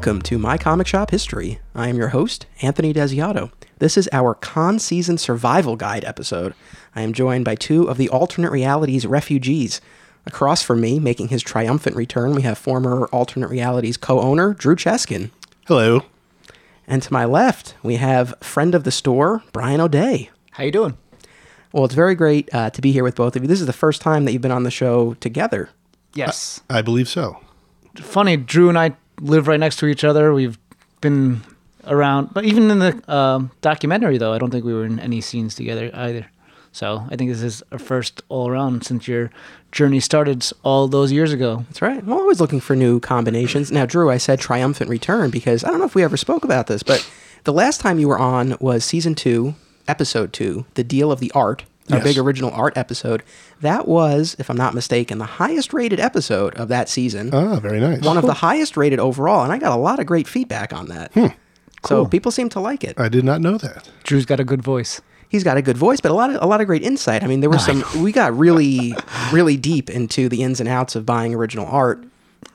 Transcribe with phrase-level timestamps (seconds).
[0.00, 1.58] Welcome to My Comic Shop History.
[1.74, 3.52] I am your host, Anthony Desiato.
[3.80, 6.54] This is our con season survival guide episode.
[6.96, 9.82] I am joined by two of the alternate realities refugees.
[10.24, 14.74] Across from me, making his triumphant return, we have former alternate realities co owner, Drew
[14.74, 15.32] Cheskin.
[15.66, 16.06] Hello.
[16.86, 20.30] And to my left, we have friend of the store, Brian O'Day.
[20.52, 20.96] How you doing?
[21.72, 23.48] Well, it's very great uh, to be here with both of you.
[23.48, 25.68] This is the first time that you've been on the show together.
[26.14, 26.62] Yes.
[26.70, 27.38] I believe so.
[27.96, 30.32] Funny, Drew and I live right next to each other.
[30.32, 30.58] We've
[31.00, 31.42] been
[31.86, 35.20] around, but even in the um, documentary, though, I don't think we were in any
[35.20, 36.30] scenes together either.
[36.72, 39.30] So I think this is our first all around since your
[39.72, 41.64] journey started all those years ago.
[41.68, 41.98] That's right.
[41.98, 43.72] I'm always looking for new combinations.
[43.72, 46.68] Now, Drew, I said triumphant return because I don't know if we ever spoke about
[46.68, 47.08] this, but
[47.44, 49.54] the last time you were on was season two,
[49.88, 52.04] episode two, the deal of the art, our Yes.
[52.06, 53.22] big original art episode.
[53.60, 57.30] That was, if I'm not mistaken, the highest rated episode of that season.
[57.32, 58.02] Ah, very nice.
[58.02, 60.86] One of the highest rated overall, and I got a lot of great feedback on
[60.86, 61.12] that.
[61.86, 62.98] So people seem to like it.
[63.00, 63.88] I did not know that.
[64.04, 65.00] Drew's got a good voice.
[65.30, 67.22] He's got a good voice, but a lot of a lot of great insight.
[67.22, 67.84] I mean, there were some.
[68.02, 68.94] We got really,
[69.32, 72.02] really deep into the ins and outs of buying original art.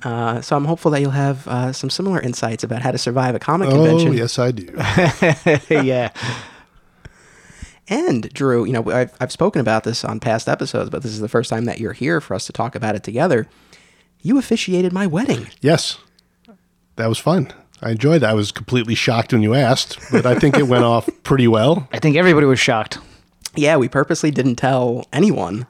[0.04, 3.34] Uh, so I'm hopeful that you'll have uh, some similar insights about how to survive
[3.34, 4.10] a comic Oh, convention.
[4.10, 4.66] Oh yes, I do.
[5.86, 6.10] yeah.
[7.88, 11.20] And Drew, you know, I've, I've spoken about this on past episodes, but this is
[11.20, 13.48] the first time that you're here for us to talk about it together.
[14.22, 15.48] You officiated my wedding.
[15.62, 16.00] yes.
[16.96, 17.52] That was fun.
[17.82, 18.26] I enjoyed it.
[18.26, 21.88] I was completely shocked when you asked, but I think it went off pretty well.
[21.92, 22.98] I think everybody was shocked.
[23.56, 25.68] Yeah, we purposely didn't tell anyone.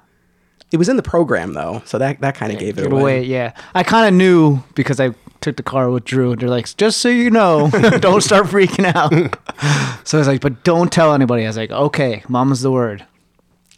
[0.75, 3.02] It was in the program though, so that that kind of gave it away.
[3.02, 3.24] away.
[3.24, 3.53] Yeah.
[3.74, 6.34] I kind of knew because I took the car with Drew.
[6.34, 7.69] and They're like, just so you know,
[8.00, 9.14] don't start freaking out.
[10.06, 11.46] so I was like, but don't tell anybody.
[11.46, 13.06] I was like, okay, mom's the word.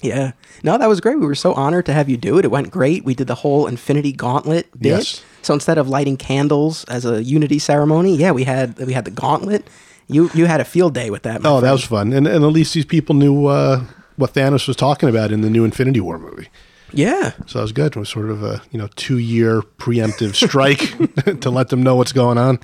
[0.01, 0.31] Yeah.
[0.63, 1.19] No, that was great.
[1.19, 2.45] We were so honored to have you do it.
[2.45, 3.03] It went great.
[3.05, 4.89] We did the whole Infinity Gauntlet bit.
[4.89, 5.23] Yes.
[5.43, 9.11] So instead of lighting candles as a unity ceremony, yeah, we had we had the
[9.11, 9.69] gauntlet.
[10.07, 11.43] You you had a field day with that.
[11.43, 12.11] my Oh, that was fun.
[12.11, 13.83] And, and at least these people knew uh,
[14.15, 16.49] what Thanos was talking about in the new Infinity War movie.
[16.93, 17.31] Yeah.
[17.45, 17.95] So that was good.
[17.95, 21.95] It was sort of a you know two year preemptive strike to let them know
[21.95, 22.59] what's going on.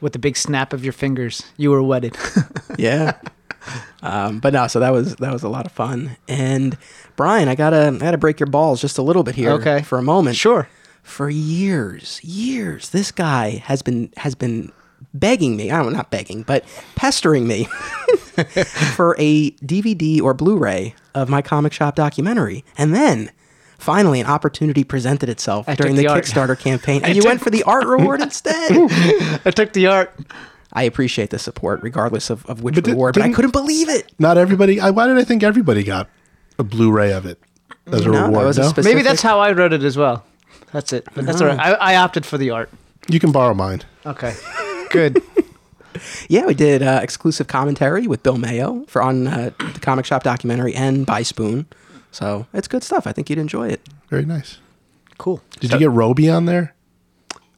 [0.00, 2.16] With the big snap of your fingers, you were wedded.
[2.78, 3.12] Yeah.
[4.02, 6.16] um, but no, so that was that was a lot of fun.
[6.28, 6.76] And
[7.16, 9.82] Brian, I gotta I gotta break your balls just a little bit here Okay.
[9.82, 10.36] for a moment.
[10.36, 10.68] sure.
[11.02, 14.72] For years, years, this guy has been has been
[15.12, 15.70] begging me.
[15.70, 16.64] I don't not begging, but
[16.96, 17.64] pestering me
[18.96, 22.64] for a DVD or Blu-ray of my comic shop documentary.
[22.78, 23.30] And then
[23.84, 26.08] finally an opportunity presented itself I during the, the.
[26.08, 28.72] Kickstarter campaign and you went for the art reward instead.
[29.44, 30.12] I took the art.
[30.72, 33.50] I appreciate the support regardless of, of which But di- reward, but I didn't- couldn't
[33.52, 34.10] believe it.
[34.18, 34.80] Not everybody.
[34.80, 36.08] I, why did I think everybody got
[36.58, 37.38] a Blu-ray of it
[37.86, 38.46] as a No, that reward?
[38.46, 38.68] was a no?
[38.68, 40.24] specific- Maybe that's how I wrote it as well.
[40.72, 41.06] That's it.
[41.14, 41.60] But that's all right.
[41.60, 42.70] I, I opted for the art.
[43.08, 43.82] you can borrow mine.
[44.04, 44.34] Okay.
[44.90, 45.22] Good.
[46.28, 50.24] Yeah, we did uh, exclusive commentary with Bill Mayo for on uh, the comic shop
[50.24, 51.66] documentary and by Spoon.
[52.14, 53.06] So it's good stuff.
[53.06, 54.58] I think you'd enjoy it Very nice.
[55.18, 55.42] Cool.
[55.60, 56.74] Did you get Roby on there?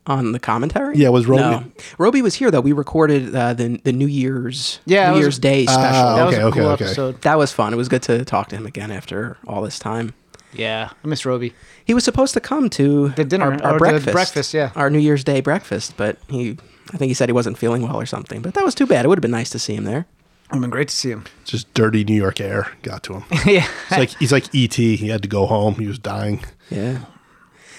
[0.09, 0.97] on the commentary.
[0.97, 1.65] Yeah, was Roby- No.
[1.99, 2.61] Roby was here though.
[2.61, 6.17] We recorded uh, the the New Year's Yeah, it New was- Year's Day Ah, special.
[6.17, 6.85] That was okay, a okay, cool okay.
[6.85, 7.23] episode.
[7.23, 7.73] that was fun.
[7.73, 10.15] It was good to talk to him again after all this time.
[10.53, 10.91] Yeah.
[11.05, 11.55] I miss Roby.
[11.85, 14.71] He was supposed to come to The dinner, our, or our the breakfast, breakfast, yeah.
[14.77, 15.95] our New Year's Day breakfast.
[15.97, 16.57] But he,
[16.93, 18.43] I think he said he wasn't feeling well or something.
[18.43, 19.05] But that was too bad.
[19.05, 20.07] It would have been nice to see him there.
[20.49, 21.25] It would been great to see him.
[21.45, 23.25] Just dirty New York air got to him.
[23.47, 23.67] yeah.
[23.89, 24.75] It's like he's like ET.
[24.75, 25.75] He had to go home.
[25.75, 26.45] He was dying.
[26.71, 27.01] Yeah.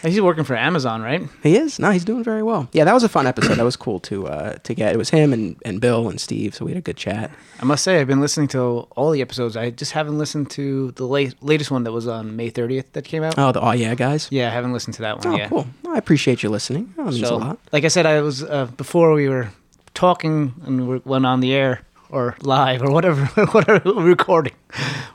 [0.03, 1.23] He's working for Amazon, right?
[1.41, 1.79] He is.
[1.79, 2.69] No, he's doing very well.
[2.71, 3.55] Yeah, that was a fun episode.
[3.55, 4.93] that was cool to uh, to get.
[4.93, 7.31] It was him and, and Bill and Steve, so we had a good chat.
[7.59, 9.57] I must say, I've been listening to all the episodes.
[9.57, 13.05] I just haven't listened to the late, latest one that was on May 30th that
[13.05, 13.35] came out.
[13.39, 14.27] Oh, the oh yeah guys.
[14.29, 15.49] Yeah, I haven't listened to that one Oh, yet.
[15.49, 15.65] cool.
[15.81, 16.93] Well, I appreciate you listening.
[16.95, 17.57] That means a lot.
[17.71, 19.49] like I said, I was uh, before we were
[19.95, 24.53] talking and we went on the air or live or whatever, whatever recording.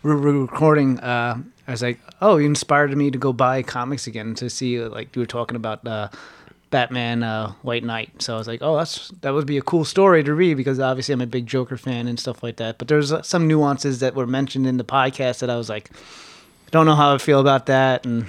[0.02, 1.00] We're, recording.
[1.00, 4.80] Uh, I was like, oh, you inspired me to go buy comics again to see
[4.80, 6.08] like you were talking about uh,
[6.70, 8.20] Batman uh, White Knight.
[8.20, 10.80] So I was like, oh, that's that would be a cool story to read because
[10.80, 12.78] obviously I'm a big Joker fan and stuff like that.
[12.78, 15.90] But there's uh, some nuances that were mentioned in the podcast that I was like,
[16.70, 18.26] don't know how I feel about that and.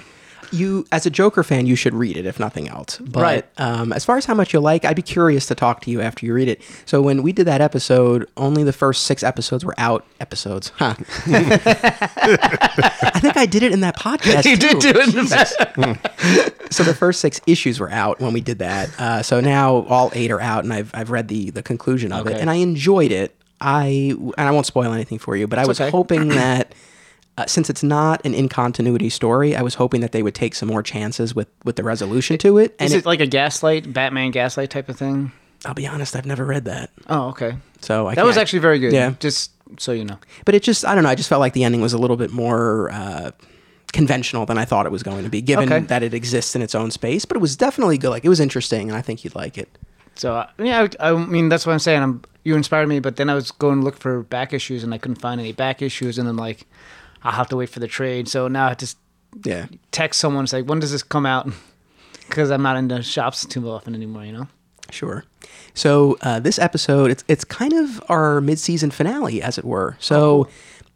[0.54, 2.98] You, as a Joker fan, you should read it if nothing else.
[2.98, 3.44] But Right.
[3.58, 6.00] um, as far as how much you like, I'd be curious to talk to you
[6.00, 6.62] after you read it.
[6.86, 10.04] So when we did that episode, only the first six episodes were out.
[10.20, 10.94] Episodes, huh?
[11.26, 14.44] I think I did it in that podcast.
[14.54, 14.68] You too.
[14.80, 18.58] did do it in the so the first six issues were out when we did
[18.58, 18.90] that.
[19.00, 22.26] Uh, so now all eight are out, and I've I've read the the conclusion of
[22.26, 23.34] it, and I enjoyed it.
[23.60, 25.90] I and I won't spoil anything for you, but I was okay.
[25.90, 26.74] hoping that
[27.36, 30.54] uh, since it's not an in continuity story, I was hoping that they would take
[30.54, 32.74] some more chances with with the resolution to it.
[32.78, 35.32] And Is it, it like a gaslight, Batman gaslight type of thing?
[35.66, 36.90] I'll be honest, I've never read that.
[37.08, 37.56] Oh, okay.
[37.80, 38.92] So I That was actually very good.
[38.92, 39.14] Yeah.
[39.18, 39.50] Just
[39.80, 40.18] so you know.
[40.44, 41.10] but it just I don't know.
[41.10, 43.30] I just felt like the ending was a little bit more uh,
[43.92, 45.86] conventional than I thought it was going to be, given Okay.
[45.86, 47.24] that it exists in its own space.
[47.24, 48.10] But it was definitely good.
[48.10, 49.68] Like it was interesting, and I think you'd like it.
[50.16, 52.02] So uh, yeah, I, I mean that's what I'm saying.
[52.02, 54.92] I'm, you inspired me, but then I was going to look for back issues and
[54.92, 56.66] I couldn't find any back issues, and then like
[57.24, 58.28] I'll have to wait for the trade.
[58.28, 58.98] So now I just
[59.44, 59.66] Yeah.
[59.90, 61.48] text someone say, when does this come out?
[62.28, 64.48] Because I'm not in the shops too often anymore, you know.
[64.90, 65.24] Sure.
[65.74, 69.96] So uh, this episode, it's it's kind of our mid-season finale, as it were.
[70.00, 70.48] So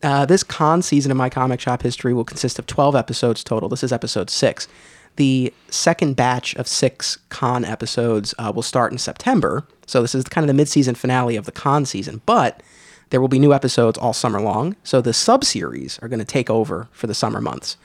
[0.02, 3.68] uh, this con season of my comic shop history will consist of twelve episodes total.
[3.68, 4.68] This is episode six.
[5.16, 9.66] The second batch of six con episodes uh, will start in September.
[9.86, 12.62] So this is kind of the mid-season finale of the con season, but
[13.10, 14.76] there will be new episodes all summer long.
[14.84, 17.76] So the sub-series are going to take over for the summer months.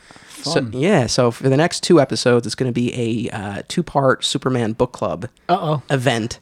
[0.43, 4.25] So, yeah, so for the next two episodes, it's going to be a uh, two-part
[4.25, 5.83] Superman book club Uh oh.
[5.89, 6.39] event.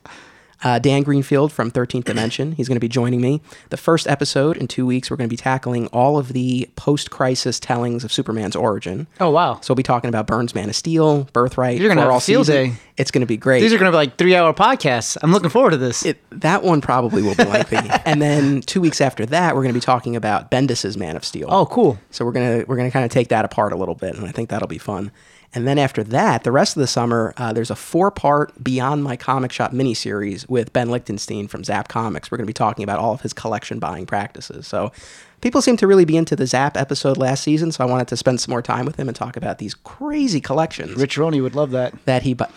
[0.63, 3.41] Uh, Dan Greenfield from 13th Dimension, he's going to be joining me.
[3.69, 7.59] The first episode in two weeks, we're going to be tackling all of the post-crisis
[7.59, 9.07] tellings of Superman's origin.
[9.19, 9.59] Oh wow.
[9.61, 11.79] So we'll be talking about Byrne's Man of Steel, Birthright.
[11.79, 12.71] You're gonna have All field Season.
[12.71, 12.73] day.
[12.97, 13.61] It's going to be great.
[13.61, 15.17] These are going to be like three hour podcasts.
[15.23, 16.05] I'm looking forward to this.
[16.05, 17.77] It, that one probably will be lengthy.
[18.05, 21.25] and then two weeks after that, we're going to be talking about Bendis's Man of
[21.25, 21.47] Steel.
[21.49, 21.97] oh, cool.
[22.11, 24.31] So we're gonna we're gonna kind of take that apart a little bit, and I
[24.31, 25.11] think that'll be fun.
[25.53, 29.17] And then after that, the rest of the summer, uh, there's a four-part Beyond My
[29.17, 32.31] Comic Shop miniseries with Ben Lichtenstein from Zapp Comics.
[32.31, 34.65] We're gonna be talking about all of his collection buying practices.
[34.65, 34.93] So
[35.41, 38.17] people seem to really be into the Zap episode last season, so I wanted to
[38.17, 41.55] spend some more time with him and talk about these crazy collections Rich Roney would
[41.55, 41.93] love that.
[42.05, 42.51] that he bought.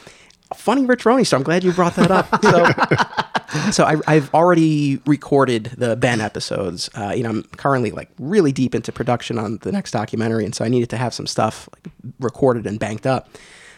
[0.54, 2.28] Funny Rich Roney, so I'm glad you brought that up.
[2.44, 2.64] So,
[3.72, 6.90] so I, I've already recorded the Ben episodes.
[6.94, 10.54] Uh, you know, I'm currently like really deep into production on the next documentary, and
[10.54, 13.28] so I needed to have some stuff like recorded and banked up.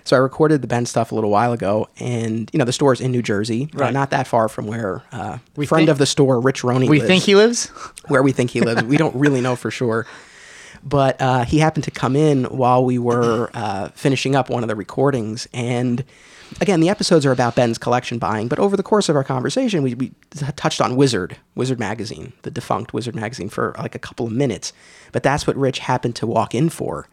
[0.05, 3.01] So I recorded the Ben stuff a little while ago, and you know the store's
[3.01, 6.07] in New Jersey, uh, not that far from where uh, We friend think- of the
[6.07, 7.67] store, Rich Roney, We lives think he lives.
[8.07, 8.85] where we think he lives.
[8.85, 10.07] we don't really know for sure.
[10.85, 14.69] But uh, he happened to come in while we were uh, finishing up one of
[14.69, 15.49] the recordings.
[15.53, 16.05] And
[16.61, 18.49] again, the episodes are about Ben's collection buying.
[18.49, 20.13] But over the course of our conversation, we, we
[20.57, 24.73] touched on Wizard, Wizard Magazine, the defunct Wizard Magazine, for like a couple of minutes.
[25.13, 27.09] But that's what Rich happened to walk in for.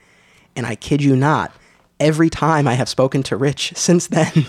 [0.56, 1.52] And I kid you not,
[2.00, 4.46] every time I have spoken to Rich since then,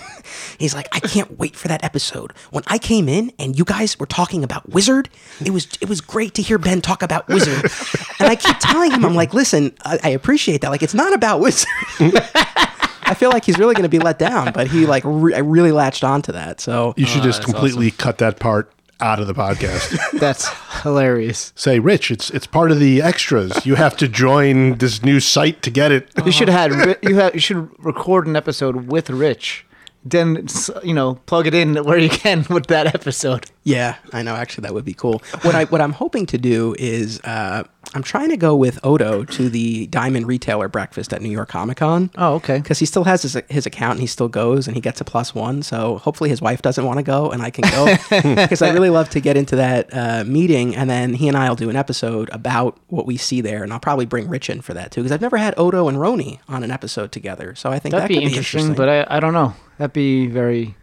[0.58, 2.32] he's like, I can't wait for that episode.
[2.50, 5.08] When I came in and you guys were talking about Wizard,
[5.44, 7.70] it was it was great to hear Ben talk about Wizard.
[8.18, 10.70] and I keep telling him, I'm like, listen, I, I appreciate that.
[10.70, 11.68] Like, it's not about Wizard.
[13.06, 15.38] I feel like he's really going to be let down, but he like re- I
[15.38, 16.60] really latched onto that.
[16.60, 18.70] So You should oh, just completely cut that part
[19.00, 19.96] out of the podcast.
[20.20, 20.48] That's
[20.82, 21.52] hilarious.
[21.56, 23.66] Say, Rich, it's it's part of the extras.
[23.66, 26.08] You have to join this new site to get it.
[26.24, 29.66] You should have had Ri- you have you should record an episode with Rich.
[30.04, 33.46] Then s- you know plug it in where you can with that episode.
[33.64, 34.34] Yeah, I know.
[34.34, 35.22] Actually, that would be cool.
[35.40, 39.24] What I what I'm hoping to do is uh, I'm trying to go with Odo
[39.24, 42.10] to the Diamond Retailer Breakfast at New York Comic Con.
[42.18, 42.58] Oh, okay.
[42.58, 45.04] Because he still has his his account and he still goes and he gets a
[45.04, 45.62] plus one.
[45.62, 47.96] So hopefully his wife doesn't want to go and I can go
[48.42, 51.48] because I really love to get into that uh, meeting and then he and I
[51.48, 54.60] will do an episode about what we see there and I'll probably bring Rich in
[54.60, 57.54] for that too because I've never had Odo and Roney on an episode together.
[57.54, 59.54] So I think That'd that be could interesting, but I, I don't know.
[59.78, 60.76] That'd be very.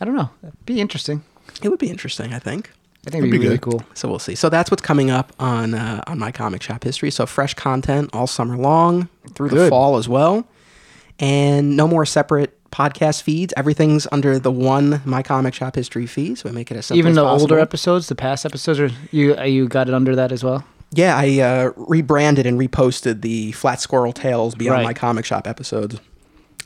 [0.00, 0.30] I don't know.
[0.42, 1.22] That'd be interesting.
[1.62, 2.32] It would be interesting.
[2.34, 2.70] I think.
[3.06, 3.70] I think it'd be be really good.
[3.70, 3.82] cool.
[3.94, 4.34] So we'll see.
[4.34, 7.10] So that's what's coming up on uh, on my comic shop history.
[7.10, 10.46] So fresh content all summer long through the fall as well,
[11.18, 13.54] and no more separate podcast feeds.
[13.56, 16.38] Everything's under the one my comic shop history feed.
[16.38, 17.42] So we make it as simple Even the possible.
[17.42, 20.64] older episodes, the past episodes, are you uh, you got it under that as well?
[20.90, 24.84] Yeah, I uh, rebranded and reposted the Flat Squirrel Tales Beyond Right.
[24.84, 26.00] My Comic Shop episodes.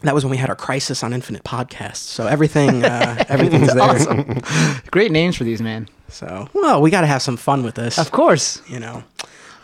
[0.02, 1.96] That was when we had our Crisis on Infinite podcast.
[1.96, 4.40] So everything, uh, everything's there.
[4.90, 5.88] Great names for these, man.
[6.08, 7.98] So well, we got to have some fun with this.
[7.98, 8.60] Of course.
[8.68, 9.04] you know.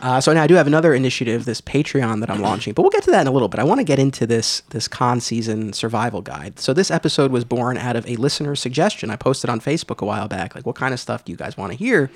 [0.01, 2.89] Uh, so now I do have another initiative, this Patreon that I'm launching, but we'll
[2.89, 3.59] get to that in a little bit.
[3.59, 6.57] I want to get into this this con season survival guide.
[6.57, 10.05] So this episode was born out of a listener suggestion I posted on Facebook a
[10.05, 10.55] while back.
[10.55, 12.09] Like, what kind of stuff do you guys want to hear?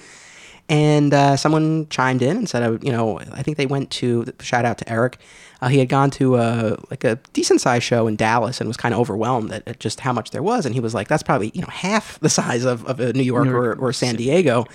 [0.69, 3.91] And uh, someone chimed in and said, I would- you know, I think they went
[3.91, 5.17] to shout out to Eric.
[5.63, 8.75] Uh, he had gone to a like a decent sized show in Dallas and was
[8.75, 10.65] kind of overwhelmed at, at just how much there was.
[10.65, 13.23] And he was like, that's probably you know half the size of, of a New
[13.23, 14.65] York, or, or San Diego.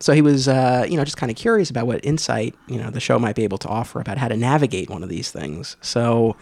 [0.00, 2.88] So he was, uh, you know, just kind of curious about what insight, you know,
[2.88, 5.76] the show might be able to offer about how to navigate one of these things.
[5.80, 6.36] So,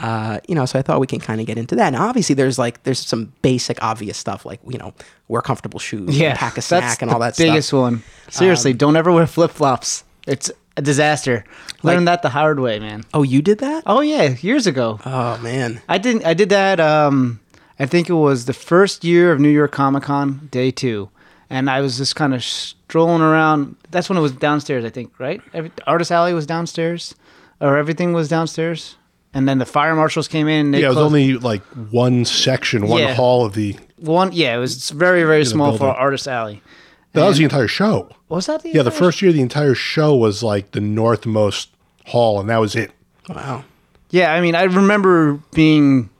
[0.00, 1.90] uh, you know, so I thought we can kind of get into that.
[1.90, 4.92] Now, obviously, there's like there's some basic, obvious stuff like you know,
[5.26, 7.80] wear comfortable shoes, Yeah, pack a snack, and all the that biggest stuff.
[7.80, 8.02] one.
[8.28, 10.04] Seriously, don't ever wear flip flops.
[10.26, 11.44] It's a disaster.
[11.82, 13.04] Learn that the hard way, man.
[13.12, 13.82] Oh, you did that?
[13.86, 14.98] Oh yeah, years ago.
[15.04, 16.24] Oh man, I didn't.
[16.24, 16.80] I did that.
[16.80, 17.40] Um,
[17.78, 21.10] I think it was the first year of New York Comic Con, day two,
[21.50, 23.76] and I was just kind of strolling around.
[23.90, 25.40] That's when it was downstairs, I think, right?
[25.52, 27.14] Every, Artist Alley was downstairs,
[27.60, 28.96] or everything was downstairs,
[29.34, 30.66] and then the fire marshals came in.
[30.66, 33.14] And they Yeah, it was closed- only like one section, one Yeah.
[33.14, 33.76] hall of the.
[33.98, 34.30] one.
[34.32, 35.96] Yeah, it was very very small for building.
[35.98, 36.62] Artist Alley.
[37.12, 38.10] That was the entire show.
[38.28, 41.68] Was that the Yeah, the entire- first year, the entire show was like the northmost
[42.06, 42.90] hall, and that was it.
[43.28, 43.64] Wow.
[44.10, 46.10] Yeah, I mean, I remember being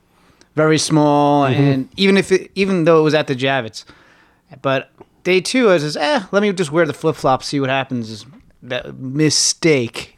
[0.55, 1.61] very small, Mm-hmm.
[1.61, 3.85] and even if it, even though it was at the Javits,
[4.61, 4.91] but
[5.23, 7.69] day two, I was just, eh, let me just wear the flip flops, see what
[7.69, 8.25] happens.
[8.61, 10.17] That mistake,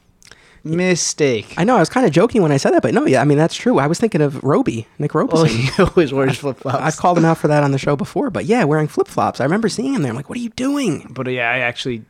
[0.63, 1.53] mistake.
[1.57, 3.25] I know I was kind of joking when I said that, but no, yeah, I
[3.25, 3.79] mean that's true.
[3.79, 5.47] I was thinking of Roby, Nick Oh, Robeson.
[5.49, 6.79] he always wears flip flops.
[6.79, 9.39] I've called him out for that on the show before, but yeah, wearing flip flops.
[9.41, 10.11] I remember seeing him there.
[10.11, 11.07] I'm like, what are you doing?
[11.09, 12.03] but yeah, I actually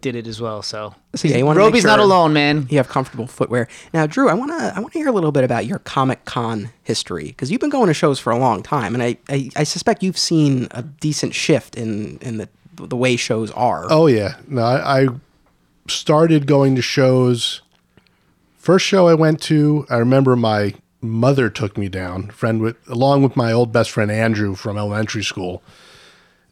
[0.00, 0.62] did it as well.
[0.62, 2.68] So, So, yeah, you wanna make Roby's not alone, man.
[2.70, 3.66] You have comfortable footwear.
[3.92, 6.24] Now, Drew, I want to I want to hear a little bit about your Comic
[6.24, 9.50] Con history because you've been going to shows for a long time, and I, I,
[9.56, 13.86] I suspect you've seen a decent shift in in the the way shows are.
[13.90, 15.08] Oh yeah, no, I, I
[15.88, 17.62] started going to shows.
[18.68, 23.22] First show I went to, I remember my mother took me down, friend with along
[23.22, 25.62] with my old best friend Andrew from elementary school,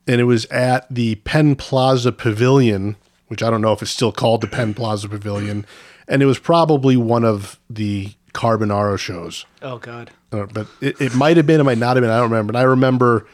[0.07, 2.97] and it was at the Penn Plaza Pavilion,
[3.29, 5.67] which I don't know if it's still called the Penn Plaza Pavilion,
[6.09, 9.45] and it was probably one of the Carbonaro shows.
[9.61, 10.11] Oh God.
[10.33, 12.11] Uh, but it, it might have been, it might not have been.
[12.11, 12.55] I don't remember.
[12.55, 13.27] But I remember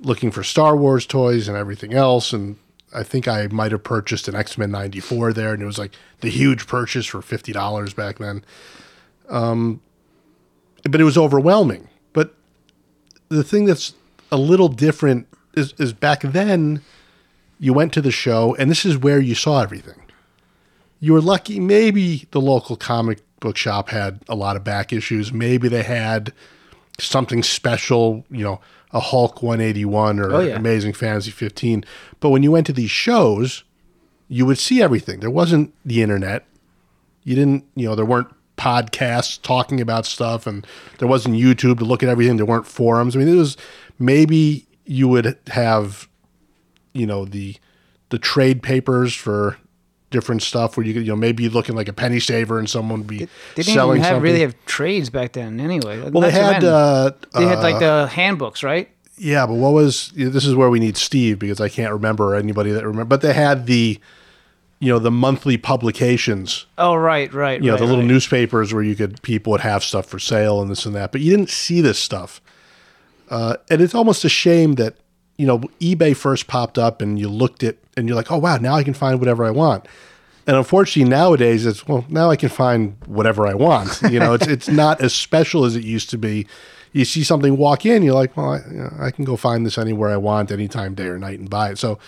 [0.00, 2.56] looking for Star Wars toys and everything else, and
[2.94, 5.92] I think I might have purchased an X Men '94 there, and it was like
[6.20, 8.44] the huge purchase for fifty dollars back then.
[9.28, 9.80] Um,
[10.84, 11.88] but it was overwhelming.
[12.12, 12.34] But
[13.28, 13.94] the thing that's
[14.30, 16.82] a little different is, is back then
[17.58, 20.02] you went to the show, and this is where you saw everything.
[21.00, 21.60] You were lucky.
[21.60, 25.32] Maybe the local comic book shop had a lot of back issues.
[25.32, 26.32] Maybe they had
[26.98, 28.60] something special, you know,
[28.92, 30.56] a Hulk 181 or Oh, yeah.
[30.56, 31.84] Amazing Fantasy 15.
[32.20, 33.64] But when you went to these shows,
[34.28, 35.20] you would see everything.
[35.20, 36.46] There wasn't the internet.
[37.24, 40.66] You didn't, you know, there weren't podcasts talking about stuff and
[40.98, 42.36] there wasn't YouTube to look at everything.
[42.36, 43.16] There weren't forums.
[43.16, 43.56] I mean, it was
[43.98, 46.08] maybe you would have,
[46.92, 47.56] you know, the
[48.10, 49.56] the trade papers for
[50.12, 52.70] different stuff where you could, you know, maybe you'd looking like a penny saver and
[52.70, 54.22] someone would be They didn't selling have, something.
[54.22, 56.08] really have trades back then, anyway.
[56.10, 58.88] well, they had, uh, they had like uh, the handbooks, right?
[59.18, 62.70] Yeah, but what was this is where we need Steve because I can't remember anybody
[62.72, 63.04] that remember.
[63.04, 64.00] But they had the,
[64.80, 66.66] you know, the monthly publications.
[66.78, 67.60] Oh, right, right.
[67.60, 68.08] You know, right, the little right.
[68.08, 71.12] newspapers where you could people would have stuff for sale and this and that.
[71.12, 72.40] But you didn't see this stuff,
[73.28, 74.96] uh, and it's almost a shame that
[75.42, 78.58] you know eBay first popped up and you looked at and you're like, oh wow,
[78.58, 79.86] now I can find whatever I want.
[80.46, 84.00] And unfortunately, nowadays it's well, now I can find whatever I want.
[84.12, 86.46] You know, it's it's not as special as it used to be.
[86.92, 89.66] You see something walk in, you're like, well, I, you know, I can go find
[89.66, 91.78] this anywhere I want, anytime, day or night, and buy it.
[91.78, 91.98] So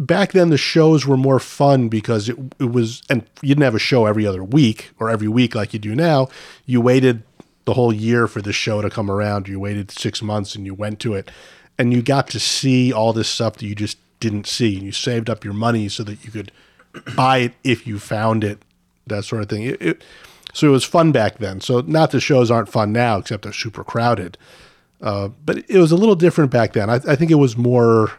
[0.00, 3.74] back then, the shows were more fun because it, it was, and you didn't have
[3.76, 6.28] a show every other week or every week like you do now.
[6.66, 7.22] You waited
[7.66, 9.46] the whole year for the show to come around.
[9.46, 11.30] You waited six months and you went to it,
[11.78, 14.92] and you got to see all this stuff that you just didn't see, and you
[14.92, 16.52] saved up your money so that you could
[17.16, 18.62] buy it if you found it,
[19.06, 19.62] that sort of thing.
[19.62, 20.04] It, it,
[20.52, 21.60] so it was fun back then.
[21.60, 24.36] So not the shows aren't fun now, except they're super crowded.
[25.00, 26.88] Uh, but it was a little different back then.
[26.90, 28.12] I, I think it was more, a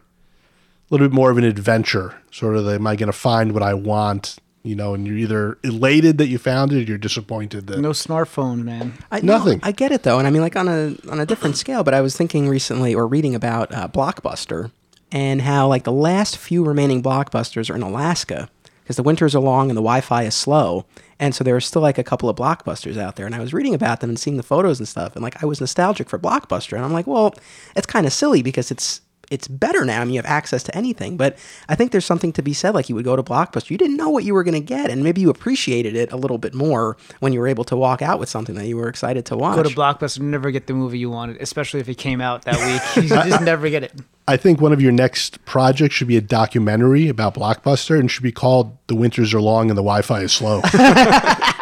[0.89, 2.15] little bit more of an adventure.
[2.31, 4.37] Sort of, am I going to find what I want?
[4.63, 7.79] You know, and you're either elated that you found it, or you're disappointed that.
[7.79, 8.93] No smartphone, man.
[9.11, 9.59] I, no, Nothing.
[9.61, 11.83] I get it though, and I mean like on a on a different scale.
[11.83, 14.71] But I was thinking recently or reading about uh, Blockbuster
[15.11, 18.49] and how like the last few remaining blockbusters are in Alaska
[18.81, 20.85] because the winters are long and the Wi-Fi is slow,
[21.19, 23.25] and so there are still like a couple of blockbusters out there.
[23.25, 25.45] And I was reading about them and seeing the photos and stuff, and like I
[25.45, 27.33] was nostalgic for Blockbuster, and I'm like, well,
[27.75, 29.01] it's kind of silly because it's
[29.33, 29.99] it's better now.
[29.99, 31.37] I mean, you have access to anything, but
[31.67, 32.75] I think there's something to be said.
[32.75, 34.91] Like you would go to Blockbuster, you didn't know what you were going to get,
[34.91, 38.03] and maybe you appreciated it a little bit more when you were able to walk
[38.03, 39.55] out with something that you were excited to watch.
[39.55, 42.57] Go to Blockbuster, never get the movie you wanted, especially if it came out that
[42.95, 43.03] week.
[43.03, 43.91] you just never get it.
[44.27, 48.23] I think one of your next projects should be a documentary about Blockbuster and should
[48.23, 50.61] be called "The Winters Are Long and the Wi-Fi is Slow."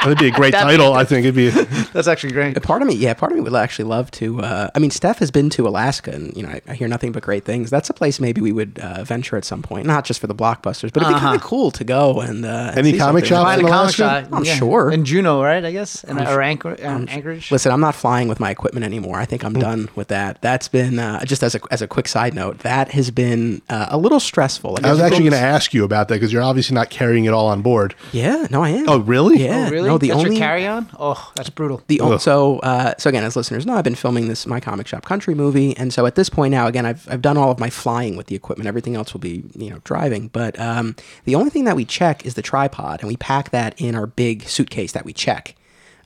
[0.03, 0.93] That'd be a great title.
[0.93, 1.49] I think it'd be.
[1.93, 2.61] That's actually great.
[2.63, 4.41] part of me, yeah, part of me would actually love to.
[4.41, 7.11] Uh, I mean, Steph has been to Alaska, and you know, I, I hear nothing
[7.11, 7.69] but great things.
[7.69, 10.35] That's a place maybe we would uh, venture at some point, not just for the
[10.35, 13.25] blockbusters, but it'd be kind of cool to go and uh, and Any see comic
[13.25, 13.45] something.
[13.45, 14.27] shops in a comic Alaska?
[14.27, 14.27] shop.
[14.33, 14.91] I'm sure.
[14.91, 15.63] In Juneau, right?
[15.63, 17.51] I guess, and or Anchor, um, Anchorage.
[17.51, 19.19] Listen, I'm not flying with my equipment anymore.
[19.19, 20.41] I think I'm done with that.
[20.41, 22.59] That's been uh, just as a as a quick side note.
[22.59, 24.73] That has been uh, a little stressful.
[24.73, 27.25] Like, I was actually going to ask you about that because you're obviously not carrying
[27.25, 27.93] it all on board.
[28.11, 28.89] Yeah, no, I am.
[28.89, 29.43] Oh, really?
[29.43, 29.90] Yeah, Oh, really?
[29.91, 30.89] No, the that's only carry on.
[30.99, 31.81] Oh, that's brutal.
[31.87, 32.19] The Ugh.
[32.19, 35.35] so uh, so again, as listeners know, I've been filming this my comic shop country
[35.35, 38.15] movie, and so at this point now, again, I've I've done all of my flying
[38.15, 38.67] with the equipment.
[38.67, 40.95] Everything else will be you know driving, but um,
[41.25, 44.07] the only thing that we check is the tripod, and we pack that in our
[44.07, 45.55] big suitcase that we check.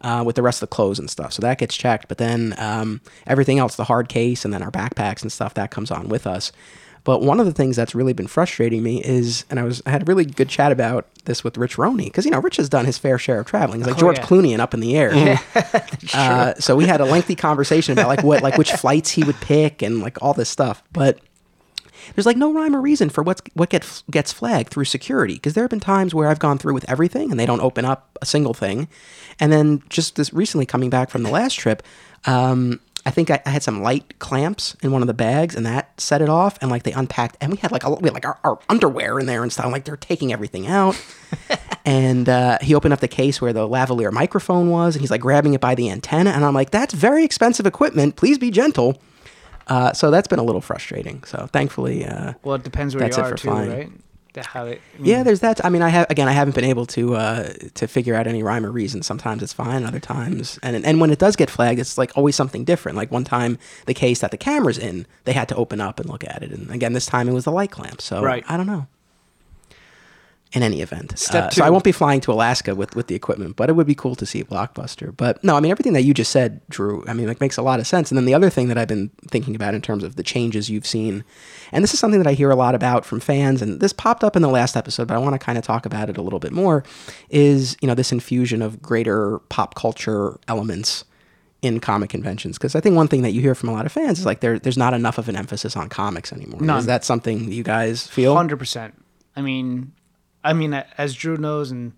[0.01, 2.08] Uh, with the rest of the clothes and stuff, so that gets checked.
[2.08, 5.72] But then um, everything else, the hard case and then our backpacks and stuff, that
[5.72, 6.51] comes on with us.
[7.05, 9.91] But one of the things that's really been frustrating me is, and I was I
[9.91, 12.67] had a really good chat about this with Rich Roney because you know Rich has
[12.67, 13.79] done his fair share of traveling.
[13.79, 14.25] He's like Oh, George yeah.
[14.25, 15.39] Clooney and Up in the Air.
[16.13, 19.35] Uh, so we had a lengthy conversation about like what like which flights he would
[19.38, 20.83] pick and like all this stuff.
[20.93, 21.19] But
[22.13, 25.53] there's like no rhyme or reason for what's what gets gets flagged through security because
[25.53, 28.17] there have been times where I've gone through with everything and they don't open up
[28.21, 28.88] a single thing,
[29.39, 31.83] and then just this recently coming back from the last trip.
[32.25, 35.65] Um, I think I, I had some light clamps in one of the bags, and
[35.65, 36.57] that set it off.
[36.62, 39.19] And like they unpacked, and we had like a, we had like our, our underwear
[39.19, 39.71] in there and stuff.
[39.71, 41.00] Like they're taking everything out.
[41.85, 45.21] and uh, he opened up the case where the lavalier microphone was, and he's like
[45.21, 46.31] grabbing it by the antenna.
[46.31, 48.15] And I'm like, that's very expensive equipment.
[48.15, 49.00] Please be gentle.
[49.67, 51.24] Uh, so that's been a little frustrating.
[51.24, 53.69] So thankfully, uh, Well, it depends where That's you it are for too, flying.
[53.71, 53.91] right?
[54.44, 55.63] How it, I mean, yeah, there's that.
[55.63, 58.44] I mean, I have again, I haven't been able to uh, to figure out any
[58.44, 59.01] rhyme or reason.
[59.04, 62.36] Sometimes it's fine, other times, and and when it does get flagged, it's like always
[62.36, 62.98] something different.
[62.98, 66.10] Like one time, the case that the camera's in, they had to open up and
[66.10, 68.01] look at it, and again, this time it was the light clamp.
[68.01, 68.44] So Right.
[68.48, 68.88] I don't know.
[70.55, 73.15] In any event, Step Uh, so I won't be flying to Alaska with with the
[73.15, 75.15] equipment, but it would be cool to see blockbuster.
[75.15, 77.03] But no, I mean everything that you just said, Drew.
[77.07, 78.09] I mean, like makes a lot of sense.
[78.09, 80.69] And then the other thing that I've been thinking about in terms of the changes
[80.69, 81.25] you've seen,
[81.74, 84.23] and this is something that I hear a lot about from fans, and this popped
[84.23, 86.21] up in the last episode, but I want to kind of talk about it a
[86.21, 86.84] little bit more.
[87.30, 91.03] Is you know this infusion of greater pop culture elements
[91.62, 93.91] in comic conventions because I think one thing that you hear from a lot of
[93.91, 96.62] fans is like there there's not enough of an emphasis on comics anymore.
[96.62, 96.77] None.
[96.80, 98.36] Is that something you guys feel?
[98.36, 98.93] Hundred percent.
[99.36, 99.91] I mean,
[100.45, 101.93] I mean, as Drew knows, and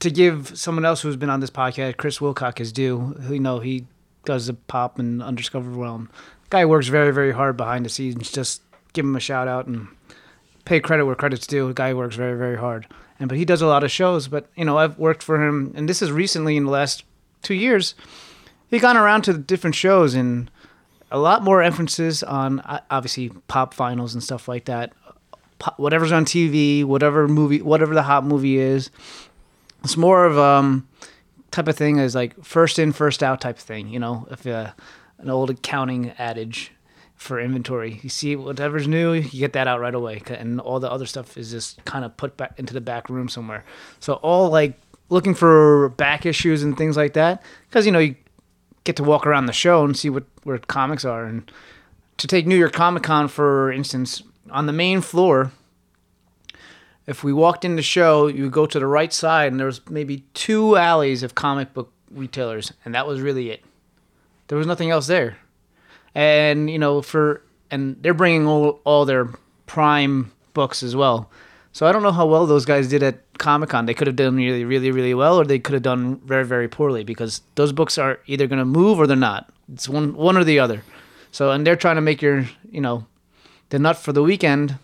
[0.00, 3.16] to give someone else who's been on this podcast, Chris Wilcock, is due.
[3.28, 3.86] You know, he
[4.24, 6.10] does the pop and undiscovered realm.
[6.50, 8.30] Guy works very, very hard behind the scenes.
[8.32, 8.62] Just
[8.94, 9.88] give him a shout out and
[10.64, 11.72] pay credit where credit's due.
[11.74, 12.86] Guy works very, very hard.
[13.20, 14.28] And but he does a lot of shows.
[14.28, 17.04] But you know, I've worked for him, and this is recently in the last
[17.42, 17.94] two years.
[18.70, 20.50] He gone around to different shows and
[21.10, 24.92] a lot more emphasis on obviously pop vinyls and stuff like that.
[25.76, 28.90] Whatever's on TV, whatever movie, whatever the hot movie is,
[29.82, 30.88] it's more of um
[31.50, 33.88] type of thing as like first in, first out type of thing.
[33.88, 34.72] You know, if uh,
[35.18, 36.72] an old accounting adage
[37.16, 40.90] for inventory, you see whatever's new, you get that out right away, and all the
[40.90, 43.64] other stuff is just kind of put back into the back room somewhere.
[44.00, 48.14] So all like looking for back issues and things like that, because you know you
[48.84, 51.50] get to walk around the show and see what where comics are and
[52.18, 55.52] to take New York Comic Con for instance, on the main floor,
[57.06, 59.66] if we walked in the show, you would go to the right side and there
[59.66, 63.64] was maybe two alleys of comic book retailers, and that was really it.
[64.48, 65.38] There was nothing else there.
[66.14, 69.30] And you know, for and they're bringing all, all their
[69.66, 71.30] prime books as well.
[71.72, 73.86] So I don't know how well those guys did at Comic Con.
[73.86, 76.66] They could have done really, really, really well, or they could have done very, very
[76.66, 79.50] poorly because those books are either going to move or they're not.
[79.72, 80.82] It's one, one or the other.
[81.30, 83.06] So and they're trying to make your, you know,
[83.70, 84.76] the not for the weekend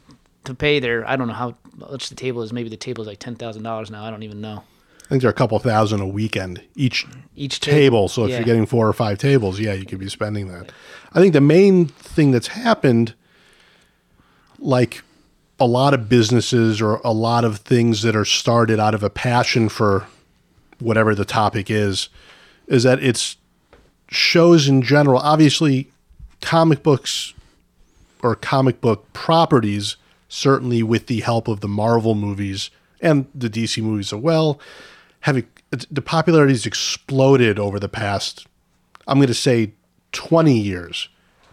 [0.44, 1.08] to pay their.
[1.08, 2.52] I don't know how much the table is.
[2.52, 4.04] Maybe the table is like ten thousand dollars now.
[4.04, 4.62] I don't even know.
[5.04, 8.08] I think they're a couple thousand a weekend each Each table.
[8.08, 8.36] So if Yeah.
[8.38, 10.72] you're getting four or five tables, yeah, you could be spending that.
[11.12, 13.12] I think the main thing that's happened,
[14.58, 15.02] like
[15.60, 19.10] a lot of businesses or a lot of things that are started out of a
[19.10, 20.06] passion for
[20.80, 22.08] whatever the topic is,
[22.66, 23.36] is that it's
[24.08, 25.20] shows in general.
[25.20, 25.88] Obviously,
[26.40, 27.33] comic books
[28.24, 29.96] or comic book properties,
[30.28, 34.58] certainly with the help of the Marvel movies and the DC movies as well,
[35.20, 38.46] have the popularity has exploded over the past,
[39.06, 39.72] I'm going to say,
[40.12, 41.08] 20 years.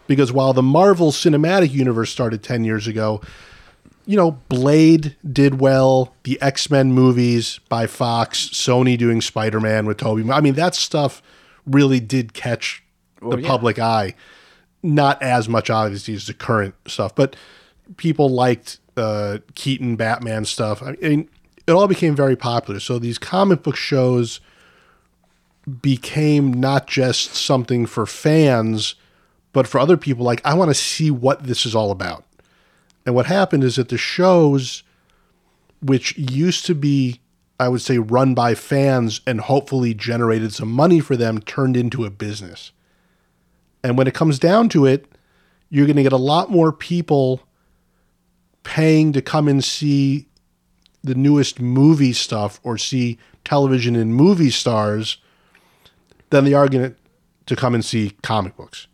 [0.06, 3.20] Because while the Marvel Cinematic Universe started 10 years ago,
[4.04, 9.86] you know, Blade did well, the X Men movies by Fox, Sony doing Spider Man
[9.86, 10.28] with Tobey.
[10.30, 11.22] I mean, that stuff
[11.66, 12.82] really did catch
[13.20, 13.48] the yeah.
[13.48, 14.14] public eye.
[14.82, 17.36] Not as much, obviously, as the current stuff, but
[17.96, 20.82] people liked uh, Keaton Batman stuff.
[20.82, 21.28] I mean,
[21.66, 22.80] it all became very popular.
[22.80, 24.40] So these comic book shows
[25.80, 28.96] became not just something for fans,
[29.52, 30.24] but for other people.
[30.24, 32.24] Like, I want to see what this is all about.
[33.06, 34.82] And what happened is that the shows,
[35.80, 37.20] which used to be,
[37.60, 42.04] I would say, run by fans and hopefully generated some money for them, turned into
[42.04, 42.72] a business.
[43.82, 45.06] And when it comes down to it,
[45.70, 47.42] you're going to get a lot more people
[48.62, 50.28] paying to come and see
[51.02, 55.16] the newest movie stuff or see television and movie stars
[56.30, 56.94] than they are going
[57.46, 58.86] to come and see comic books.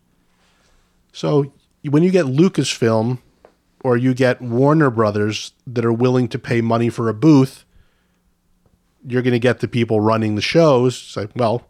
[1.13, 3.19] So when you get Lucasfilm
[3.85, 7.65] or you get Warner Brothers that are willing to pay money for a booth,
[9.07, 10.97] you're going to get the people running the shows.
[10.97, 11.67] say, well,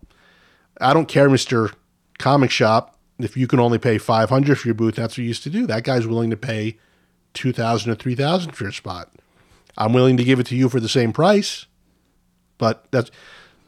[0.80, 1.70] I don't care, Mister
[2.18, 2.97] Comic Shop.
[3.18, 5.50] If you can only pay five hundred for your booth, that's what you used to
[5.50, 5.66] do.
[5.66, 6.78] That guy's willing to pay
[7.34, 9.12] two thousand or three thousand for your spot.
[9.76, 11.66] I'm willing to give it to you for the same price,
[12.58, 13.10] but that's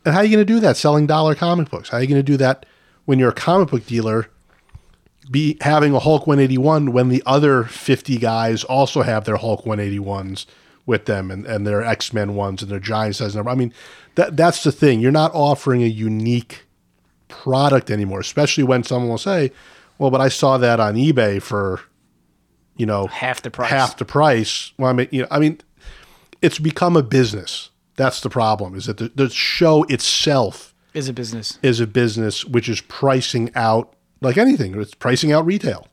[0.04, 1.90] and how are you going to do that selling dollar comic books?
[1.90, 2.66] How are you going to do that
[3.04, 4.28] when you're a comic book dealer?
[5.30, 10.46] Be having a Hulk 181 when the other 50 guys also have their Hulk 181s
[10.86, 13.50] with them and, and their X Men ones and their giant size number.
[13.50, 13.72] I mean,
[14.14, 15.00] that that's the thing.
[15.00, 16.64] You're not offering a unique
[17.30, 19.52] product anymore, especially when someone will say,
[19.98, 21.80] "Well, but I saw that on eBay for,
[22.76, 23.70] you know, Half the price.
[23.70, 25.60] half the price." Well, I mean, you know, I mean,
[26.42, 27.70] it's become a business.
[27.96, 28.74] That's the problem.
[28.74, 31.58] Is that the, the show itself Is a business.
[31.62, 34.78] is a business which is pricing out like anything.
[34.80, 35.86] It's pricing out retail.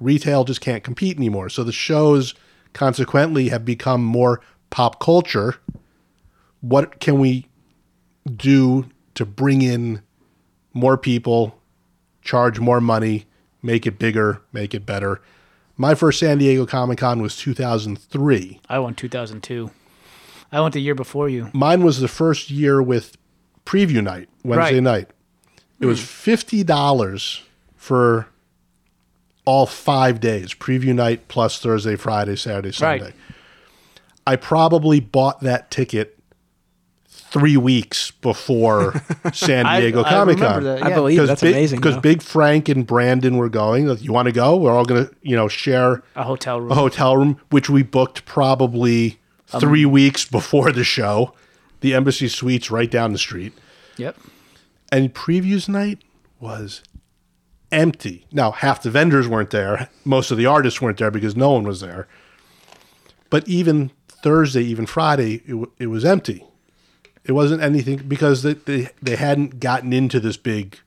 [0.00, 1.48] Retail just can't compete anymore.
[1.48, 2.34] So the shows
[2.74, 4.40] consequently have become more
[4.70, 5.56] pop culture.
[6.60, 7.46] What can we
[8.36, 10.02] do to bring in
[10.74, 11.58] more people,
[12.22, 13.24] charge more money,
[13.62, 15.20] make it bigger, make it better?
[15.76, 18.60] My first San Diego Comic Con was 2003.
[18.68, 19.70] I went 2002.
[20.52, 21.50] I went the year before you.
[21.52, 23.16] Mine was the first year with
[23.66, 24.82] preview night, Wednesday Right.
[24.82, 25.10] night.
[25.80, 27.42] It was fifty dollars
[27.76, 28.28] for
[29.44, 33.04] all five days, preview night plus Thursday, Friday, Saturday, Sunday.
[33.06, 33.14] Right.
[34.26, 36.13] I probably bought that ticket
[37.34, 38.94] three weeks before
[39.34, 40.64] San I- Diego I Comic remember Con.
[40.64, 40.82] that.
[40.82, 40.94] I Yeah.
[40.94, 41.80] believe that's amazing.
[41.80, 41.96] Because.
[41.98, 43.88] Big Frank and Brandon were going.
[43.98, 44.56] You want to go?
[44.56, 46.70] We're all going to, you know, share A hotel room.
[46.70, 49.18] a hotel room, which we booked probably
[49.52, 51.34] Um, three weeks before the show.
[51.80, 53.52] The Embassy Suites right down the street.
[53.98, 54.16] Yep.
[54.90, 55.98] And previews night
[56.40, 56.82] was
[57.72, 58.26] empty.
[58.32, 59.88] Now, half the vendors weren't there.
[60.04, 62.06] Most of the artists weren't there because no one was there.
[63.30, 66.44] But even Thursday, even Friday, it, w- it was empty.
[67.24, 70.78] It wasn't anything because they, they, they hadn't gotten into this big,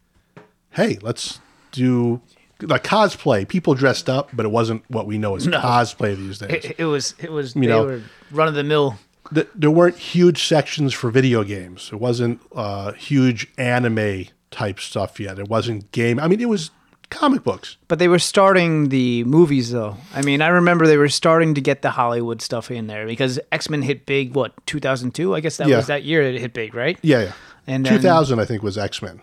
[0.71, 1.39] hey, let's
[1.71, 2.21] do
[2.61, 3.47] like cosplay.
[3.47, 6.65] People dressed up, but it wasn't what we know as cosplay these days.
[6.65, 7.15] It, it was.
[7.19, 7.55] It was.
[7.55, 8.97] You they know, run of the mill.
[9.33, 11.89] th- there weren't huge sections for video games.
[11.91, 15.39] It wasn't uh, huge anime type stuff yet.
[15.39, 16.19] It wasn't game.
[16.19, 16.71] I mean, it was
[17.09, 17.77] comic books.
[17.87, 19.97] But they were starting the movies, though.
[20.13, 23.39] I mean, I remember they were starting to get the Hollywood stuff in there because
[23.51, 24.33] X Men hit big.
[24.35, 25.35] What 2002?
[25.35, 25.77] I guess that Yeah.
[25.77, 26.97] was that year it hit big, right?
[27.01, 27.31] Yeah, yeah.
[27.67, 29.21] And then- 2000, I think, was X Men.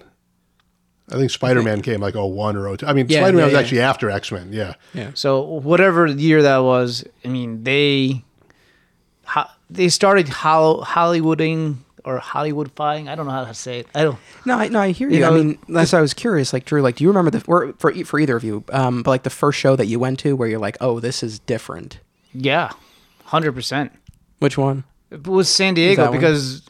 [1.12, 2.86] I think Spider Man came like 01 or 02.
[2.86, 3.58] I mean, Yeah, Spider Man yeah, was yeah.
[3.60, 4.48] actually after X Men.
[4.52, 4.74] Yeah.
[4.94, 5.10] yeah.
[5.14, 8.24] So whatever year that was, I mean, they
[9.26, 13.08] ho- they started hollow, Hollywooding or Hollywoodifying.
[13.08, 13.86] I don't know how to say it.
[13.94, 14.18] I don't.
[14.44, 15.18] No, I, no, I hear you.
[15.18, 16.52] You I mean, that's I was curious.
[16.52, 18.62] Like, Drew, like, do you remember the or for e- for either of you?
[18.70, 21.22] Um, but like the first show that you went to where you're like, oh, this
[21.22, 21.98] is different.
[22.32, 22.70] Yeah,
[23.24, 23.92] hundred percent.
[24.40, 24.84] Which one?
[25.10, 26.18] It was San Diego that one?
[26.18, 26.62] because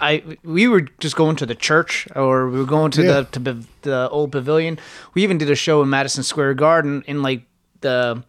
[0.00, 3.12] I we were just going to the church or we were going to Yeah.
[3.12, 4.78] the to the, the old pavilion.
[5.14, 7.42] We even did a show in Madison Square Garden in like
[7.80, 8.24] the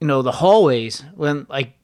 [0.00, 1.74] you know the hallways when like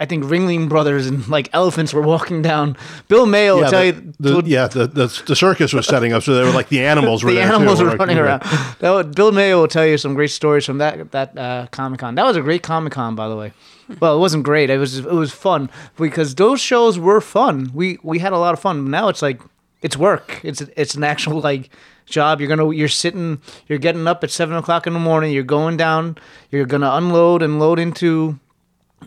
[0.00, 2.76] I think Ringling Brothers and like elephants were walking down.
[3.08, 3.86] Bill Mayo will Yeah, tell the,
[4.30, 6.84] you the- yeah the, the, the circus was setting up, so they were like the
[6.84, 7.48] animals were the there.
[7.48, 7.54] too.
[7.54, 8.22] animals were running yeah.
[8.24, 8.42] around.
[8.80, 12.00] That would, Bill Mayo will tell you some great stories from that that uh, Comic
[12.00, 12.14] Con.
[12.16, 13.52] That was a great Comic Con, by the way.
[14.00, 14.70] Well, it wasn't great.
[14.70, 17.70] It was it was fun because those shows were fun.
[17.74, 18.90] We we had a lot of fun.
[18.90, 19.40] Now it's like
[19.82, 20.40] it's work.
[20.42, 21.68] It's it's an actual like
[22.06, 22.40] job.
[22.40, 23.40] You're gonna you're sitting.
[23.68, 25.32] You're getting up at seven o'clock in the morning.
[25.32, 26.16] You're going down.
[26.50, 28.38] You're gonna unload and load into.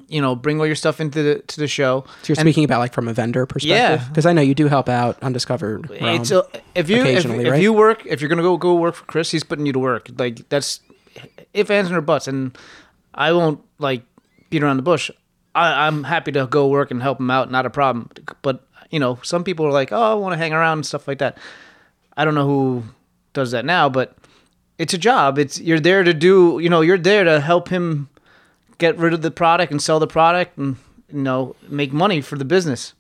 [0.10, 2.06] You know, bring all your stuff into the to the show.
[2.24, 4.08] So you're And- speaking about like from a vendor perspective, Yeah.
[4.08, 5.89] because I know you do help out Undiscovered.
[5.89, 6.22] Realm.
[6.22, 6.43] It's a,
[6.76, 7.62] if you if, occasionally, if right?
[7.62, 10.10] you work if you're gonna go go work for Chris, he's putting you to work.
[10.17, 10.80] Like that's
[11.54, 12.58] if ands or buts, and
[13.13, 14.04] I won't like
[14.50, 15.12] beat around the bush.
[15.56, 18.10] I, I'm happy to go work and help him out, not a problem.
[18.43, 21.08] But you know, some people are like, oh, I want to hang around and stuff
[21.08, 21.38] like that.
[22.15, 22.84] I don't know who
[23.34, 24.15] does that now, but
[24.78, 25.38] it's a job.
[25.38, 26.60] It's you're there to do.
[26.62, 28.08] You know, you're there to help him
[28.77, 30.77] get rid of the product and sell the product and
[31.11, 32.93] you know make money for the business.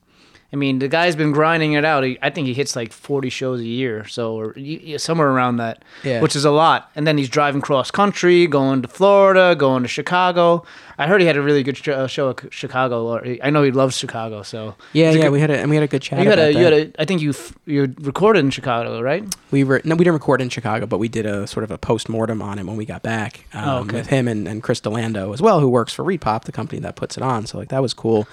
[0.53, 2.05] I mean, the guy's been grinding it out.
[2.05, 5.57] He, I think he hits like 40 shows a year, so or y- somewhere around
[5.57, 6.21] that, Yeah.
[6.21, 6.89] which is a lot.
[6.95, 10.63] And then he's driving cross country, going to Florida, going to Chicago.
[10.97, 13.19] I heard he had a really good sh- uh, show at Chicago.
[13.43, 15.83] I know he loves Chicago, so yeah, yeah, good- we had a and we had
[15.83, 16.23] a good chat.
[16.23, 16.73] you had a you that.
[16.73, 17.01] had a.
[17.01, 19.23] I think you f- you recorded in Chicago, right?
[19.51, 21.77] we were no, we didn't record in Chicago, but we did a sort of a
[21.77, 23.97] post mortem on it when we got back um, Oh, okay.
[23.97, 26.95] with him and, and Chris Delando as well, who works for ReedPop, the company that
[26.95, 27.45] puts it on.
[27.45, 28.27] So like that was cool.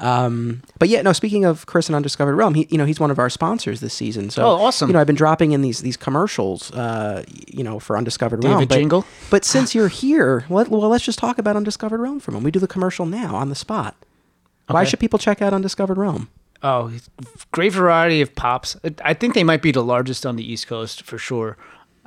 [0.00, 1.12] Um, but yeah, no.
[1.12, 3.94] Speaking of Chris and Undiscovered Realm, he, you know, he's one of our sponsors this
[3.94, 4.30] season.
[4.30, 4.88] So, Oh, awesome.
[4.88, 8.50] You know, I've been dropping in these these commercials, uh, you know, for Undiscovered you
[8.50, 8.64] Realm.
[8.66, 9.04] but, jingle?
[9.30, 12.44] But since you're here, let, well, let's just talk about Undiscovered Realm for a moment.
[12.44, 13.96] We do the commercial now on the spot.
[14.68, 16.28] Why should people check out Undiscovered Realm?
[16.62, 16.92] Oh,
[17.52, 18.76] great variety of pops.
[19.04, 21.56] I think they might be the largest on the East Coast for sure.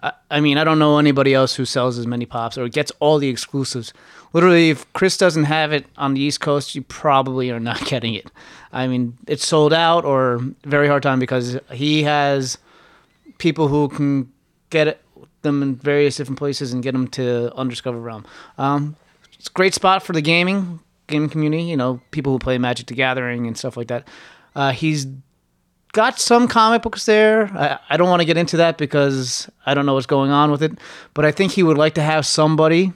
[0.03, 2.91] I, I mean, I don't know anybody else who sells as many pops or gets
[2.99, 3.93] all the exclusives.
[4.33, 8.13] Literally, if Chris doesn't have it on the East Coast, you probably are not getting
[8.13, 8.31] it.
[8.71, 12.57] I mean, it's sold out or very hard time because he has
[13.37, 14.31] people who can
[14.69, 15.01] get it,
[15.41, 18.25] them in various different places and get them to Undiscovered Realm.
[18.57, 18.95] Um,
[19.37, 21.63] it's a great spot for the gaming game community.
[21.63, 24.07] You know, people who play Magic: The Gathering and stuff like that.
[24.55, 25.07] Uh, he's
[25.93, 27.45] got some comic books there.
[27.57, 30.51] I, I don't want to get into that because I don't know what's going on
[30.51, 30.71] with it.
[31.13, 32.93] But I think he would like to have somebody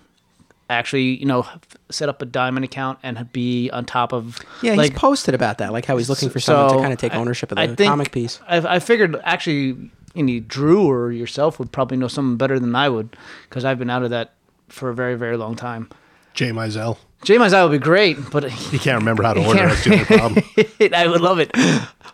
[0.69, 1.45] actually, you know,
[1.89, 4.39] set up a diamond account and be on top of.
[4.61, 6.99] Yeah, like, he's posted about that, like how he's looking for someone to kind of
[6.99, 8.39] take I- ownership of I the think- comic piece.
[8.47, 12.75] I, I figured actually, you know, Drew or yourself would probably know something better than
[12.75, 13.15] I would
[13.49, 14.33] because I've been out of that
[14.69, 15.89] for a very, very long time.
[16.33, 16.97] Jay Mizell.
[17.25, 19.59] Jay Mizell would be great, but He can't remember how to order.
[19.59, 20.93] can't- That's the only problem.
[20.93, 21.51] I would love it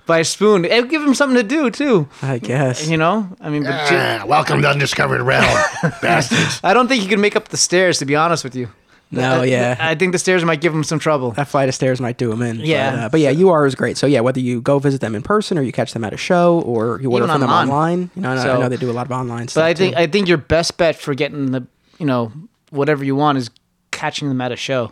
[0.06, 0.65] by a spoon.
[0.65, 2.08] It would give him something to do too.
[2.21, 2.88] I guess.
[2.88, 5.43] You know, I mean, but Jay- Ah, welcome to Undiscovered Realm,
[6.02, 6.60] bastards.
[6.63, 8.00] I don't think he can make up the stairs.
[8.00, 8.69] To be honest with you,
[9.12, 9.76] No, I- yeah.
[9.80, 11.32] I think the stairs might give him some trouble.
[11.32, 12.62] that flight of stairs might do them in.
[12.62, 12.91] Yeah.
[12.91, 13.97] But, uh, but yeah, UR is great.
[13.97, 16.17] So yeah, whether you go visit them in person or you catch them at a
[16.17, 17.69] show or you order Even from them online.
[17.69, 19.62] online, you know, I know- I So- know they do a lot of online stuff.
[19.62, 20.02] But I think too.
[20.02, 21.67] I think your best bet for getting the
[22.00, 22.32] you know
[22.69, 23.50] whatever you want is
[23.91, 24.91] catching them at a show,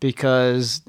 [0.00, 0.82] because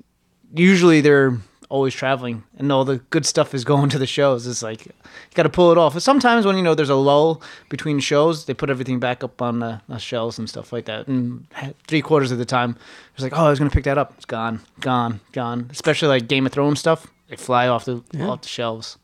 [0.54, 1.38] usually they're
[1.70, 4.48] always traveling and all the good stuff is going to the shows.
[4.48, 4.94] It's like you
[5.34, 5.94] got to pull it off.
[5.94, 9.42] But Sometimes when you know there's a lull between shows, they put everything back up
[9.42, 11.08] on the, the shelves and stuff like that.
[11.08, 11.46] And
[11.88, 12.78] three quarters of the time,
[13.14, 14.14] it's like, oh, I was gonna pick that up.
[14.16, 15.68] It's gone, gone, gone.
[15.72, 18.98] Especially like Game of Thrones stuff, they fly off the off the shelves.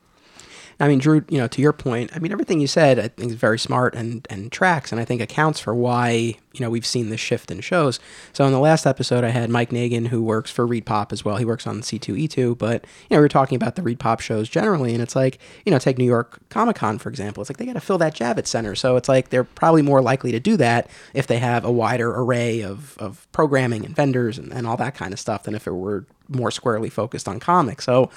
[0.84, 3.32] I mean, Drew, you know, to your point, I mean, everything you said, I think
[3.32, 6.86] is very smart and, and tracks, and I think accounts for why, you know, we've
[6.86, 8.02] seen this shift in shows.
[8.34, 11.24] So in the last episode, I had Mike Negin, who works for Reed Pop as
[11.24, 11.38] well.
[11.38, 14.50] He works on C2E2, but, you know, we were talking about the Reed Pop shows
[14.50, 17.39] generally, and it's like, you know, take New York Comic Con, for example.
[17.39, 18.76] It's like they got to fill that Javits Center.
[18.76, 22.13] So it's like they're probably more likely to do that if they have a wider
[22.13, 25.65] array of, of programming and vendors and, and all that kind of stuff than if
[25.65, 27.86] it were more squarely focused on comics.
[27.86, 28.10] So,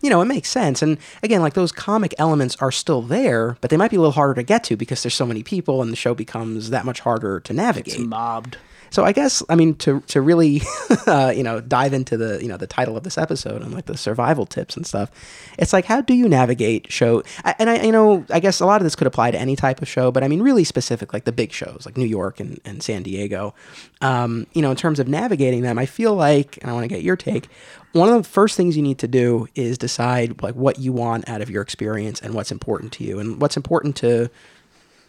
[0.00, 0.82] you know, it makes sense.
[0.82, 4.12] And again, like those comic elements are still there, but they might be a little
[4.12, 7.00] harder to get to because there's so many people and the show becomes that much
[7.00, 8.00] harder to navigate.
[8.00, 8.56] Mobbed.
[8.90, 10.62] So I guess I mean to to really
[11.06, 13.86] uh, you know dive into the you know the title of this episode and like
[13.86, 15.10] the survival tips and stuff.
[15.58, 17.22] It's like how do you navigate show?
[17.58, 19.80] And I you know I guess a lot of this could apply to any type
[19.80, 22.60] of show, but I mean really specific like the big shows like New York and,
[22.64, 23.54] and San Diego.
[24.00, 26.88] Um, you know in terms of navigating them, I feel like and I want to
[26.88, 27.48] get your take.
[27.92, 31.28] One of the first things you need to do is decide like what you want
[31.28, 34.30] out of your experience and what's important to you and what's important to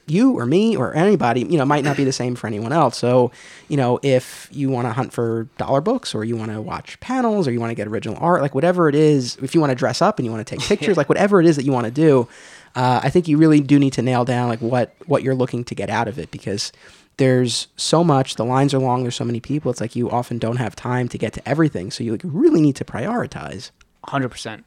[0.07, 2.97] you or me or anybody, you know, might not be the same for anyone else.
[2.97, 3.31] So,
[3.67, 6.99] you know, if you want to hunt for dollar books or you want to watch
[6.99, 9.71] panels or you want to get original art, like whatever it is, if you want
[9.71, 11.71] to dress up and you want to take pictures, like whatever it is that you
[11.71, 12.27] want to do,
[12.75, 15.63] uh, I think you really do need to nail down like what what you're looking
[15.65, 16.71] to get out of it because
[17.17, 20.39] there's so much the lines are long there's so many people it's like you often
[20.39, 23.71] don't have time to get to everything so you like, really need to prioritize
[24.03, 24.65] Hundred percent.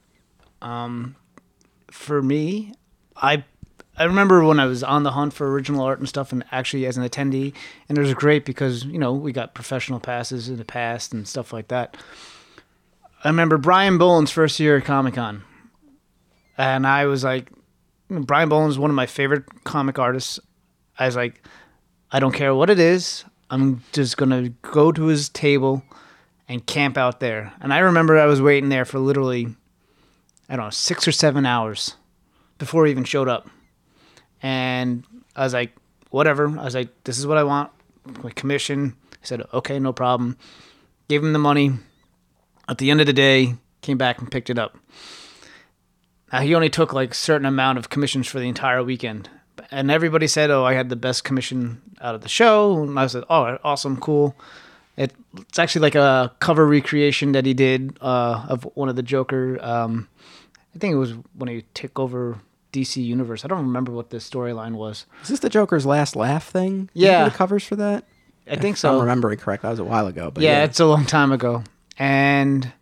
[0.63, 1.17] Um,
[1.91, 2.73] for me,
[3.17, 3.45] I
[3.97, 6.87] I remember when I was on the hunt for original art and stuff, and actually
[6.87, 7.55] as an attendee,
[7.89, 11.29] and it was great because you know we got professional passes in the past and
[11.29, 11.97] stuff like that.
[13.23, 15.45] I remember Brian Bolland's first year at Comic Con,
[16.59, 17.51] and I was like,
[18.11, 20.41] Brian Bolland is one of my favorite comic artists.
[20.99, 21.43] I was like,
[22.11, 23.25] I don't care what it is.
[23.51, 25.85] I'm just gonna go to his table
[26.49, 27.53] and camp out there.
[27.61, 29.55] And I remember I was waiting there for literally,
[30.49, 31.97] I don't know, six or seven hours
[32.59, 33.49] before he even showed up.
[34.45, 35.05] And
[35.35, 35.75] I was like,
[36.11, 36.47] whatever.
[36.47, 37.71] I was like, this is what I want.
[38.23, 38.95] My commission.
[39.19, 40.37] He said, okay, no problem.
[41.09, 41.73] Gave him the money.
[42.69, 44.77] At the end of the day, came back and picked it up.
[46.31, 49.31] Now he only took like a certain amount of commissions for the entire weekend.
[49.71, 52.83] And everybody said, oh, I had the best commission out of the show.
[52.83, 54.37] And I said, oh, awesome, cool.
[54.99, 59.03] It, it's actually like a cover recreation that he did uh, of one of the
[59.03, 59.59] Joker.
[59.65, 60.07] Um,
[60.75, 62.41] I think it was when he took over
[62.75, 63.45] DC Universe.
[63.45, 65.07] I don't remember what the storyline was.
[65.23, 67.25] is this the joker's last laugh thing Did you do Yeah.
[67.25, 68.05] the covers for that
[68.47, 69.01] I think if i'm so.
[69.01, 71.63] remembering correct that was a while ago but yeah, yeah it's a long time ago.
[71.99, 72.73] And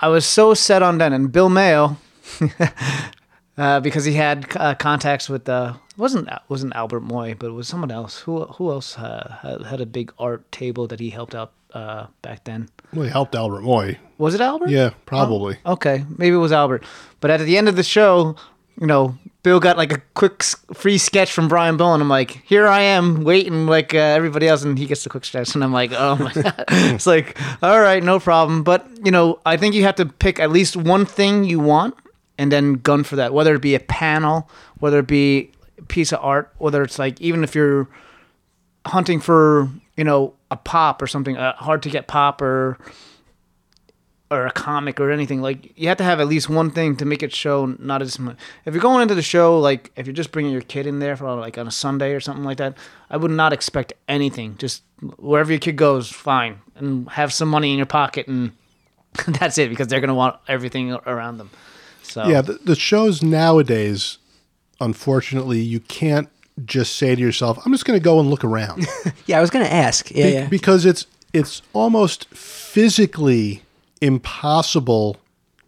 [0.00, 1.12] I was so set on that.
[1.12, 1.98] And Bill Mayo,
[3.58, 7.68] uh, because he had uh, contacts with uh, wasn't wasn't Albert Moy, but it was
[7.68, 8.20] someone else.
[8.20, 12.06] Who who else uh, had, had a big art table that he helped out uh,
[12.22, 12.68] back then?
[12.94, 13.98] Well, he helped Albert Moy.
[14.18, 14.70] Was it Albert?
[14.70, 15.58] Yeah, probably.
[15.66, 16.84] Okay, maybe it was Albert.
[17.20, 18.36] But at the end of the show,
[18.80, 20.42] you know, Bill got like a quick
[20.74, 22.02] free sketch from Brian Bolland.
[22.02, 25.24] I'm like, here I am waiting like uh, everybody else, and he gets the quick
[25.24, 28.62] sketch, and I'm like, oh my god, it's like, all right, no problem.
[28.62, 31.94] But you know, I think you have to pick at least one thing you want,
[32.38, 33.34] and then gun for that.
[33.34, 37.20] Whether it be a panel, whether it be a piece of art, whether it's like
[37.20, 37.86] even if you're
[38.86, 42.78] hunting for you know a pop or something, a hard to get pop or
[44.30, 47.04] or a comic or anything like you have to have at least one thing to
[47.04, 48.36] make it show not as much.
[48.64, 51.16] If you're going into the show like if you're just bringing your kid in there
[51.16, 52.76] for like on a sunday or something like that
[53.10, 54.56] i would not expect anything.
[54.56, 54.82] Just
[55.16, 56.60] wherever your kid goes fine.
[56.76, 58.52] And have some money in your pocket and
[59.26, 61.50] that's it because they're going to want everything around them.
[62.02, 64.18] So Yeah, the, the shows nowadays,
[64.80, 66.28] unfortunately, you can't
[66.64, 68.86] just say to yourself, "I'm just going to go and look around,"
[69.26, 70.10] Yeah, I was going to ask.
[70.10, 70.48] Yeah, Be- yeah.
[70.48, 73.62] because it's it's almost physically
[74.00, 75.16] impossible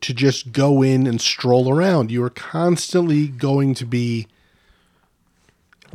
[0.03, 2.11] to just go in and stroll around.
[2.11, 4.27] You are constantly going to be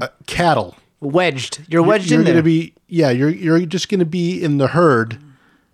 [0.02, 0.76] uh, cattle.
[1.00, 3.10] wedged you're wedged you're in there be yeah.
[3.10, 5.20] You're you're just going to be in the herd,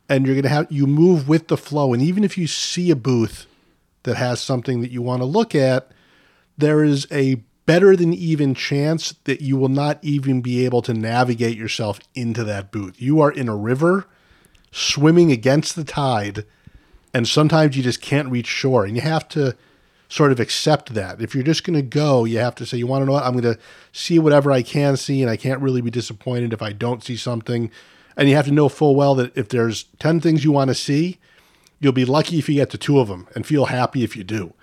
[0.09, 1.93] and you're going to have you move with the flow.
[1.93, 3.45] And even if you see a booth
[4.03, 5.91] that has something that you want to look at,
[6.57, 10.93] there is a better than even chance that you will not even be able to
[10.93, 13.01] navigate yourself into that booth.
[13.01, 14.07] You are in a river
[14.73, 16.45] swimming against the tide,
[17.13, 19.55] and sometimes you just can't reach shore, and you have to
[20.09, 21.21] sort of accept that.
[21.21, 23.23] If you're just going to go, you have to say, you want to know what?
[23.23, 23.59] I'm going to
[23.91, 27.15] see whatever I can see, and I can't really be disappointed if I don't see
[27.15, 27.71] something.
[28.17, 30.75] And you have to know full well that if there's 10 things you want to
[30.75, 31.19] see,
[31.79, 34.23] you'll be lucky if you get to two of them and feel happy if you
[34.23, 34.53] do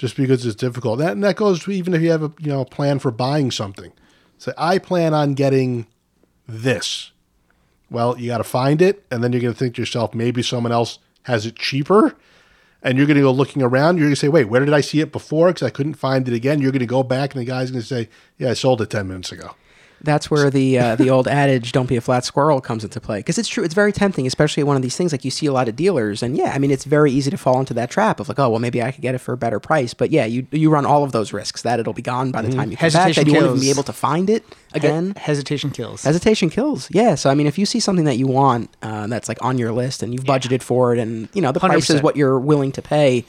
[0.00, 0.98] just because it's difficult.
[0.98, 3.92] That and that goes even if you have a you know plan for buying something.
[4.38, 5.86] Say I plan on getting
[6.48, 7.12] this.
[7.90, 10.42] Well, you got to find it, and then you're going to think to yourself, maybe
[10.42, 12.16] someone else has it cheaper,
[12.82, 13.96] and you're going to go looking around.
[13.96, 15.48] You're going to say, wait, where did I see it before?
[15.48, 16.60] Because I couldn't find it again.
[16.60, 18.90] You're going to go back, and the guy's going to say, yeah, I sold it
[18.90, 19.54] ten minutes ago.
[20.02, 23.18] That's where the uh, the old adage "Don't be a flat squirrel" comes into play
[23.18, 23.64] because it's true.
[23.64, 25.12] It's very tempting, especially at one of these things.
[25.12, 27.36] Like you see a lot of dealers, and yeah, I mean, it's very easy to
[27.36, 29.36] fall into that trap of like, oh, well, maybe I could get it for a
[29.36, 29.92] better price.
[29.94, 32.50] But yeah, you you run all of those risks that it'll be gone by the
[32.52, 33.14] time you come back.
[33.14, 35.12] Hesitation That you won't even be able to find it again.
[35.16, 36.88] He- hesitation kills Hesitation kills.
[36.90, 37.14] Yeah.
[37.14, 39.72] So I mean, if you see something that you want uh, that's like on your
[39.72, 42.72] list and you've budgeted for it, and you know the price is what you're willing
[42.72, 43.24] to pay,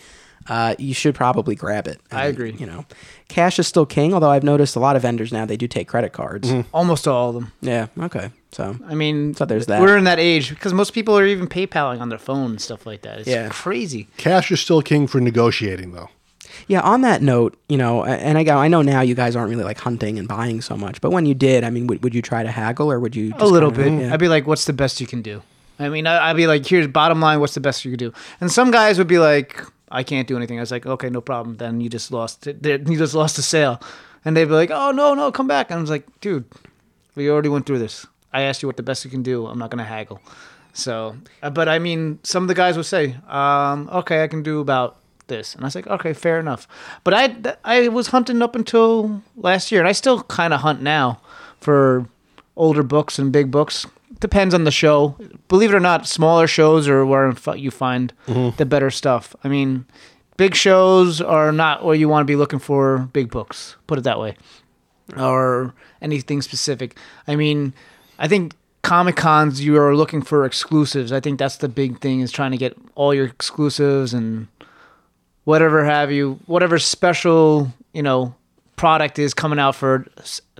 [0.48, 2.00] uh, you should probably grab it.
[2.12, 2.54] I agree.
[2.58, 2.86] You know,
[3.28, 4.14] cash is still king.
[4.14, 6.52] Although I've noticed a lot of vendors now they do take credit cards.
[6.74, 7.88] almost all of them Yeah.
[8.00, 8.32] Okay.
[8.52, 9.82] So I mean, So there's that.
[9.82, 12.86] We're in that age because most people are even PayPaling on their phone and stuff
[12.86, 13.20] like that.
[13.20, 13.50] It's Yeah.
[13.50, 14.08] crazy.
[14.18, 16.10] Cash is still king for negotiating, though.
[16.68, 16.82] yeah.
[16.82, 19.64] On that note, you know, and I go, I know now you guys aren't really
[19.64, 22.22] like hunting and buying so much, but when you did, I mean, would, would you
[22.22, 23.32] try to haggle or would you?
[23.40, 24.02] a little kinda- bit.
[24.08, 24.14] Yeah.
[24.14, 25.42] I'd be like, "What's the best you can do?"
[25.80, 27.40] I mean, I, I'd be like, "Here's bottom line.
[27.40, 30.38] What's the best you could do?" And some guys would be like, "I can't do
[30.38, 31.58] anything." I was like, "Okay, no problem.
[31.58, 32.48] Then you just lost.
[32.48, 33.80] You just lost the sale."
[34.24, 36.46] And they'd be like, "Oh no, no, come back." And I was like, "Dude,
[37.16, 38.08] we already went through this.
[38.34, 39.48] I asked you what the best you can do.
[39.48, 40.22] I'm not gonna haggle."
[40.74, 44.44] So, uh, but I mean, some of the guys would say, um, "Okay, I can
[44.44, 46.68] do about." This and I was like, okay, fair enough.
[47.06, 50.82] But I I was hunting up until last year, and I still kind of hunt
[50.82, 51.22] now
[51.62, 52.06] for
[52.58, 53.86] older books and big books.
[54.22, 55.18] Depends on the show.
[55.48, 58.56] Believe it or not, smaller shows are where you find mm-hmm.
[58.56, 59.36] the better stuff.
[59.44, 59.86] I mean,
[60.38, 63.76] big shows are not where you want to be looking for big books.
[63.88, 64.38] Put it that way,
[65.18, 66.98] or anything specific.
[67.28, 67.74] I mean,
[68.20, 71.12] I think Comic Cons you are looking for exclusives.
[71.12, 74.48] I think that's the big thing is trying to get all your exclusives and
[75.46, 78.36] whatever have you, whatever special you know
[78.76, 80.05] product is coming out for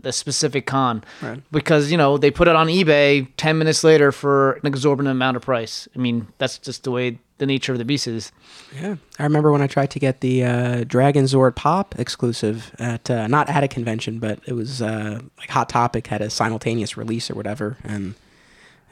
[0.02, 1.42] the specific con Right.
[1.52, 5.38] because you know they put it on ebay 10 minutes later for an exorbitant amount
[5.38, 8.32] of price i mean that's just the way the nature of the beast is
[8.80, 13.26] Yeah, I remember when I tried to get the uh, Dragonzord Pop exclusive at uh,
[13.26, 17.32] not at a convention, but it was uh, like Hot Topic had a simultaneous release
[17.32, 18.14] or whatever, and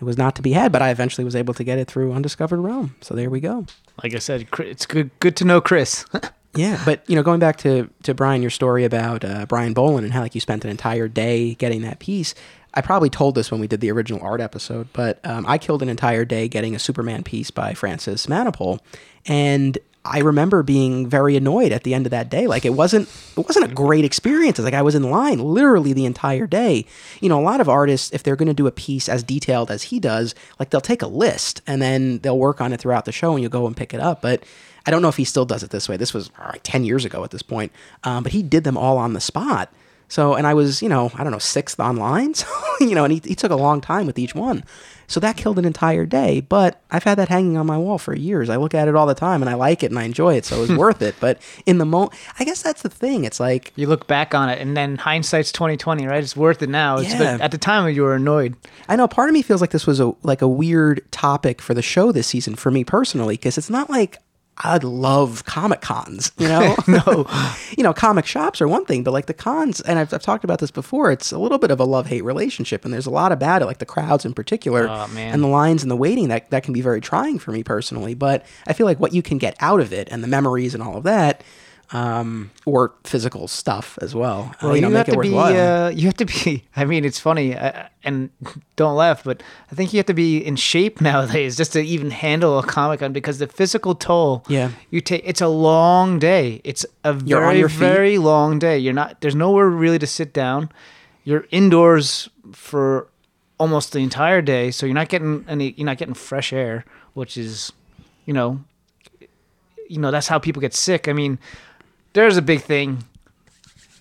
[0.01, 0.72] it was not to be had.
[0.72, 2.95] But I eventually was able to get it through Undiscovered Realm.
[3.01, 3.67] So there we go.
[4.01, 6.05] like i said it's good good to know chris
[6.56, 10.06] Yeah, but you know, going back to to Brian, your story about uh, Brian Bolland
[10.06, 12.34] and how like you spent an entire day getting that piece.
[12.74, 15.82] I probably told this when we did the original art episode, but um, I killed
[15.82, 18.80] an entire day getting a Superman piece by Francis Manapul,
[19.26, 22.47] and I remember being very annoyed at the end of that day.
[22.47, 24.58] Like it wasn't it wasn't a great experience.
[24.58, 26.86] Like I was in line literally the entire day.
[27.22, 29.70] You know, a lot of artists, if they're going to do a piece as detailed
[29.70, 33.06] as he does, like they'll take a list and then they'll work on it throughout
[33.06, 34.22] the show, and you'll go and pick it up.
[34.22, 34.43] But
[34.86, 35.98] I don't know if he still does it this way.
[35.98, 37.72] This was uh, like 10 years ago at this point.
[38.04, 39.72] Um, but he did them all on the spot.
[40.12, 42.34] So, and I was, you know, I don't know, sixth online.
[42.80, 44.64] So, you know, and he, he took a long time with each one.
[45.08, 46.40] So that killed an entire day.
[46.40, 48.50] But I've had that hanging on my wall for years.
[48.50, 50.46] I look at it all the time and I like it and I enjoy it.
[50.46, 51.16] So it was worth it.
[51.20, 53.26] But in the moment, I guess that's the thing.
[53.26, 56.24] It's like, You look back on it, and then hindsight's twenty twenty, right?
[56.24, 57.00] It's worth it now.
[57.00, 57.38] It's, Yeah.
[57.42, 58.56] at the time, you were annoyed.
[58.88, 61.74] I know part of me feels like this was a like a weird topic for
[61.74, 64.20] the show this season for me personally because it's not like
[64.62, 66.76] I love comic cons, you know.
[66.88, 67.26] no,
[67.78, 70.43] you know, comic shops are one thing, but like the cons, and I've, I've talked
[70.43, 71.12] about this before.
[71.12, 73.66] It's a little bit of a love hate relationship, and there's a lot about it,
[73.66, 76.74] like the crowds in particular, Oh, and the lines and the waiting that that can
[76.74, 78.14] be very trying for me personally.
[78.14, 80.84] But I feel like what you can get out of it and the memories and
[80.84, 81.43] all of that.
[81.92, 84.52] Um, or physical stuff as well.
[84.62, 85.36] uh, Well, you, know, have make it to be.
[85.36, 86.64] Uh, you have to be.
[86.76, 88.30] I mean, it's funny, uh, and
[88.76, 92.12] don't laugh, but I think you have to be in shape nowadays just to even
[92.12, 94.44] handle a comic con because the physical toll.
[94.48, 94.70] Yeah.
[94.92, 95.24] You take.
[95.26, 96.62] It's a long day.
[96.64, 98.78] It's a You're very very long day.
[98.78, 99.22] You're not.
[99.22, 100.70] There's nowhere really to sit down.
[101.24, 103.08] You're indoors for
[103.60, 105.74] almost the entire day, so you're not getting any.
[105.76, 107.72] You're not getting fresh air, which is,
[108.26, 108.64] you know,
[109.90, 111.08] you know that's how people get sick.
[111.08, 111.40] I mean,
[112.14, 113.03] there's a big thing.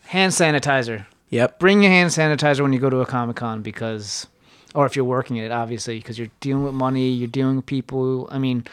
[0.07, 1.59] Hand sanitizer Yep.
[1.59, 4.27] bring your hand sanitizer when you go to a comic con because
[4.75, 7.67] or if you're working at it obviously because you're dealing with money you're dealing with
[7.67, 8.65] people i mean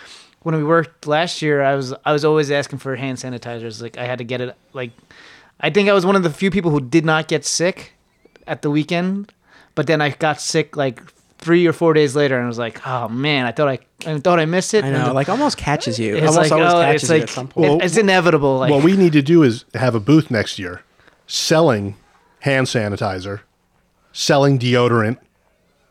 [0.43, 3.97] when we worked last year i was i was always asking for hand sanitizers like
[3.97, 4.91] i had to get it like
[5.59, 7.91] i think i was one of the few people who did not get sick
[8.47, 9.33] at the weekend
[9.75, 11.01] but then i got sick like
[11.37, 14.19] three or four days later and i was like oh man i thought i, I
[14.19, 16.15] thought i missed it I know, And like almost catches you.
[16.15, 17.81] it's almost like, always oh, catches it's you like at some point.
[17.81, 20.81] it- it's inevitable like what we need to do is have a booth next year
[21.27, 21.95] selling
[22.41, 23.41] hand sanitizer,
[24.13, 25.17] selling deodorant,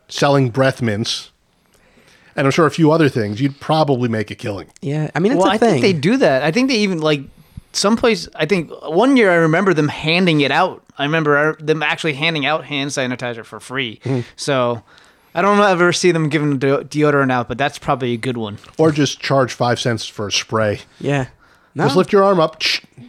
[0.07, 1.31] selling breath mints,
[2.35, 3.41] and I'm sure a few other things.
[3.41, 4.71] You'd probably make a killing.
[4.81, 5.81] Yeah, I mean it's well, a I thing.
[5.81, 6.43] think they do that.
[6.43, 7.21] I think they even like
[7.73, 8.27] someplace.
[8.35, 10.83] I think one year I remember them handing it out.
[10.97, 13.99] I remember uh, them actually handing out hand sanitizer for free.
[14.03, 14.21] Mm-hmm.
[14.37, 14.81] So
[15.35, 18.57] I don't ever see them giving de- deodorant out, but that's probably a good one.
[18.79, 20.79] Or just charge five cents for a spray.
[20.99, 21.27] yeah.
[21.77, 22.61] No, Just lift your arm up.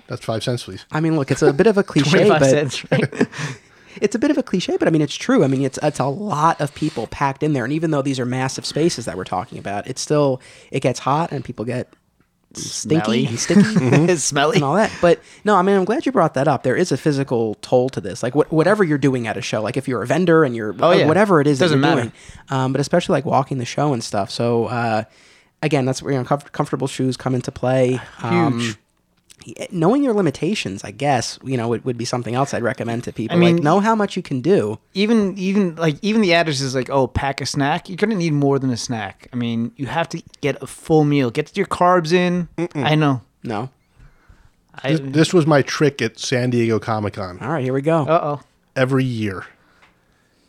[0.09, 0.85] That's five cents, please.
[0.91, 3.29] I mean, look, it's a bit of a cliche, but cents, right?
[4.03, 5.45] it's a bit of a cliche, but I mean, it's true.
[5.45, 8.19] I mean, it's it's a lot of people packed in there, and even though these
[8.19, 10.41] are massive spaces that we're talking about, it's still
[10.73, 11.93] it gets hot and people get
[12.57, 13.27] stinky Smelly.
[13.27, 13.61] and sticky.
[14.13, 14.57] it's smelly.
[14.57, 14.91] and all that.
[15.01, 16.63] But no, I mean, I'm glad you brought that up.
[16.63, 18.23] There is a physical toll to this.
[18.23, 20.75] Like what, whatever you're doing at a show, like if you're a vendor and you're
[20.81, 21.07] Oh, uh, yeah.
[21.07, 22.11] whatever it is Doesn't that you're matter.
[22.49, 24.31] doing, um, but especially like walking the show and stuff.
[24.31, 25.05] So uh,
[25.63, 28.01] again, that's where you know, comf- comfortable shoes come into play.
[28.23, 28.77] Um, Huge.
[29.57, 33.05] Eh, knowing your limitations, I guess, you know, it would be something else I'd recommend
[33.05, 33.37] to people.
[33.37, 34.79] I mean- like know how much you can do.
[34.95, 38.33] even even like even the adage is like oh pack a snack you're gonna need
[38.33, 41.67] more than a snack i mean you have to get a full meal get your
[41.67, 43.71] carbs in i know No.
[44.83, 47.83] I, This, this was my trick at San Diego Comic Con All right, here we
[47.83, 48.01] go.
[48.07, 48.41] uh-oh
[48.75, 49.47] every year.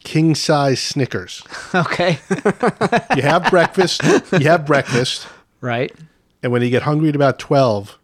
[0.03, 1.43] King size Snickers.
[1.75, 2.19] okay
[3.15, 4.01] You have breakfast.
[4.33, 5.27] You have breakfast.
[5.61, 5.93] right
[6.43, 7.97] And when you get hungry at about 12,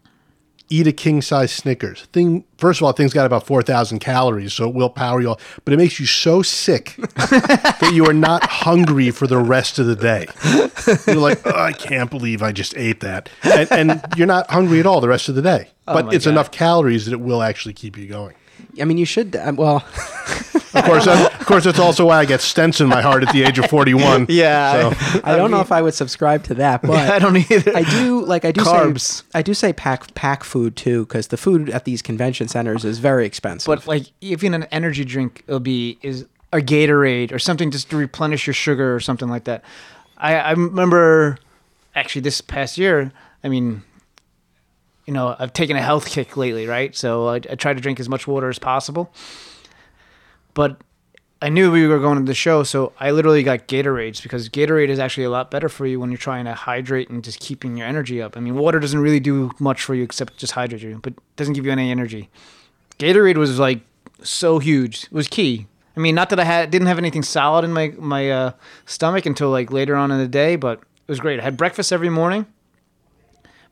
[0.74, 2.04] eat a king size Snickers.
[2.14, 5.40] Thing first of all, thing's got about 4,000 calories, so it will power you all,
[5.66, 9.86] but it makes you so sick that you are not hungry for the rest of
[9.86, 10.28] the day.
[11.08, 13.30] You're like, "Oh, I can't believe I just ate that.
[13.44, 15.70] And, and you're not hungry at all the rest of the day.
[15.88, 16.32] Oh but my it's God.
[16.32, 18.34] enough calories that it will actually keep you going.
[18.82, 19.36] I mean, you should.
[19.36, 19.86] Um, well,
[20.76, 23.32] Of course, that, of course, that's also why I get stents in my heart at
[23.32, 24.26] the age of 41.
[24.30, 24.90] Yeah.
[24.92, 27.84] So, I don't know if I would subscribe to that, but i don't either I
[27.84, 29.02] do like I do Carbs.
[29.02, 32.84] say I do say pack pack food too because the food at these convention centers
[32.86, 33.68] is very expensive.
[33.68, 37.96] but like even an energy drink it'll be is a gatorade or something just to
[37.98, 39.64] replenish your sugar or something like that
[40.18, 41.38] i i remember
[41.96, 43.12] actually this past year
[43.44, 43.84] i mean
[45.06, 48.00] you know i've taken a health kick lately right so i, I try to drink
[48.00, 49.14] as much water as possible
[50.54, 50.78] but
[51.44, 54.88] I knew we were going to the show, so I literally got Gatorades because Gatorade
[54.88, 57.76] is actually a lot better for you when you're trying to hydrate and just keeping
[57.76, 58.38] your energy up.
[58.38, 61.54] I mean, water doesn't really do much for you except just hydrate you, but doesn't
[61.54, 62.30] give you any energy.
[62.98, 63.82] Gatorade was like
[64.22, 65.04] so huge.
[65.04, 65.68] It was key.
[65.98, 68.52] I mean, not that I had didn't have anything solid in my my uh,
[68.86, 71.42] stomach until like later on in the day, but it was great.
[71.42, 72.46] I had breakfast every morning,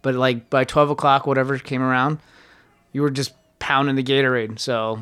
[0.02, 2.20] but like by twelve o'clock, whatever came around,
[2.92, 4.60] you were just pounding the Gatorade.
[4.60, 5.02] So,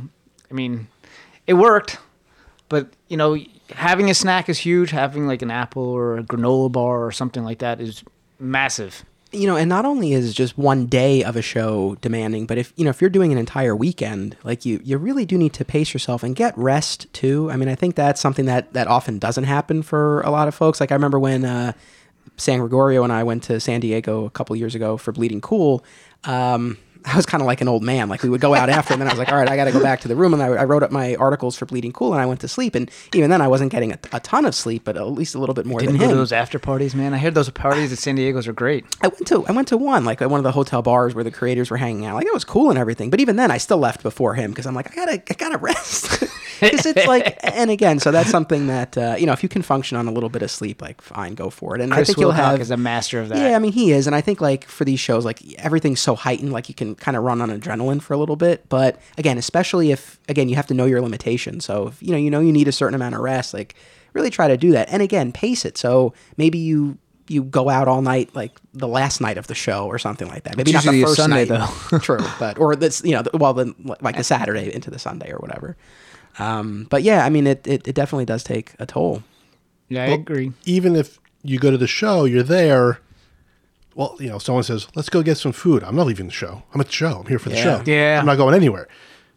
[0.50, 0.88] I mean,
[1.47, 1.97] it worked,
[2.68, 3.38] but you know,
[3.74, 4.91] having a snack is huge.
[4.91, 8.04] Having like an apple or a granola bar or something like that is
[8.39, 9.04] massive.
[9.32, 12.74] you know, and not only is just one day of a show demanding, but if
[12.76, 15.64] you know if you're doing an entire weekend, like you, you really do need to
[15.66, 17.50] pace yourself and get rest too.
[17.52, 20.56] I mean, I think that's something that that often doesn't happen for a lot of
[20.56, 20.80] folks.
[20.80, 21.74] Like I remember when uh,
[22.40, 25.84] San Gregorio and I went to San Diego a couple years ago for Bleeding Cool,
[26.24, 28.10] um, I was kind of like an old man.
[28.10, 29.66] Like we would go out after, and then I was like, all right, I got
[29.66, 30.34] to go back to the room.
[30.34, 32.76] And I, I wrote up my articles for Bleeding Cool, and I went to sleep.
[32.76, 35.39] And even then, I wasn't getting a, a ton of sleep, but at least a
[35.39, 37.14] little bit more Didn't than go to those after parties, man.
[37.14, 38.86] I heard those parties at San Diego's are great.
[39.02, 41.32] I went to I went to one like one of the hotel bars where the
[41.32, 42.16] creators were hanging out.
[42.16, 44.66] Like it was cool and everything, but even then, I still left before him because
[44.66, 46.24] I'm like, I gotta I gotta rest.
[46.60, 49.62] Because it's like, and again, so that's something that uh, you know, if you can
[49.62, 51.82] function on a little bit of sleep, like fine, go for it.
[51.82, 53.38] And I Chris think you'll have is a master of that.
[53.38, 56.16] yeah, I mean he is, and I think like for these shows, like everything's so
[56.16, 58.68] heightened, like you can kind of run on adrenaline for a little bit.
[58.70, 61.66] But again, especially if again you have to know your limitations.
[61.66, 63.76] So if you know you know you need a certain amount of rest, like
[64.14, 64.90] really try to do that.
[64.90, 65.78] And again, pace it.
[65.78, 69.86] So maybe you you go out all night, like the last night of the show
[69.86, 70.58] or something like that.
[70.58, 72.00] Maybe not the first Sunday, night, though.
[72.00, 75.32] True, but or this you know the, well then like the Saturday into the Sunday
[75.32, 75.78] or whatever.
[76.40, 79.24] Um, but yeah, I mean it, it it definitely does take a toll.
[79.88, 80.52] Yeah, I agree.
[80.66, 83.00] even if you go to the show, you're there.
[83.96, 86.64] Well, you know, someone says, "Let's go get some food." I'm not leaving the show.
[86.74, 87.20] I'm at the show.
[87.22, 87.64] I'm here for the Yeah.
[87.64, 87.84] show.
[87.86, 88.20] Yeah.
[88.20, 88.88] I'm not going anywhere.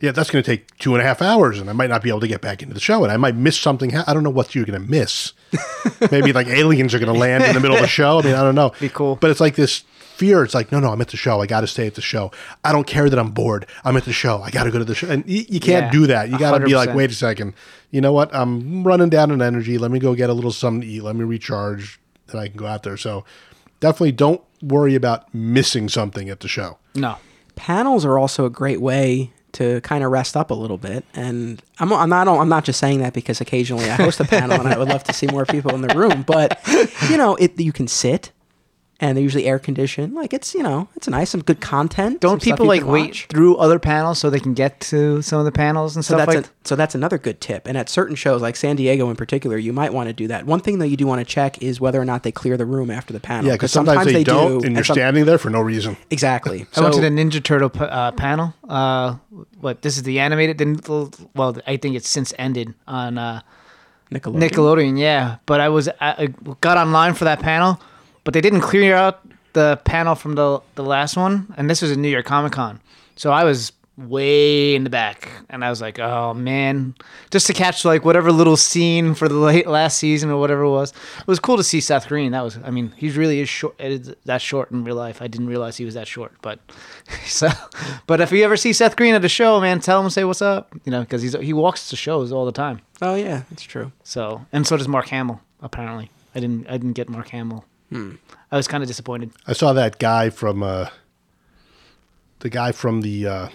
[0.00, 2.08] Yeah, that's going to take two and a half hours, and I might not be
[2.08, 3.96] able to get back into the show, and I might miss something.
[3.96, 5.32] I don't know what you're going to miss.
[6.10, 8.18] Maybe like aliens are going to land in the middle of the show.
[8.18, 8.72] I mean, I don't know.
[8.80, 9.14] Be cool.
[9.16, 9.84] But it's like this
[10.16, 10.42] fear.
[10.42, 11.40] It's like, no, no, I'm at the show.
[11.40, 12.32] I got to stay at the show.
[12.64, 13.66] I don't care that I'm bored.
[13.84, 14.42] I'm at the show.
[14.42, 15.08] I got to go to the show.
[15.08, 16.30] And you, you can't Yeah, do that.
[16.30, 17.54] You got to be like, wait a second.
[17.92, 18.34] You know what?
[18.34, 19.78] I'm running down on energy.
[19.78, 21.02] Let me go get a little something to eat.
[21.04, 22.00] Let me recharge,
[22.32, 22.96] and I can go out there.
[22.96, 23.24] So
[23.82, 26.78] definitely don't worry about missing something at the show.
[26.94, 27.16] No.
[27.56, 31.04] panels are also a great way to kind of rest up a little bit.
[31.14, 34.58] And I'm, I'm not I'm not just saying that because occasionally I host a panel
[34.58, 36.22] and I would love to see more people in the room.
[36.22, 36.58] But
[37.10, 38.30] you know, it you can sit,
[39.02, 40.14] and they're usually air conditioned.
[40.14, 42.20] Like it's you know it's nice, some good content.
[42.20, 43.26] Don't people like wait watch.
[43.26, 46.26] through other panels so they can get to some of the panels and So stuff
[46.28, 46.46] that's like?
[46.46, 47.66] a, so that's another good tip.
[47.66, 50.46] And at certain shows like San Diego in particular, you might want to do that.
[50.46, 52.64] One thing that you do want to check is whether or not they clear the
[52.64, 53.46] room after the panel.
[53.48, 55.96] Yeah, because sometimes, they, don't, do, and you're some- standing there for no reason.
[56.10, 56.66] exactly.
[56.76, 58.54] I went to the Ninja Turtle pa- uh, panel.
[58.68, 59.16] Uh,
[59.60, 60.58] what this is the animated?
[60.58, 63.40] The, well, I think it's since ended on uh,
[64.12, 64.48] Nickelodeon.
[64.48, 64.98] Nickelodeon.
[64.98, 66.26] Yeah, but I was I I
[66.60, 67.80] got online for that panel,
[68.24, 69.20] but they didn't clear out
[69.52, 72.80] the panel from the the last one, and this was at New York Comic Con,
[73.16, 76.94] so I was way in the back, and I was like, oh man,
[77.30, 80.70] just to catch like whatever little scene for the late last season or whatever it
[80.70, 80.92] was.
[81.20, 82.32] It was cool to see Seth Green.
[82.32, 83.74] That was, I mean, he really is short.
[83.78, 85.20] is That short in real life.
[85.20, 86.58] I didn't realize he was that short, but
[87.26, 87.48] so,
[88.06, 90.42] but if you ever see Seth Green at a show, man, tell him say what's
[90.42, 92.80] up, you know, because he's he walks to shows all the time.
[93.00, 93.92] Oh yeah, that's true.
[94.04, 95.40] So and so does Mark Hamill.
[95.60, 97.64] Apparently, I didn't I didn't get Mark Hamill.
[98.50, 99.30] I was kind of disappointed.
[99.46, 100.88] I saw that guy from uh,
[102.40, 103.48] the guy from the uh,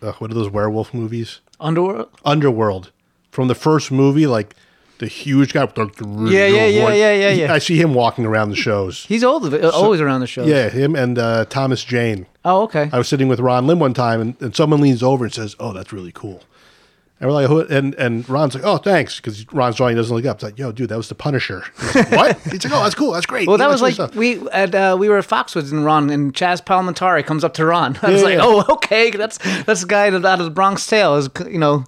[0.00, 1.40] uh, what are those werewolf movies?
[1.60, 2.08] Underworld.
[2.24, 2.92] Underworld.
[3.30, 4.54] From the first movie, like
[4.98, 5.64] the huge guy.
[5.64, 7.52] With the Yeah, yeah, yeah, yeah, yeah, yeah.
[7.52, 9.04] I see him walking around the shows.
[9.08, 10.44] He's old, always around the show.
[10.44, 12.26] Yeah, him and uh, Thomas Jane.
[12.44, 12.90] Oh, okay.
[12.92, 15.56] I was sitting with Ron Lim one time, and, and someone leans over and says,
[15.60, 16.42] "Oh, that's really cool."
[17.22, 17.60] And we're like, Who?
[17.60, 20.38] and and Ron's like, "Oh, thanks," because Ron's drawing doesn't look up.
[20.38, 22.40] It's like, "Yo, dude, that was the Punisher." He's like, what?
[22.40, 23.12] He's like, "Oh, that's cool.
[23.12, 25.84] That's great." well, that was like stuff." we at uh, we were at Foxwoods and
[25.84, 27.96] Ron and Chazz Palminteri comes up to Ron.
[28.02, 28.42] I was Yeah, like, yeah.
[28.42, 31.84] oh, okay, that's that's the guy that out of the Bronx Tale is you know,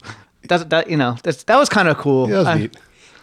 [0.48, 2.28] that that you know that's that was kind of cool.
[2.28, 2.76] Yeah, that was Uh, neat.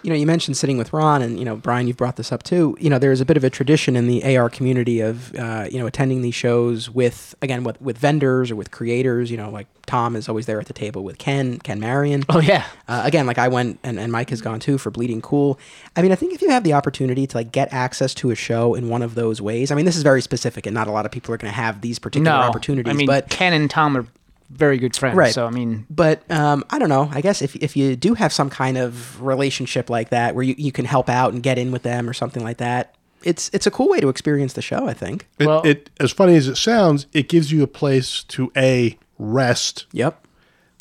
[0.03, 2.43] You know, you mentioned sitting with Ron, and you know, Brian, you've brought this up
[2.43, 2.75] too.
[2.79, 5.79] You know, there's a bit of a tradition in the AR community of uh, you
[5.79, 9.29] know attending these shows with again with with vendors or with creators.
[9.29, 12.23] You know, like Tom is always there at the table with Ken, Ken Marion.
[12.29, 12.65] Oh yeah.
[12.87, 15.59] Uh, again, like I went and, and Mike has gone too for Bleeding Cool.
[15.95, 18.35] I mean, I think if you have the opportunity to like get access to a
[18.35, 20.91] show in one of those ways, I mean, this is very specific, and not a
[20.91, 22.89] lot of people are going to have these particular No opportunities.
[22.89, 24.05] I mean, but Ken and Tom are
[24.51, 25.15] very good friends.
[25.15, 25.33] Right.
[25.33, 27.09] So I mean, but um, I don't know.
[27.11, 30.55] I guess if, if you do have some kind of relationship like that where you,
[30.57, 32.93] you can help out and get in with them or something like that,
[33.23, 34.87] it's it's a cool way to experience the show.
[34.87, 35.27] I think.
[35.39, 38.97] It, Well- it as funny as it sounds, it gives you a place to a
[39.17, 40.25] rest Yep.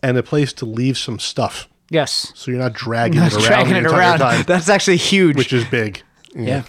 [0.03, 2.33] and a place to leave some stuff, yes.
[2.35, 4.19] so you're not dragging Not it around dragging it around.
[4.21, 5.37] time, That's actually huge.
[5.37, 6.03] which is big.
[6.35, 6.63] Yeah.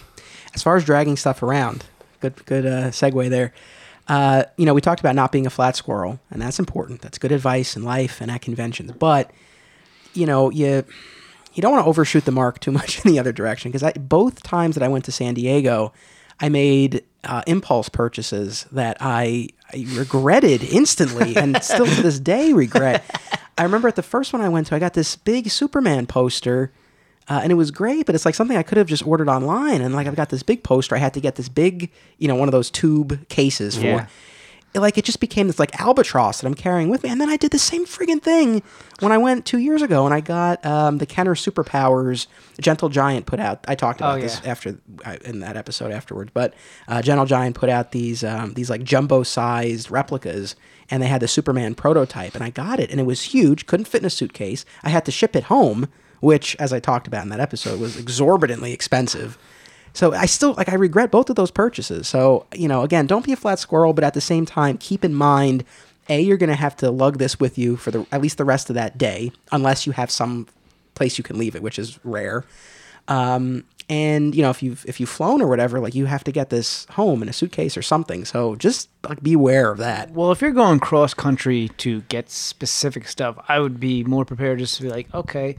[0.54, 1.84] As far as dragging stuff around,
[2.20, 3.52] good good uh, segue there.
[4.08, 7.00] Uh, you know, we talked about not being a flat squirrel, and that's important.
[7.00, 8.92] That's good advice in life and at conventions.
[8.92, 9.30] But
[10.14, 10.84] you know, you
[11.54, 14.42] you don't want to overshoot the mark too much in the other direction because both
[14.42, 15.92] times that I went to San Diego,
[16.40, 22.52] I made uh, impulse purchases that I, I regretted instantly, and still to this day
[22.52, 23.04] regret.
[23.56, 26.72] I remember at the first one I went to, I got this big Superman poster.
[27.28, 29.80] Uh, and it was great, but it's like something I could have just ordered online.
[29.80, 32.34] And like I've got this big poster, I had to get this big, you know,
[32.34, 33.82] one of those tube cases for.
[33.82, 34.06] Yeah.
[34.74, 37.10] like it just became this like albatross that I'm carrying with me.
[37.10, 38.62] And then I did the same friggin' thing
[39.00, 42.26] when I went two years ago and I got um, the Kenner Superpowers
[42.60, 43.64] Gentle Giant put out.
[43.68, 46.54] I talked about Oh, this after uh, in that episode afterwards, but
[46.88, 50.56] uh, Gentle Giant put out these um, these like jumbo sized replicas.
[50.90, 53.64] And they had the Superman prototype, and I got it, and it was huge.
[53.66, 54.66] Couldn't fit in a suitcase.
[54.82, 55.88] I had to ship it home,
[56.22, 59.36] which, as I talked about in that episode, was exorbitantly expensive.
[59.92, 62.08] So I still like I regret both of those purchases.
[62.08, 65.04] So, you know, again, don't be a flat squirrel, but at the same time, keep
[65.04, 65.64] in mind
[66.08, 68.70] A, you're gonna have to lug this with you for the at least the rest
[68.70, 70.46] of that day, unless you have some
[70.94, 72.44] place you can leave it, which is rare.
[73.08, 76.32] Um, and you know, if you've if you've flown or whatever, like you have to
[76.32, 78.24] get this home in a suitcase or something.
[78.24, 80.12] So just like be aware of that.
[80.12, 84.60] Well, if you're going cross country to get specific stuff, I would be more prepared
[84.60, 85.56] just to be like, okay,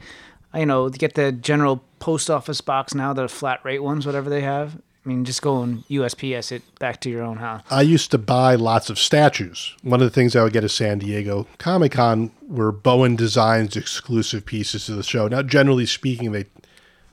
[0.54, 4.42] you know, get the general post office box now, the flat rate ones, whatever they
[4.42, 4.76] have.
[5.04, 7.62] I mean, just go and USPS it back to your own house.
[7.70, 9.76] I used to buy lots of statues.
[9.82, 13.76] One of the things I would get at San Diego Comic Con were Bowen Designs
[13.76, 15.28] exclusive pieces to the show.
[15.28, 16.46] Now, generally speaking, they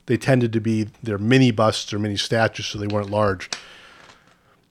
[0.06, 3.50] they tended to be their mini busts or mini statues, so they weren't large.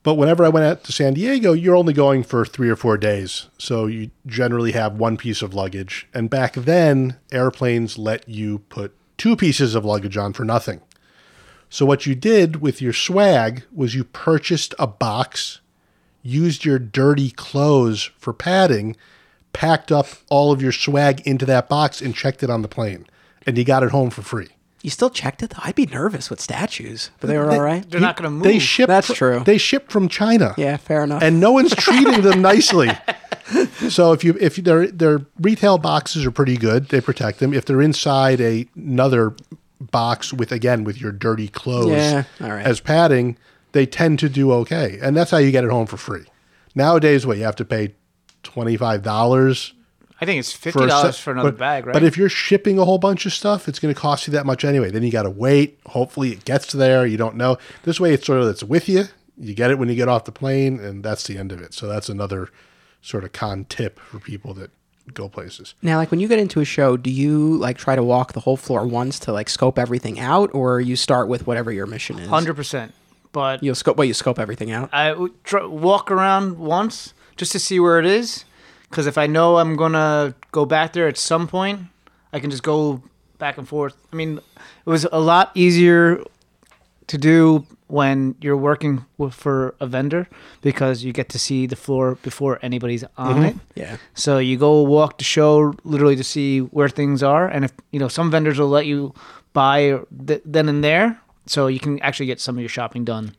[0.02, 2.96] But whenever I went out to San Diego, you're only going for three or four
[2.96, 6.08] days, so you generally have one piece of luggage.
[6.12, 10.80] And back then, airplanes let you put two pieces of luggage on for nothing.
[11.70, 15.60] So what you did with your swag was you purchased a box,
[16.22, 18.96] used your dirty clothes for padding,
[19.52, 23.06] packed up all of your swag into that box and checked it on the plane.
[23.46, 24.48] And you got it home for free.
[24.82, 25.62] You still checked it though?
[25.62, 27.88] I'd be nervous with statues, but they were all right.
[27.88, 28.42] They're not going to move.
[28.42, 29.42] They ship That's fr- true.
[29.44, 30.54] They ship from China.
[30.58, 31.22] Yeah, fair enough.
[31.22, 32.90] And no one's treating them nicely.
[33.90, 37.52] So if you if their their retail boxes are pretty good, they protect them.
[37.54, 39.34] If they're inside a, another
[39.80, 42.64] box with again with your dirty clothes Yeah, all right.
[42.64, 43.36] as padding,
[43.72, 44.98] they tend to do okay.
[45.02, 46.24] And that's how you get it home for free.
[46.74, 47.94] Nowadays, what you have to pay
[48.42, 49.74] twenty five dollars
[50.22, 51.92] I think it's fifty dollars se- for another but, bag, right?
[51.92, 54.46] But if you're shipping a whole bunch of stuff, it's going to cost you that
[54.46, 54.90] much anyway.
[54.90, 55.80] Then you got to wait.
[55.86, 57.04] Hopefully, it gets there.
[57.04, 57.58] You don't know.
[57.82, 59.04] This way, it's sort of it's with you.
[59.36, 61.74] You get it when you get off the plane, and that's the end of it.
[61.74, 62.50] So that's another
[63.00, 64.70] sort of con tip for people that
[65.12, 65.74] go places.
[65.82, 68.40] Now, like when you get into a show, do you like try to walk the
[68.40, 72.18] whole floor once to like scope everything out, or you start with whatever your mission
[72.18, 72.28] is?
[72.28, 72.94] hundred percent.
[73.32, 73.96] But You'll scope.
[73.96, 74.90] Well, you scope everything out.
[74.92, 78.44] I tr- walk around once just to see where it is,
[78.92, 81.80] because if I know I'm gonna go back there at some point,
[82.30, 83.02] I can just go
[83.38, 83.96] back and forth.
[84.12, 86.22] I mean, it was a lot easier
[87.06, 90.28] to do when you're working with, for a vendor
[90.60, 93.44] because you get to see the floor before anybody's on mm-hmm.
[93.44, 93.56] it.
[93.74, 93.96] Yeah.
[94.12, 97.98] So you go walk the show literally to see where things are, and if you
[97.98, 99.14] know some vendors will let you
[99.54, 103.34] buy th- then and there, so you can actually get some of your shopping done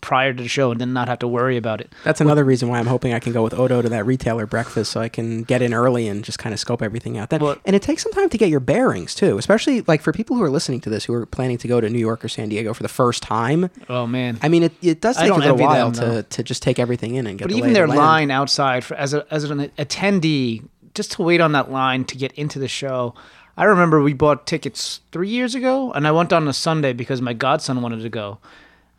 [0.00, 1.92] prior to the show and then not have to worry about it.
[2.04, 4.92] That's another reason why I'm hoping I can go with Odo to that retailer breakfast
[4.92, 7.30] so I can get in early and just kind of scope everything out.
[7.30, 10.12] That, Well- and it takes some time to get your bearings too, especially like for
[10.12, 12.28] people who are listening to this who are planning to go to New York or
[12.28, 13.70] San Diego for the first time.
[13.88, 14.38] Oh man!
[14.42, 17.14] I mean, it, it does take a little while them, to, to just take everything
[17.16, 18.06] in and get but the even their of the land.
[18.06, 20.64] line outside for as a as an attendee,
[20.94, 23.14] just to wait on that line to get into the show.
[23.56, 27.20] I remember we bought tickets three years ago, and I went on a Sunday because
[27.20, 28.38] my godson wanted to go,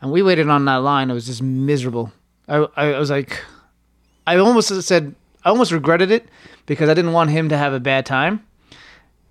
[0.04, 1.10] and we waited on that line.
[1.10, 2.12] It was just miserable.
[2.47, 3.41] I I, was like,
[4.28, 6.28] I almost said I almost regretted it
[6.66, 8.45] because I didn't want him to have a bad time.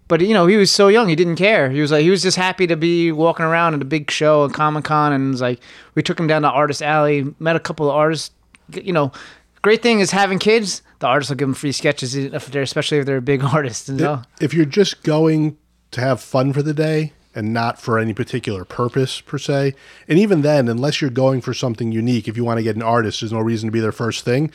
[0.09, 1.71] But you know, he was so young; he didn't care.
[1.71, 4.47] He was like, he was just happy to be walking around at a big show
[4.47, 5.61] at Comic Con, and it was like,
[5.95, 8.31] we took him down to Artist Alley, met a couple of artists.
[8.73, 9.13] You know,
[9.61, 10.83] great thing is having kids.
[11.01, 13.89] The artists will give them free sketches if they're, especially if they're a big artist.
[13.89, 14.23] You know?
[14.41, 15.59] If you're just going
[15.91, 19.75] to have fun for the day and not for any particular purpose per se,
[20.09, 22.83] and even then, unless you're going for something unique, if you want to get an
[22.83, 24.51] artist, there's no reason to be their first thing.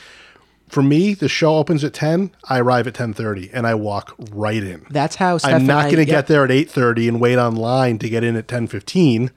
[0.70, 4.62] For me, the show opens at 10, I arrive at 10:30 and I walk right
[4.62, 4.86] in.
[4.90, 6.16] That's how Steph I'm not going to yeah.
[6.18, 9.32] get there at 8:30 and wait online to get in at 10:15.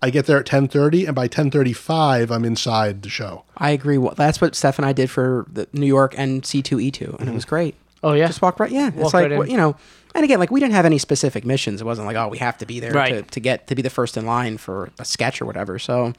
[0.00, 3.44] I get there at 10:30 and by 10:35 I'm inside the show.
[3.56, 3.98] I agree.
[3.98, 7.20] Well, that's what Steph and I did for the New York and C2E2, and it
[7.24, 7.34] mm-hmm.
[7.34, 7.74] was great.
[8.04, 8.70] Oh yeah, Just walk right.
[8.70, 9.50] Yeah, it's like right in.
[9.50, 9.76] you know.
[10.14, 11.80] And again, like we didn't have any specific missions.
[11.80, 13.14] It wasn't like oh we have to be there Right.
[13.14, 15.78] to, to get to be the first in line for a sketch or whatever.
[15.78, 16.12] So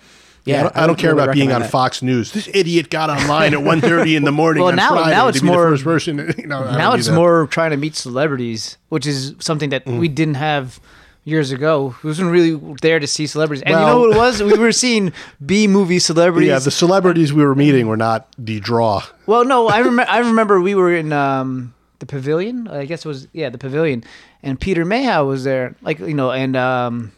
[0.45, 1.69] Yeah, yeah, I don't, I don't care really about being on that.
[1.69, 2.31] Fox News.
[2.33, 5.41] This idiot got online at 1:30 in the morning Well, on now- Friday now it's
[5.41, 6.17] be more- first person.
[6.37, 10.35] You know, now it's more trying to meet celebrities, which is something that we didn't
[10.35, 10.79] have
[11.25, 11.95] years ago.
[12.03, 13.61] We wasn't really there to see celebrities.
[13.63, 14.43] And you know Well- what it was?
[14.43, 15.13] We were seeing
[15.45, 16.49] B movie celebrities.
[16.49, 19.03] Yeah, the celebrities we were meeting were not the draw.
[19.25, 20.11] Well, no, I remember.
[20.11, 21.72] I remember we were in um,
[22.03, 22.67] the pavilion.
[22.67, 24.03] I guess it was yeah, the pavilion,
[24.41, 25.75] and Peter Mayhew was there.
[25.81, 27.13] Like you know, and um,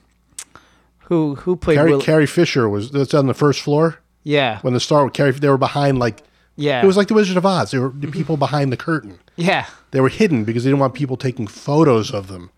[1.05, 2.01] who who played Carrie, Will?
[2.01, 5.49] Carrie Fisher was that's on the first floor yeah, when the star with Carrie they
[5.49, 6.21] were behind like
[6.55, 6.83] Yeah.
[6.83, 7.71] It was like the Wizard of Oz.
[7.71, 9.19] They were the people behind the curtain.
[9.35, 9.65] Yeah.
[9.91, 12.51] They were hidden because they didn't want people taking photos of them.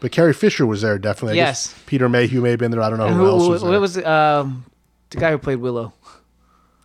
[0.00, 1.40] But Carrie Fisher was there definitely.
[1.40, 1.74] I Yes.
[1.86, 2.82] Peter Mayhew may have been there.
[2.82, 3.70] I don't know who, who, else was there.
[3.70, 4.64] what was um,
[5.10, 5.92] the guy who played Willow?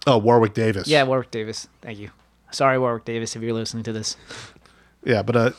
[0.08, 0.88] oh, Warwick Davis.
[0.88, 1.68] Yeah, Warwick Davis.
[1.82, 2.12] Thank you.
[2.52, 4.16] Sorry, Warwick Davis, if you're listening to this.
[5.04, 5.52] Yeah, but uh,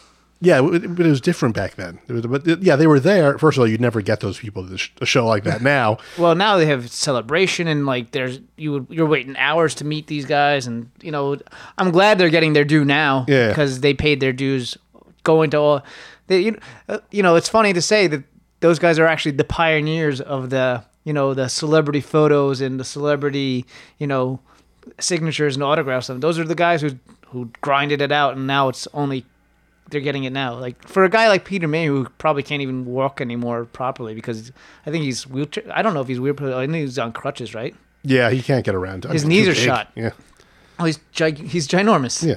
[0.42, 1.98] yeah, it, but it was different back then.
[2.08, 3.36] Was, but yeah, they were there.
[3.38, 5.98] First of all, you'd never get those people to sh- a show like that now.
[6.18, 10.06] Well, now they have celebration and like there's you would you're waiting hours to meet
[10.06, 11.36] these guys and you know
[11.78, 13.48] I'm glad they're getting their due now Yeah.
[13.48, 14.76] because they paid their dues
[15.24, 15.82] going to all
[16.26, 18.22] they you, uh, you know it's funny to say that
[18.60, 22.84] those guys are actually the pioneers of the you know the celebrity photos and the
[22.84, 23.64] celebrity
[23.98, 24.40] you know
[24.98, 26.90] signatures and autographs and those are the guys who
[27.28, 29.24] who grinded it out and now it's only
[29.90, 30.54] they're getting it now.
[30.58, 34.52] Like for a guy like Peter May, who probably can't even walk anymore properly because
[34.86, 35.64] I think he's wheelchair.
[35.72, 36.54] I don't know if he's wheelchair.
[36.54, 37.74] I think he's on crutches, right?
[38.02, 39.04] Yeah, he can't get around.
[39.04, 39.60] His Too knees are big.
[39.64, 39.90] shot.
[39.94, 40.10] Yeah,
[40.78, 42.26] Oh, he's gig- he's ginormous.
[42.26, 42.36] yeah.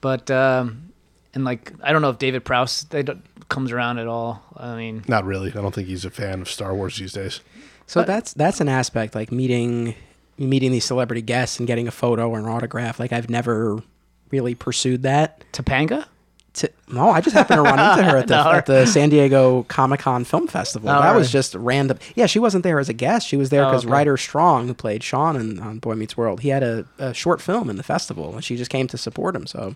[0.00, 0.92] But um,
[1.34, 4.42] and like I don't know if David Prowse they don't, comes around at all.
[4.56, 5.50] I mean, Not really.
[5.50, 7.40] I don't think he's a fan of Star Wars these days.
[7.86, 9.94] So that's that's an aspect like meeting
[10.38, 12.98] meeting these celebrity guests and getting a photo or an autograph.
[12.98, 13.82] Like I've never
[14.30, 15.44] really pursued that.
[15.52, 16.06] Topanga.
[16.54, 18.50] To, no, I just happened to run into her at the, No.
[18.52, 20.90] at the San Diego Comic Con Film Festival.
[20.90, 21.98] Oh, that was just random.
[22.14, 23.26] Yeah, she wasn't there as a guest.
[23.26, 23.92] She was there Oh, because okay.
[23.92, 27.40] Ryder Strong, who played Sean in, on Boy Meets World, he had a, a short
[27.40, 29.46] film in the festival, and she just came to support him.
[29.46, 29.74] So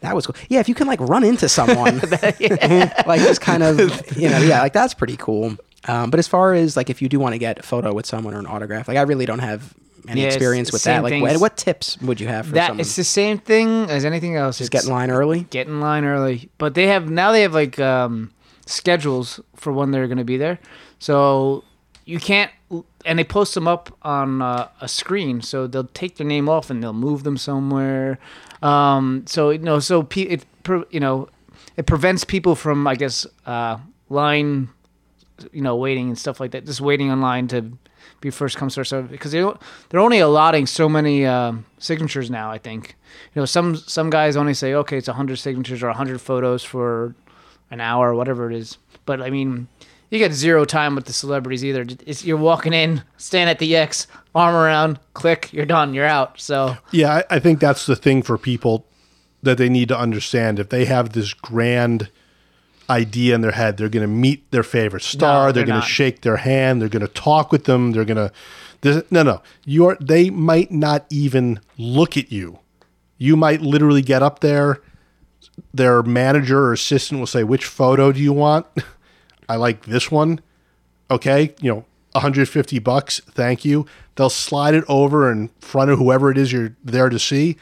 [0.00, 0.34] that was cool.
[0.48, 3.78] Yeah, if you can like run into someone, like just kind of
[4.16, 5.56] you know, yeah, like that's pretty cool.
[5.86, 8.06] Um, but as far as like if you do want to get a photo with
[8.06, 9.72] someone or an autograph, like I really don't have
[10.08, 11.02] any Yeah, experience with that.
[11.02, 12.80] Like what, what tips would you have for That someone?
[12.80, 14.58] it's the same thing as anything else.
[14.58, 15.42] just it's, get in line early.
[15.50, 16.48] get in line early.
[16.58, 18.32] But they have now they have like um,
[18.66, 20.58] schedules for when they're going to be there,
[20.98, 21.64] so
[22.04, 22.50] you can't.
[23.06, 26.68] And they post them up on uh, a screen, so they'll take their name off
[26.68, 28.18] and they'll move them somewhere.
[28.60, 30.44] Um, so you know, so pe- it
[30.90, 31.28] you know
[31.76, 33.78] it prevents people from I guess uh,
[34.10, 34.68] line
[35.52, 37.72] you know waiting and stuff like that just waiting online to
[38.20, 39.44] be first come first served because they
[39.88, 42.96] they're only allotting so many um, signatures now i think.
[43.34, 47.14] You know some some guys only say okay it's 100 signatures or 100 photos for
[47.70, 48.78] an hour or whatever it is.
[49.06, 49.68] But i mean
[50.10, 51.84] you get zero time with the celebrities either.
[52.06, 56.40] It's, you're walking in stand at the x arm around click you're done you're out.
[56.40, 58.86] So Yeah, I, I think that's the thing for people
[59.42, 60.58] that they need to understand.
[60.58, 62.10] If they have this grand
[62.90, 65.48] idea in their head, they're going to meet their favorite star.
[65.48, 66.80] No, they're they're going to shake their hand.
[66.80, 67.92] They're going to talk with them.
[67.92, 68.30] They're going
[68.82, 69.04] to.
[69.10, 69.42] No, no.
[69.64, 69.96] You're.
[70.00, 72.60] They might not even look at you.
[73.16, 74.80] You might literally get up there.
[75.74, 78.66] Their manager or assistant will say, "Which photo do you want?"
[79.48, 80.40] I like this one.
[81.10, 83.20] Okay, you know, 150 bucks.
[83.30, 83.86] Thank you.
[84.16, 87.56] They'll slide it over in front of whoever it is you're there to see.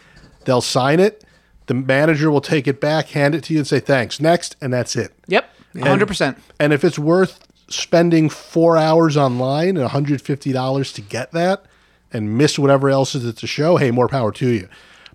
[0.45, 1.25] They'll sign it.
[1.67, 4.21] The manager will take it back, hand it to you, and say thanks.
[4.21, 5.13] Next, and that's it.
[5.27, 11.65] yep 100% And if it's worth spending four hours online and $150 to get that
[12.13, 14.69] and miss whatever else is at the show, hey, more power to you.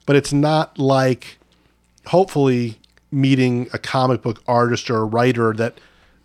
[0.06, 1.38] But it's not like,
[2.08, 2.80] hopefully,
[3.12, 5.80] meeting a comic book artist or a writer that,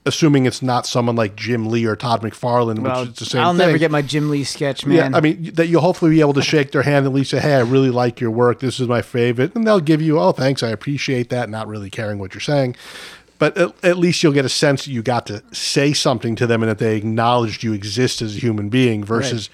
[0.07, 3.31] assuming it's not someone like Jim Lee or Todd McFarlane, well, which is the same
[3.33, 3.41] thing.
[3.41, 3.59] i'll thing.
[3.59, 6.33] never get my jim lee sketch man Yeah, I mean that you'll hopefully be able
[6.35, 8.61] to shake their hand and at least say, "Hey, I really like your work.
[8.61, 11.91] This is my favorite," and they'll give you, "Oh, thanks, I appreciate that," not really
[11.91, 12.77] caring what you're saying.
[13.39, 16.47] But at, at least you'll get a sense that you got to say something to
[16.47, 19.05] them and that they acknowledged you exist as a human being.
[19.05, 19.51] Versus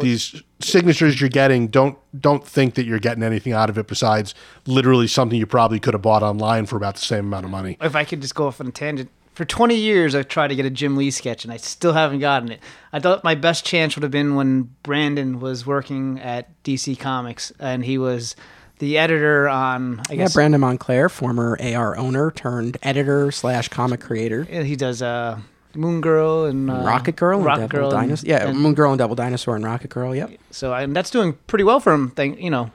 [0.00, 4.34] these signatures you're getting, don't don't think that you're getting anything out of it besides
[4.66, 7.76] literally something you probably could have bought online for about the same amount of money.
[7.80, 10.54] if I could just go off on a tangent, for 20 years I've tried to
[10.54, 12.60] get a Jim Lee sketch and I still haven't gotten it.
[12.92, 17.52] I thought my best chance would have been when Brandon was working at DC Comics
[17.58, 18.36] and he was
[18.78, 24.00] the editor on, I Yeah, guess, Brandon Montclare, former AR owner turned editor slash comic
[24.00, 24.42] creator.
[24.44, 25.38] he does uh,
[25.74, 27.90] Moon Girl and uh, Rocket Girl and Rocket Girl.
[27.90, 28.28] Dinosaur.
[28.28, 30.14] Yeah, and Moon Girl and Devil Dinosaur and Rocket Girl.
[30.14, 30.32] Yep.
[30.50, 32.10] so and that's doing pretty well for him.
[32.10, 32.72] Thing, you know, I'm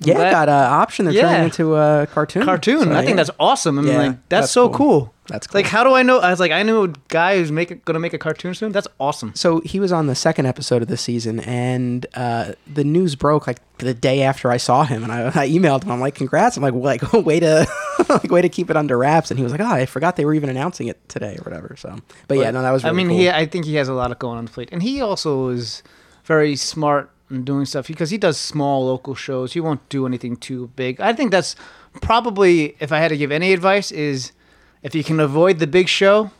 [0.00, 1.04] Yeah, glad- got an option.
[1.06, 1.22] They're Yeah.
[1.30, 2.44] turning into a cartoon.
[2.44, 2.80] cartoon.
[2.84, 3.78] So, I think that's awesome.
[3.78, 4.76] I mean, Yeah, like, that's, that's so cool.
[4.76, 5.13] cool.
[5.26, 5.58] That's cool.
[5.58, 6.18] Like, how do I know?
[6.18, 8.72] I was like, I knew a guy who's making gonna make a cartoon soon.
[8.72, 9.32] That's awesome.
[9.34, 13.46] So he was on the second episode of the season, and uh, the news broke
[13.46, 15.92] like the day after I saw him, and I, I emailed him.
[15.92, 17.66] I'm like, "Congrats!" I'm like, "Like, way to,
[18.08, 20.26] like, way to keep it under wraps." And he was like, "Oh, I forgot they
[20.26, 21.98] were even announcing it today or whatever." So,
[22.28, 22.84] but yeah, no, that was.
[22.84, 23.18] Really I mean, cool.
[23.18, 23.30] he.
[23.30, 25.82] I think he has a lot of going on the plate, and he also is
[26.24, 29.54] very smart in doing stuff because he does small local shows.
[29.54, 31.00] He won't do anything too big.
[31.00, 31.56] I think that's
[32.02, 34.32] probably, if I had to give any advice, is
[34.84, 36.30] if you can avoid the big show,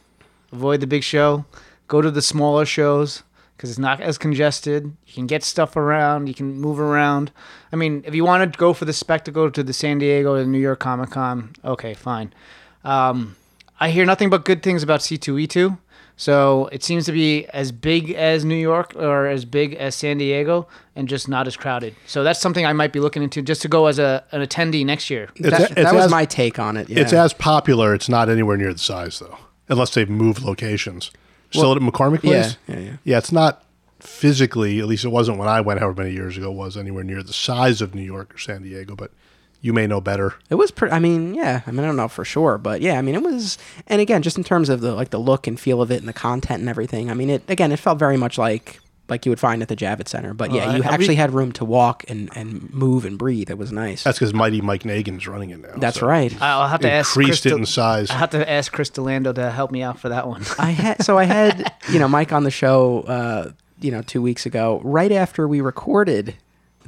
[0.53, 1.47] avoid the big show.
[1.89, 3.25] Go to the smaller shows.
[3.57, 4.85] because it's not as congested.
[5.07, 6.27] You can get stuff around.
[6.27, 7.33] You can move around.
[7.73, 10.41] I mean, if you want to go for the spectacle to the San Diego or
[10.41, 12.33] the New York Comic Con, okay, fine.
[12.85, 13.37] Um,
[13.81, 15.79] I hear nothing but good things about C2E2.
[16.17, 20.19] So it seems to be as big as New York or as big as San
[20.19, 21.95] Diego, and just not as crowded.
[22.07, 24.87] So that's something I might be looking into just to go as a an attendee
[24.87, 25.29] next year.
[25.35, 26.89] It's that, a- it's that was as- my take on it.
[26.89, 27.01] Yeah.
[27.01, 27.95] It's as popular.
[27.95, 29.39] It's not anywhere near the size though,
[29.69, 31.11] unless they've moved locations.
[31.51, 32.57] Still at McCormick Place.
[32.69, 32.97] yeah, yeah, yeah.
[33.05, 33.65] Yeah, it's not
[34.01, 34.81] physically.
[34.81, 36.51] At least it wasn't when I went, however many years ago.
[36.51, 38.95] Was anywhere near the size of New York or San Diego.
[38.97, 39.13] But
[39.65, 40.35] you may know better.
[40.51, 40.93] It was pretty.
[40.95, 41.63] I mean, yeah.
[41.67, 42.99] I mean, I don't know for sure, but yeah.
[42.99, 43.57] I mean, it was.
[43.87, 46.07] And again, just in terms of the like the look and feel of it and
[46.09, 47.11] the content and everything.
[47.11, 49.77] I mean, it again, it felt very much like like you would find at the
[49.77, 50.35] Javits Center.
[50.35, 53.17] But yeah, I- you I re- actually had room to walk and and move and
[53.19, 53.51] breathe.
[53.51, 54.03] It was nice.
[54.03, 55.75] That's because Mighty Mike Negin's running it now.
[55.79, 56.31] That's so right.
[56.43, 58.11] I'll have to ask Increased Chris it to- in size.
[58.11, 60.43] I have to ask Chris Delando to help me out for that one.
[60.59, 63.51] I had so I had you know Mike on the show uh,
[63.81, 64.81] you know two weeks ago.
[64.85, 66.35] Right after we recorded,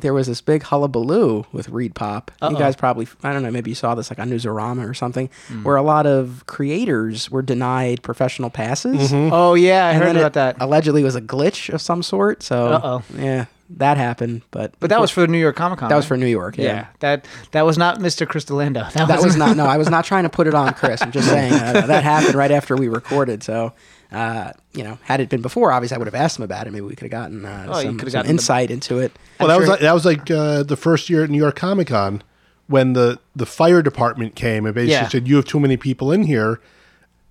[0.00, 2.28] there was this big hullabaloo with ReedPop.
[2.42, 2.54] You Uh-oh.
[2.58, 5.30] guys probably I don't know maybe you saw this like on Newsarama or something,
[5.62, 9.10] where a lot of creators were denied professional passes.
[9.12, 10.56] oh yeah, I And heard then about it that.
[10.60, 12.42] Allegedly was a glitch of some sort.
[12.42, 13.02] So Uh-oh.
[13.18, 14.42] yeah, that happened.
[14.50, 15.88] But But that was for the New York Comic Con.
[15.88, 16.58] that was for New York.
[16.58, 16.64] yeah.
[16.64, 16.86] Yeah.
[17.00, 18.28] That that was not Mr.
[18.28, 18.92] Chris Delando.
[18.92, 19.64] That, That was not no.
[19.66, 21.00] I was not trying to put it on Chris.
[21.02, 23.42] I'm just saying uh, that happened right after we recorded.
[23.42, 23.72] So,
[24.12, 26.70] uh, you know, had it been before, obviously I would have asked him about it.
[26.72, 29.12] Maybe we could have gotten uh, Oh, some, have some gotten the- insight into it.
[29.40, 31.56] Well, I'm that was like, that was like uh, the first year at New York
[31.56, 32.22] Comic Con
[32.68, 35.08] when the the fire department came and basically Yeah.
[35.08, 36.60] said you have too many people in here,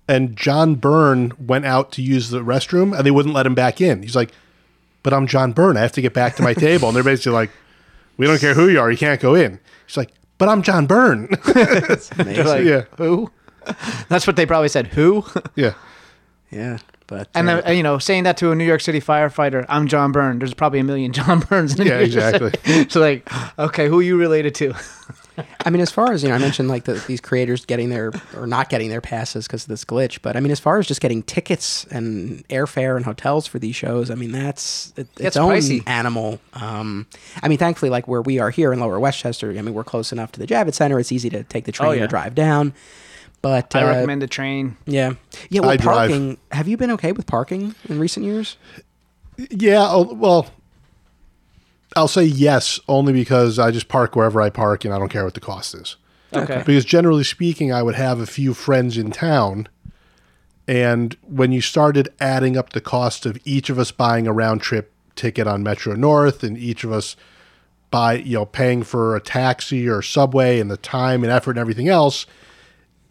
[0.08, 3.80] and John Byrne went out to use the restroom and they wouldn't let him back
[3.80, 4.02] in.
[4.02, 4.30] He's like,
[5.02, 5.76] "But I'm John Byrne.
[5.76, 7.50] I have to get back to my table." And they're basically like,
[8.16, 8.90] "We don't care who you are.
[8.90, 11.28] You can't go in." He's like, "But I'm John Byrne."
[12.18, 12.44] amazing.
[12.46, 13.30] like, yeah, who?
[14.08, 14.86] That's what they probably said.
[14.88, 15.24] Who?
[15.56, 15.74] yeah.
[16.50, 19.64] Yeah, but And uh, uh, you know, saying that to a New York City firefighter,
[19.68, 20.38] I'm John Byrne.
[20.38, 21.78] There's probably a million John Burns.
[21.78, 22.46] In Yeah, New York City.
[22.46, 22.88] exactly.
[22.90, 23.28] so like,
[23.58, 24.74] okay, who are you related to?
[25.66, 28.10] I mean, as far as you know, I mentioned like the, these creators getting their
[28.34, 30.22] or not getting their passes because of this glitch.
[30.22, 33.76] But I mean, as far as just getting tickets and airfare and hotels for these
[33.76, 35.82] shows, I mean, that's it, its It's own pricey.
[35.86, 36.40] animal.
[36.54, 37.06] Um,
[37.42, 40.10] I mean, thankfully, like where we are here in Lower Westchester, I mean, we're close
[40.10, 40.98] enough to the Javits Center.
[40.98, 42.04] It's easy to take the train Oh, yeah.
[42.04, 42.72] or drive down.
[43.42, 44.76] But I uh, recommend the train.
[44.86, 45.14] Yeah,
[45.50, 45.60] yeah.
[45.60, 46.10] Well, I drive.
[46.10, 46.38] parking.
[46.52, 48.56] Have you been okay with parking in recent years?
[49.50, 50.50] Yeah, oh, well,
[51.94, 55.24] I'll say yes only because I just park wherever I park and I don't care
[55.24, 55.96] what the cost is.
[56.34, 56.62] Okay.
[56.66, 59.68] Because generally speaking, I would have a few friends in town,
[60.66, 64.60] and when you started adding up the cost of each of us buying a round
[64.60, 67.16] trip ticket on Metro North and each of us
[67.90, 71.60] buy, you know, paying for a taxi or subway and the time and effort and
[71.60, 72.26] everything else,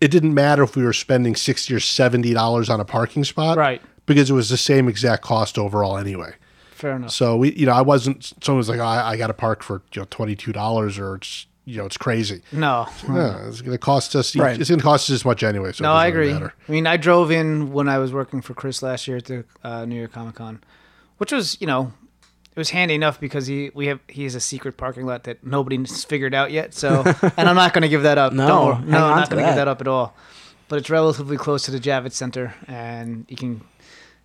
[0.01, 3.57] it didn't matter if we were spending sixty or seventy dollars on a parking spot,
[3.57, 3.81] Right.
[4.05, 6.33] Because it was the same exact cost overall anyway.
[6.71, 7.09] Fair enough.
[7.11, 8.23] So we, you know, I wasn't.
[8.43, 10.99] Someone was like, oh, I, I got to park for you know twenty two dollars,
[10.99, 12.41] or it's you know it's crazy.
[12.51, 12.87] No.
[13.07, 14.35] Yeah, it's going to cost us.
[14.35, 14.59] Right.
[14.59, 15.71] It's going to cost us as much anyway.
[15.71, 16.31] So No, I agree.
[16.33, 16.53] matter.
[16.67, 19.45] I mean, I drove in when I was working for Chris last year at the
[19.63, 20.61] uh, New York Comic Con,
[21.17, 21.91] which was, you know,
[22.55, 25.43] it was handy enough because he we have he has a secret parking lot that
[25.45, 26.73] nobody's figured out yet.
[26.73, 27.03] So,
[27.37, 28.31] and I'm not going to give that up.
[28.33, 29.65] No, Don't no, I'm not going to give that.
[29.65, 30.15] that up at all.
[30.67, 33.61] But it's relatively close to the Javits Center, and you can,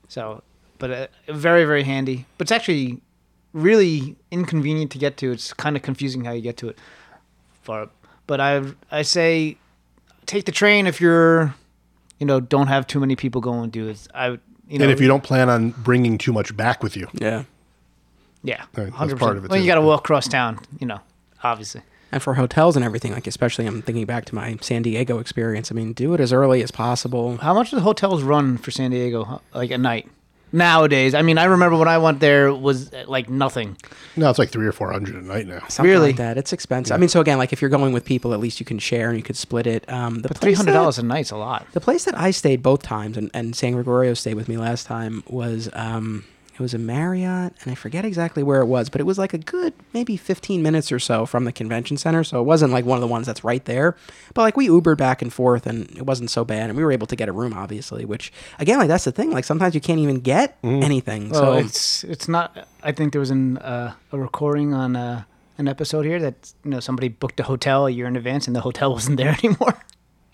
[0.09, 0.43] so,
[0.78, 2.24] but uh, very very handy.
[2.39, 3.01] But it's actually
[3.53, 5.33] really inconvenient to get to.
[5.33, 6.78] It's kind of confusing how you get to it.
[7.62, 7.91] For,
[8.26, 9.59] but I I say
[10.26, 11.55] take the train if you're
[12.20, 14.26] you know don't have too many people going do it i
[14.68, 17.45] you know and if you don't plan on bringing too much back with you, Yeah.
[18.43, 20.86] Yeah Right, that's 100% part of it, well you got to walk across town you
[20.86, 21.01] know
[21.43, 21.82] obviously
[22.12, 25.70] And for hotels and everything, like especially I'm thinking back to my San Diego experience.
[25.70, 27.36] I mean, do it as early as possible.
[27.36, 30.09] how much do the hotels run for san diego like at night
[30.53, 33.76] nowadays i mean i remember when i went there was uh, like nothing
[34.16, 35.61] no, it's like three or four hundred a night now.
[35.68, 36.09] Something Really?
[36.09, 36.36] like that.
[36.36, 36.93] It's expensive.
[36.93, 39.09] I mean, so again, like if you're going with people, at least you can share
[39.09, 39.88] and you could split it.
[39.88, 43.16] Um, the but $300 a night's a lot The place that I stayed both times,
[43.16, 46.24] and, and San Gregorio stayed with me last time, was um,
[46.61, 49.32] it was a Marriott, and I forget exactly where it was, but it was like
[49.34, 52.22] a good maybe 15 minutes or so from the convention center.
[52.22, 53.96] So it wasn't like one of the ones that's right there,
[54.34, 56.92] but like we Ubered back and forth, and it wasn't so bad, and we were
[56.92, 58.04] able to get a room, obviously.
[58.04, 61.32] Which again, like that's the thing, like sometimes you can't even get anything.
[61.34, 65.22] so so it's it's not i think there was an, uh, a recording on uh,
[65.58, 68.54] an episode here that you know somebody booked a hotel a year in advance and
[68.54, 69.74] the hotel wasn't there anymore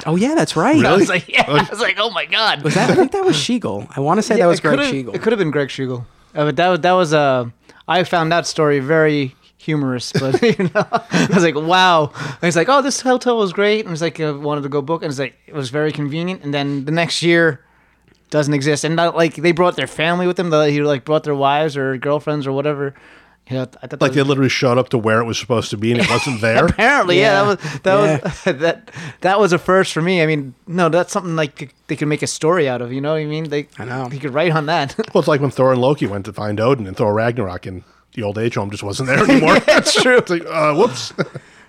[0.06, 0.84] oh yeah, that's right.
[0.84, 2.90] i was like yeah i was like oh my god Was that?
[2.90, 3.86] I think that was Shiegel.
[3.96, 5.14] I want to say that was Greg could've- Shiegel.
[5.14, 6.04] It could have been Greg Schiegel.
[6.36, 7.48] Uh, but that that was uh,
[7.88, 10.12] I found that story very humorous.
[10.12, 12.12] But you know, I was like, wow.
[12.14, 14.82] And he's like, oh, this hotel was great, and it's like I wanted to go
[14.82, 16.42] book, and it's like it was very convenient.
[16.44, 17.64] And then the next year,
[18.30, 20.50] doesn't exist, and not, like they brought their family with them.
[20.50, 22.94] The, he like brought their wives or girlfriends or whatever.
[23.48, 25.38] You know, I thought Like that they was- literally showed up to where it was
[25.38, 26.66] supposed to be and it wasn't there.
[26.66, 27.54] apparently, yeah, Yeah.
[27.54, 28.90] that was that was that
[29.20, 30.20] that was a first for me.
[30.22, 32.92] I mean, no, that's something like they could make a story out of.
[32.92, 33.48] You know what I mean?
[33.50, 34.08] They, I know.
[34.08, 34.96] he could write on that.
[35.14, 37.84] well, it's like when Thor and Loki went to find Odin and Thor Ragnarok and
[38.14, 39.60] the old age home just wasn't there anymore.
[39.60, 40.16] That's true.
[40.16, 41.12] it's like, uh, whoops.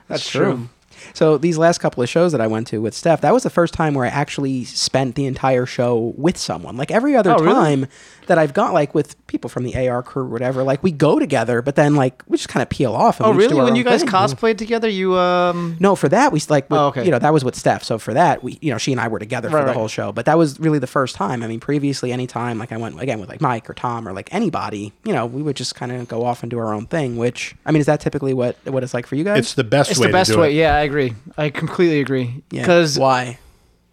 [0.07, 0.69] That's true.
[1.13, 3.49] So these last couple of shows that I went to with Steph, that was the
[3.49, 6.77] first time where I actually spent the entire show with someone.
[6.77, 7.53] Like every other Oh, really?
[7.53, 7.87] time
[8.27, 11.17] that I've got like with people from the AR crew or whatever, like we go
[11.19, 13.19] together, but then like we just kind of peel off.
[13.19, 13.71] And Oh, we just do really?
[13.71, 14.09] When you guys thing.
[14.09, 15.77] cosplayed together, you um.
[15.79, 17.05] No, for that we like, with, Oh, okay.
[17.05, 17.83] you know, that was with Steph.
[17.83, 19.75] So for that, we, you know, she and I were together for the right.
[19.75, 20.11] whole show.
[20.11, 21.41] But that was really the first time.
[21.43, 24.13] I mean, previously, any time like I went again with like Mike or Tom or
[24.13, 26.85] like anybody, you know, we would just kind of go off and do our own
[26.85, 27.17] thing.
[27.17, 29.39] Which I mean, is that typically what what it's like for you guys?
[29.39, 29.91] It's the best way.
[29.91, 30.51] It's way the best to do way.
[30.51, 30.55] it.
[30.55, 31.13] Yeah, I agree.
[31.37, 32.43] I completely agree.
[32.51, 32.61] yeah.
[32.61, 33.39] Because why?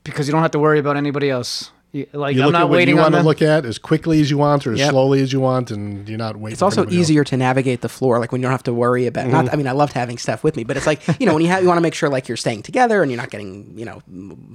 [0.04, 1.70] because you don't have to worry about anybody else.
[1.92, 3.78] You- Like You I'm not at what waiting you on want to look at as
[3.78, 4.90] quickly as you want or as Yep.
[4.90, 6.52] slowly as you want, and you're not waiting.
[6.54, 7.02] It's for also anybody else.
[7.06, 9.22] easier to navigate the floor, like when you don't have to worry about.
[9.26, 9.32] Mm-hmm.
[9.32, 11.42] Not, I mean, I loved having Steph with me, but it's like you know when
[11.42, 13.72] you have you want to make sure like you're staying together and you're not getting
[13.78, 14.02] you know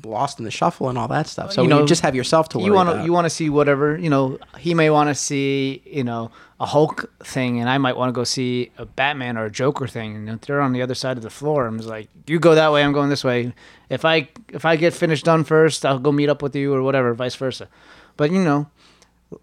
[0.03, 1.53] lost in the shuffle and all that stuff.
[1.53, 3.05] So You you, know, just have yourself to worry you want to about.
[3.05, 4.37] you want to see whatever you know.
[4.57, 8.13] He may want to see you know a Hulk thing, and I might want to
[8.13, 10.27] go see a Batman or a Joker thing.
[10.27, 12.83] And they're on the other side of the floor, I'm like, you go that way,
[12.83, 13.53] I'm going this way.
[13.89, 16.81] If I if I get finished done first, I'll go meet up with you or
[16.81, 17.69] whatever, vice versa.
[18.17, 18.69] But you know,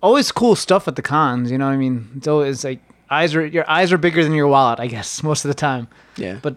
[0.02, 1.50] always cool stuff at the cons.
[1.50, 4.34] You know, what I mean, it's always like eyes are your eyes are bigger than
[4.34, 5.88] your wallet, I guess, most of the time.
[6.16, 6.56] yeah, But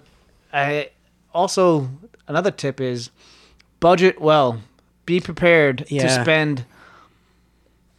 [0.51, 0.89] I
[1.33, 1.89] also
[2.27, 3.11] another tip is
[3.79, 4.61] budget well.
[5.05, 6.65] Be prepared to spend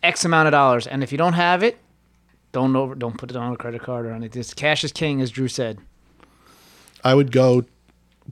[0.02, 1.78] X amount of dollars, and if you don't have it,
[2.53, 4.40] don't over don't put it on a credit card or anything.
[4.40, 5.78] Just cash is king, as Drew said.
[7.05, 7.64] I would go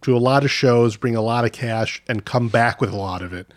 [0.03, 2.97] to a lot of shows, bring a lot of cash, and come back with a
[2.97, 3.53] lot of it.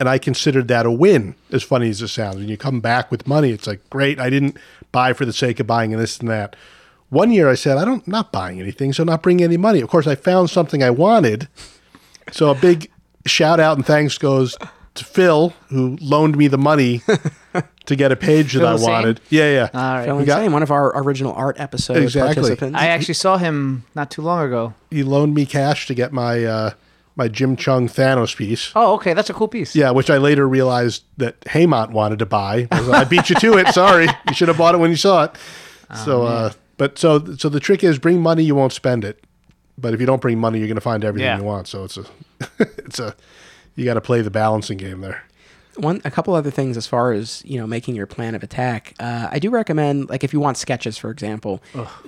[0.00, 2.36] And I considered that a win, as funny as it sounds.
[2.36, 4.56] When you come back with money, it's like, great, I didn't
[4.92, 6.56] buy for the sake of buying and this and that.
[7.10, 9.80] One year I said, I don't not buying anything, so not bringing any money.
[9.80, 11.48] Of course, I found something I wanted.
[12.32, 12.90] So a big
[13.26, 14.56] shout out and thanks goes
[14.94, 17.02] to Phil, who loaned me the money
[17.86, 19.20] to get a page that Phil I wanted.
[19.30, 19.70] Yeah, yeah.
[19.74, 20.04] All right.
[20.04, 22.34] Phil we got- Insane, one of our original art episode Exactly.
[22.34, 22.78] participants.
[22.78, 24.74] I actually saw him not too long ago.
[24.90, 26.70] he loaned me cash to get my uh,
[27.16, 28.70] my Jim Cheung Thanos piece.
[28.76, 29.74] Oh, okay, that's a cool piece.
[29.74, 32.68] Yeah, which I later realized that Haymont wanted to buy.
[32.70, 33.68] I, was like, I beat you to it.
[33.68, 35.32] Sorry, you should have bought it when you saw it.
[36.04, 39.24] so, uh, but so so the trick is bring money, you won't spend it.
[39.76, 41.38] But if you don't bring money, you're going to find everything Yeah.
[41.38, 41.66] you want.
[41.68, 42.04] So it's a
[42.58, 43.16] it's a
[43.76, 45.22] you got to play the balancing game there.
[45.78, 48.94] One a couple other things as far as you know making your plan of attack
[49.00, 51.62] uh, i do recommend like if you want sketches for example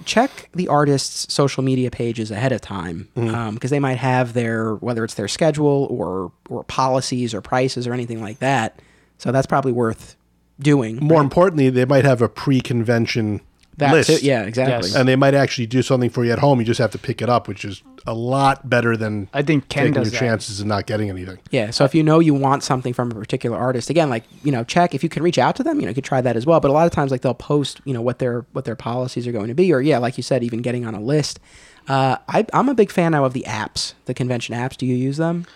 [0.05, 3.09] check the artist's social media pages ahead of time
[3.55, 7.93] because they might have their whether it's their schedule or or policies or prices or
[7.93, 8.81] anything like that
[9.19, 10.17] so that's probably worth
[10.59, 13.41] doing More importantly, they might have a pre-convention
[13.79, 14.21] that list.
[14.21, 14.95] too, yeah exactly Yes.
[14.95, 16.59] And they might actually do something for you at home.
[16.59, 19.69] You just have to pick it up, which is a lot better than I think
[19.69, 20.27] Ken taking does your that.
[20.27, 21.39] chances and not getting anything.
[21.51, 24.53] Yeah, so if you know you want something from a particular artist, again, like you
[24.53, 25.77] know, check if you can reach out to them.
[25.81, 26.61] You know, you could try that as well.
[26.61, 29.27] But a lot of times, like they'll post, you know, what their what their policies
[29.27, 31.41] are going to be, or yeah, like you said, even getting on a list.
[31.89, 34.77] Uh, I, I'm a big fan now of the apps, the convention apps.
[34.77, 35.47] Do you use them?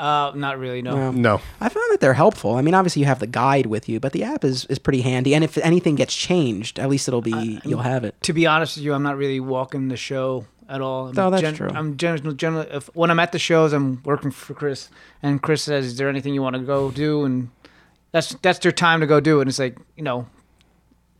[0.00, 0.80] Uh, not really.
[0.80, 0.96] No.
[0.96, 1.10] No.
[1.10, 1.40] No.
[1.60, 2.54] I found that they're helpful.
[2.54, 5.02] I mean, obviously you have the guide with you, but the app is, is pretty
[5.02, 5.34] handy.
[5.34, 8.14] And if anything gets changed, at least it'll be you'll have it.
[8.22, 11.08] to be honest with you, I'm not really walking the show at all.
[11.08, 11.68] I'm Oh, that's true.
[11.74, 14.88] I'm generally, generally if, when I'm at the shows, I'm working for Chris,
[15.22, 17.50] and Chris says, "Is there anything you want to go do?" And
[18.12, 19.42] that's that's their time to go do it.
[19.42, 20.26] And it's like you know,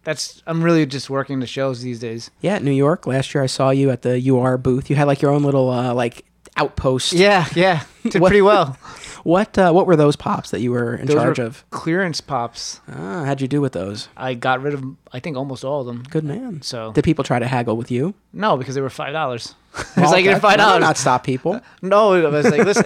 [0.05, 2.30] that's I'm really just working the shows these days.
[2.40, 3.07] Yeah, New York.
[3.07, 4.88] Last year I saw you at the UR booth.
[4.88, 6.24] You had like your own little uh, like
[6.57, 7.12] outpost.
[7.12, 8.78] Yeah, yeah, did What- pretty well.
[9.24, 11.68] What uh, what were those pops that you were in Those charge were of?
[11.70, 12.80] clearance pops.
[12.88, 14.08] Ah, how'd you do with those?
[14.16, 16.04] I got rid of, I think, almost all of them.
[16.10, 16.62] Good man.
[16.62, 18.14] So Did people try to haggle with you?
[18.32, 19.54] no, because they were five dollars.
[19.78, 20.80] it's Well, like that- five dollars.
[20.80, 21.60] Not stop people.
[21.82, 22.84] No, it was like listen,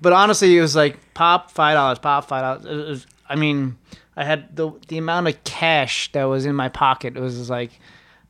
[0.00, 3.06] but honestly, it was like pop five dollars, pop five dollars.
[3.28, 3.76] I mean,
[4.16, 7.16] I had the the amount of cash that was in my pocket.
[7.16, 7.70] It was just like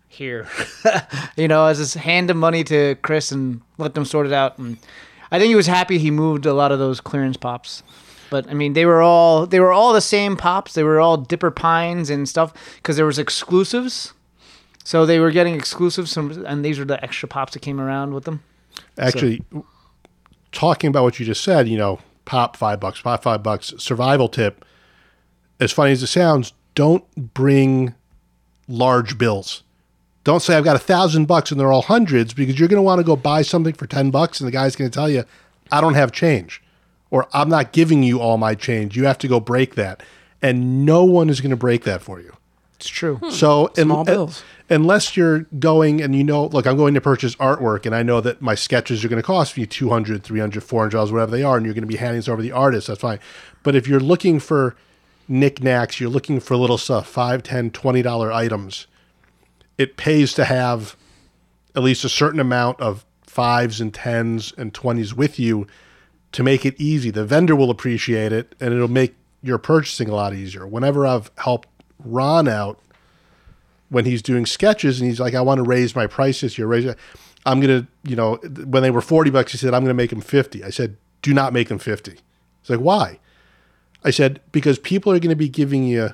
[0.08, 0.48] here,
[1.36, 1.62] you know.
[1.64, 4.58] I was just handing money to Chris and let them sort it out.
[4.58, 4.76] And
[5.30, 7.82] I think he was happy he moved a lot of those clearance pops.
[8.30, 10.74] But I mean, they were all they were all the same pops.
[10.74, 14.12] They were all Dipper Pines and stuff because there was exclusives.
[14.84, 18.14] So they were getting exclusives, from, and these were the extra pops that came around
[18.14, 18.42] with them.
[18.98, 19.42] Actually,
[20.52, 24.28] talking about what you just said, you know, pop five bucks, pop five bucks, survival
[24.28, 24.64] tip.
[25.60, 27.04] As funny as it sounds, don't
[27.34, 27.94] bring
[28.66, 29.62] large bills.
[30.24, 32.82] Don't say I've got a thousand bucks and they're all hundreds because you're going to
[32.82, 35.24] want to go buy something for ten bucks and the guy's going to tell you,
[35.72, 36.62] I don't have change,
[37.10, 38.96] or I'm not giving you all my change.
[38.96, 40.02] You have to go break that.
[40.42, 42.34] and no one is going to break that for you.
[42.76, 43.16] It's true.
[43.16, 43.30] Hmm.
[43.30, 44.42] So un- Small bills.
[44.70, 48.20] unless you're going and you know, look, I'm going to purchase artwork and I know
[48.22, 51.56] that my sketches are going to cost me 200, 300, 400 dollars, whatever they are,
[51.58, 53.18] and you're going to be handing this over to the artist, that's fine.
[53.62, 54.76] But if you're looking for
[55.28, 58.86] knickknacks, you're looking for little stuff, 5, 10, 20 dollar items,
[59.80, 60.94] it pays to have
[61.74, 65.66] at least a certain amount of fives and tens and 20s with you
[66.32, 67.10] to make it easy.
[67.10, 70.66] The vendor will appreciate it and it'll make your purchasing a lot easier.
[70.66, 71.66] Whenever I've helped
[71.98, 72.78] Ron out
[73.88, 76.84] when he's doing sketches and he's like, I want to raise my prices here, raise
[76.84, 76.98] it.
[77.46, 79.94] I'm going to, you know, when they were 40 bucks, he said, I'm going to
[79.94, 80.62] make them 50.
[80.62, 82.10] I said, do not make them 50.
[82.10, 82.20] He's
[82.68, 83.18] like, why?
[84.04, 86.10] I said, because people are going to be giving you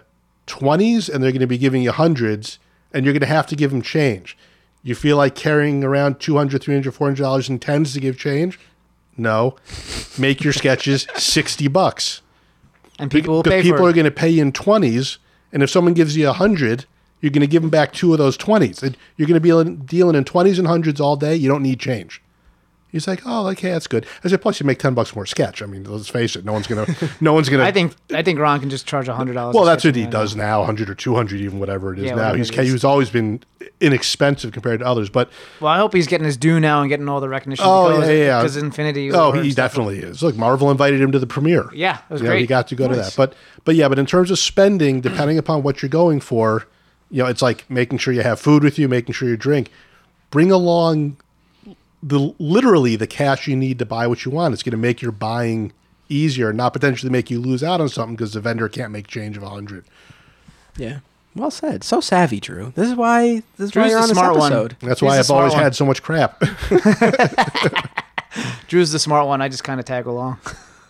[0.47, 2.61] 20s and they're going to be giving you hundreds
[2.97, 4.37] and you're going to have to give them change.
[4.83, 8.59] You feel like carrying around 200, 300, 400 dollars in tens to give change?
[9.17, 9.57] No.
[10.19, 12.23] Make your sketches 60 bucks.
[12.99, 15.19] And people will Because pay people are going to pay you in 20s
[15.53, 16.87] and if someone gives you a 100,
[17.21, 18.83] you're going to give them back two of those 20s.
[18.83, 21.35] And You're going to be dealing in 20s and hundreds all day.
[21.35, 22.23] You don't need change.
[22.97, 24.07] He's like, oh, okay, that's good.
[24.25, 25.61] I said, plus you make ten bucks more sketch.
[25.63, 26.87] I mean, let's face it, no one's gonna,
[27.21, 27.63] no one's gonna.
[27.65, 29.55] I think I think Ron can just charge a hundred dollars.
[29.55, 32.15] Well, that's what he does now, hundred or two hundred, even whatever it is Yeah,
[32.15, 32.33] now.
[32.35, 33.43] He's he's always been
[33.81, 35.31] inexpensive compared to others, but
[35.61, 37.65] Well, I hope he's getting his due now and getting all the recognition.
[37.69, 38.39] Oh, yeah, yeah.
[38.41, 39.13] Because Infinity.
[39.13, 40.23] oh, he definitely is.
[40.23, 41.69] Look, Marvel invited him to the premiere.
[41.75, 42.41] Yeah, it was Yeah, great.
[42.41, 43.15] he got to go to that.
[43.17, 43.35] But
[43.65, 46.67] but yeah, but in terms of spending, depending upon what you're going for,
[47.11, 49.71] you know, it's like making sure you have food with you, making sure you drink.
[50.31, 51.19] Bring along
[52.03, 54.55] the literally the cash you need to buy what you want.
[54.55, 55.73] It's going to make your buying
[56.09, 59.37] easier, not potentially make you lose out on something because the vendor can't make change
[59.37, 59.85] of a hundred.
[60.77, 61.01] Yeah.
[61.35, 61.85] Well said.
[61.85, 62.73] So savvy, Drew.
[62.75, 64.53] This is why this is why you're the on this smart one.
[64.81, 65.63] That's He's why I've always one.
[65.63, 66.41] had so much crap.
[68.69, 69.43] Drew's the smart one.
[69.43, 70.39] I just kind of tag along.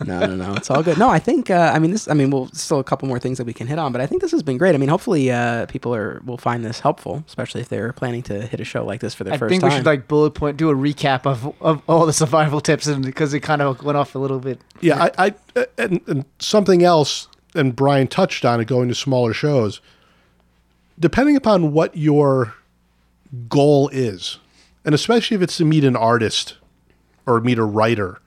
[0.05, 0.55] No, no, no.
[0.55, 0.99] It's all good.
[0.99, 1.51] No, I think.
[1.51, 2.09] Uh, I mean, this.
[2.09, 4.07] I mean, we'll still a couple more things that we can hit on, but I
[4.07, 4.75] think this has been great.
[4.75, 8.43] I mean, hopefully, uh, people are will find this helpful, especially if they're planning to
[8.47, 9.71] hit a show like this for their I first think time.
[9.71, 13.05] we should like bullet point, do a recap of, of all the survival tips, and
[13.05, 14.61] because it kind of went off a little bit.
[14.81, 19.33] Yeah, I, I and, and something else, and Brian touched on it going to smaller
[19.33, 19.81] shows.
[20.99, 22.55] Depending upon what your
[23.49, 24.39] goal is,
[24.85, 26.57] and especially if it's to meet an artist
[27.27, 28.19] or meet a writer,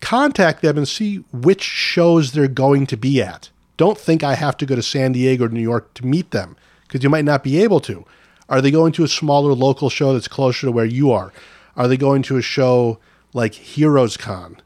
[0.00, 3.50] contact them and see which shows they're going to be at.
[3.76, 6.56] Don't think I have to go to San Diego or New York to meet them
[6.82, 8.04] because you might not be able to.
[8.48, 11.32] Are they going to a smaller local show that's closer to where you are?
[11.76, 12.98] Are they going to a show
[13.34, 14.60] like Heroes Con?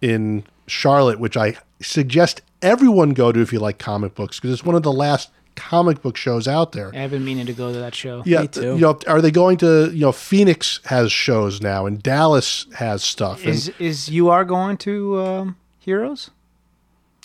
[0.00, 4.64] in Charlotte, which I suggest everyone go to if you like comic books, because it's
[4.64, 6.92] one of the last comic book shows out there.
[6.94, 8.22] I've been meaning to go to that show.
[8.24, 8.74] Yeah, Me too.
[8.74, 9.90] you know, are they going to?
[9.92, 13.40] You know, Phoenix has shows now, and Dallas has stuff.
[13.40, 16.30] And Is is you are going to um, Heroes?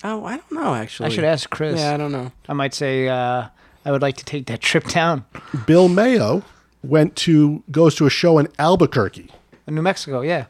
[0.03, 0.73] oh, I don't know.
[0.73, 1.79] Actually, I should ask Chris.
[1.79, 2.32] Yeah, I don't know.
[2.49, 3.47] I might say uh,
[3.86, 5.25] I would like to take that trip down.
[5.67, 6.43] Bill Mayo
[6.84, 9.29] went to goes to a show in Albuquerque,
[9.67, 10.45] in New Mexico, yeah.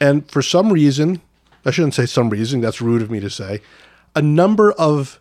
[0.00, 1.22] and for some reason,
[1.64, 2.60] I shouldn't say some reason.
[2.60, 3.60] That's rude of me to say.
[4.14, 5.20] A number of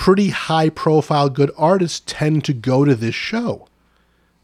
[0.00, 3.68] pretty high profile good artists tend to go to this show.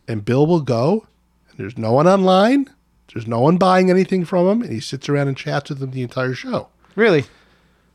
[0.07, 1.07] And Bill will go,
[1.49, 2.69] and there's no one online,
[3.11, 5.93] there's no one buying anything from him, and he sits around and chats with them
[5.93, 6.69] the entire show.
[6.95, 7.25] Really?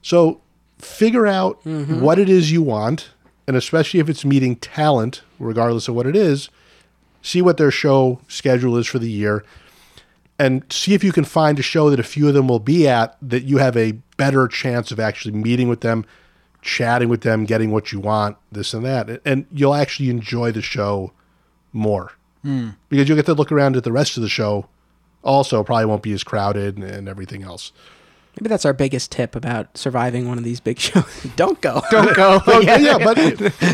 [0.01, 0.41] So
[0.79, 2.01] figure out mm-hmm.
[2.01, 3.11] what it is you want,
[3.45, 6.49] and especially if it's meeting talent, regardless of what it is,
[7.21, 9.45] see what their show schedule is for the year,
[10.39, 12.87] and see if you can find a show that a few of them will be
[12.87, 16.07] at that you have a better chance of actually meeting with them,
[16.61, 19.21] chatting with them, getting what you want, this and that.
[19.25, 21.11] And you'll actually enjoy the show
[21.73, 22.69] more hmm.
[22.89, 24.67] because you'll get to look around at the rest of the show.
[25.23, 27.71] Also, probably won't be as crowded and, and everything else.
[28.39, 31.03] Maybe that's our biggest tip about surviving one of these big shows.
[31.35, 31.81] don't go.
[31.91, 32.39] Don't go.
[32.47, 33.15] Well, yeah, but,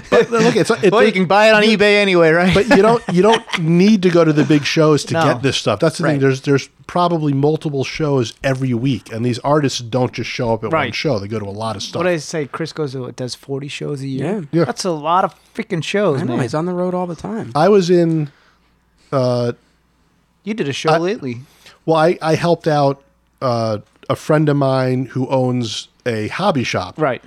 [0.09, 2.53] but look, it's, it's well, you can buy it on eBay anyway, right?
[2.53, 5.23] but you don't you don't need to go to the big shows to No.
[5.25, 5.79] get this stuff.
[5.79, 6.19] That's the thing.
[6.19, 10.71] There's there's probably multiple shows every week, and these artists don't just show up at
[10.71, 11.19] one show.
[11.19, 11.99] They go to a lot of stuff.
[11.99, 12.47] what did I say?
[12.47, 14.25] Chris goes to does forty shows a year.
[14.51, 14.59] Yeah.
[14.59, 14.65] Yeah.
[14.65, 16.41] That's a lot of freaking shows, I know man.
[16.41, 17.51] he's on the road all the time.
[17.55, 18.31] I was in.
[19.11, 19.53] Uh,
[20.43, 21.41] You did a show I- lately.
[21.85, 23.03] well, I I helped out
[23.41, 23.79] uh,
[24.09, 27.21] a friend of mine who owns a hobby shop, Right.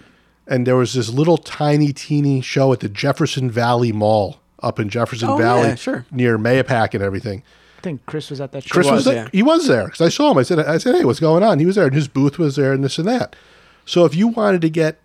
[0.47, 4.89] and there was this little tiny teeny show at the Jefferson Valley Mall up in
[4.89, 6.07] Jefferson Oh, Valley, yeah, sure.
[6.11, 7.43] near Mahopac and everything.
[7.79, 8.73] I think Chris was at that show.
[8.75, 9.15] Chris was, was, there.
[9.25, 9.29] yeah.
[9.33, 10.39] He was there because I saw him.
[10.39, 11.59] I said, I said, hey, what's going on?
[11.59, 13.35] He was there, and his booth was there, and this and that.
[13.87, 14.99] So if you wanted to get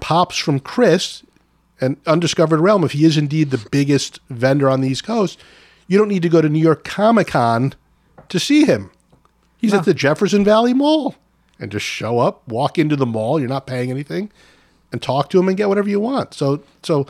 [0.00, 1.22] pops from Chris
[1.80, 5.38] and Undiscovered Realm, if he is indeed the biggest vendor on the East Coast,
[5.88, 7.74] you don't need to go to New York Comic Con
[8.30, 8.90] to see him.
[9.58, 11.14] He's at the Jefferson Valley Mall,
[11.58, 13.40] and just show up, walk into the mall.
[13.40, 14.30] You're not paying anything,
[14.92, 16.34] and talk to him and get whatever you want.
[16.34, 17.06] So so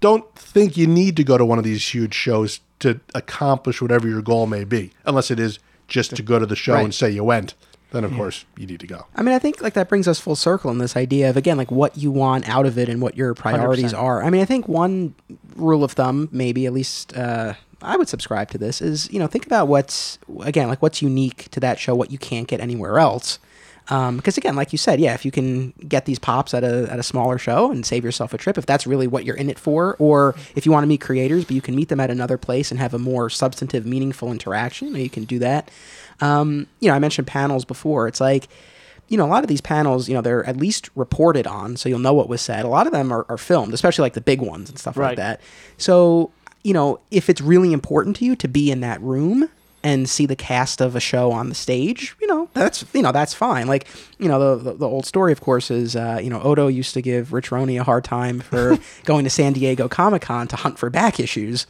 [0.00, 4.06] don't think you need to go to one of these huge shows to accomplish whatever
[4.08, 5.58] your goal may be, unless it is
[5.88, 6.84] just to go to the show Right.
[6.84, 7.54] and say you went.
[7.90, 9.06] Then of course you need to go.
[9.16, 11.56] I mean, I think like that brings us full circle in this idea of again
[11.56, 13.98] like what you want out of it and what your priorities 100%.
[13.98, 14.22] are.
[14.22, 15.14] I mean, I think one
[15.56, 19.26] rule of thumb, maybe at least uh, I would subscribe to this, is you know
[19.26, 22.98] think about what's again like what's unique to that show, what you can't get anywhere
[22.98, 23.38] else.
[23.86, 26.98] Because again, like you said, yeah, if you can get these pops at a at
[26.98, 29.58] a smaller show and save yourself a trip, if that's really what you're in it
[29.58, 32.36] for, or if you want to meet creators, but you can meet them at another
[32.36, 35.70] place and have a more substantive, meaningful interaction, you can do that.
[36.20, 38.08] Um, you know, I mentioned panels before.
[38.08, 38.48] It's like
[39.08, 41.88] you know, a lot of these panels, you know, they're at least reported on, so
[41.88, 42.64] you'll know what was said.
[42.64, 45.16] A lot of them are, are filmed, especially like the big ones and stuff like
[45.16, 45.40] that.
[45.78, 46.30] So,
[46.68, 49.48] you know, if it's really important to you to be in that room
[49.82, 53.10] and see the cast of a show on the stage, you know, that's you know
[53.10, 53.66] that's fine.
[53.66, 53.86] Like,
[54.18, 56.92] you know, the the, the old story, of course, is uh, you know Odo used
[56.92, 60.56] to give Rich Roney a hard time for going to San Diego Comic Con to
[60.56, 61.66] hunt for back issues.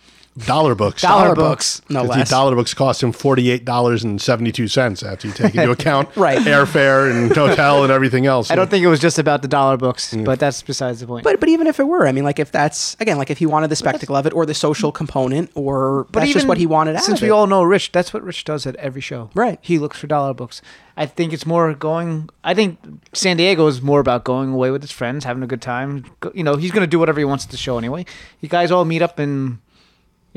[0.46, 1.02] Dollar books.
[1.02, 2.28] Dollar books, no 'Cause less.
[2.28, 5.54] The dollar books cost him forty eight dollars and seventy two cents after you take
[5.54, 6.38] into account Right.
[6.38, 8.50] airfare and hotel and everything else.
[8.50, 11.24] I don't think it was just about the dollar books, but that's besides the point.
[11.24, 13.46] But but even if it were, I mean, like if that's again, like if he
[13.46, 16.66] wanted the spectacle of it or the social component, or But that's just what he
[16.66, 17.32] wanted out Since of we it.
[17.32, 19.30] all know Rich, that's what Rich does at every show.
[19.34, 19.58] Right.
[19.62, 20.62] He looks for dollar books.
[20.96, 22.28] I think it's more going.
[22.42, 22.78] I think
[23.12, 26.04] San Diego is more about going away with his friends, having a good time.
[26.34, 28.04] You know, he's going to do whatever he wants at the show anyway.
[28.40, 29.58] You guys all meet up and,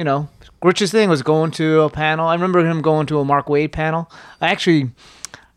[0.01, 0.27] you know,
[0.63, 2.25] Rich's thing was going to a panel.
[2.27, 4.09] I remember him going to a Mark Waid panel.
[4.41, 4.89] I actually.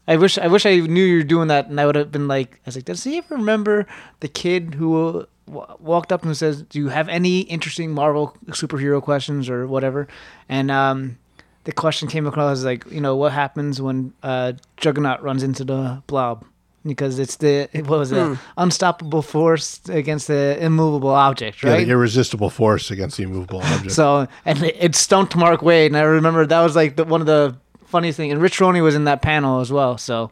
[0.07, 2.29] I wish I wish I knew you were doing that, and I would have been
[2.29, 3.87] like, I was like, does he ever remember
[4.21, 8.37] the kid who uh, w- walked up and says, "Do you have any interesting Marvel
[8.49, 10.09] superhero questions or whatever?"
[10.47, 11.17] And um,
[11.65, 16.03] the question came across like, you know, what happens when uh, Juggernaut runs into the
[16.07, 16.45] Blob?
[16.87, 18.35] Because it's the what was it, hmm.
[18.59, 21.87] unstoppable force against the immovable object, Yeah, right?
[21.87, 23.93] the irresistible force against the immovable object.
[23.93, 27.21] So and it, it stumped Mark Waid, and I remember that was like the, one
[27.23, 27.57] of the
[27.87, 28.33] funniest things.
[28.33, 29.97] And Rich Roney was in that panel as well.
[29.97, 30.31] So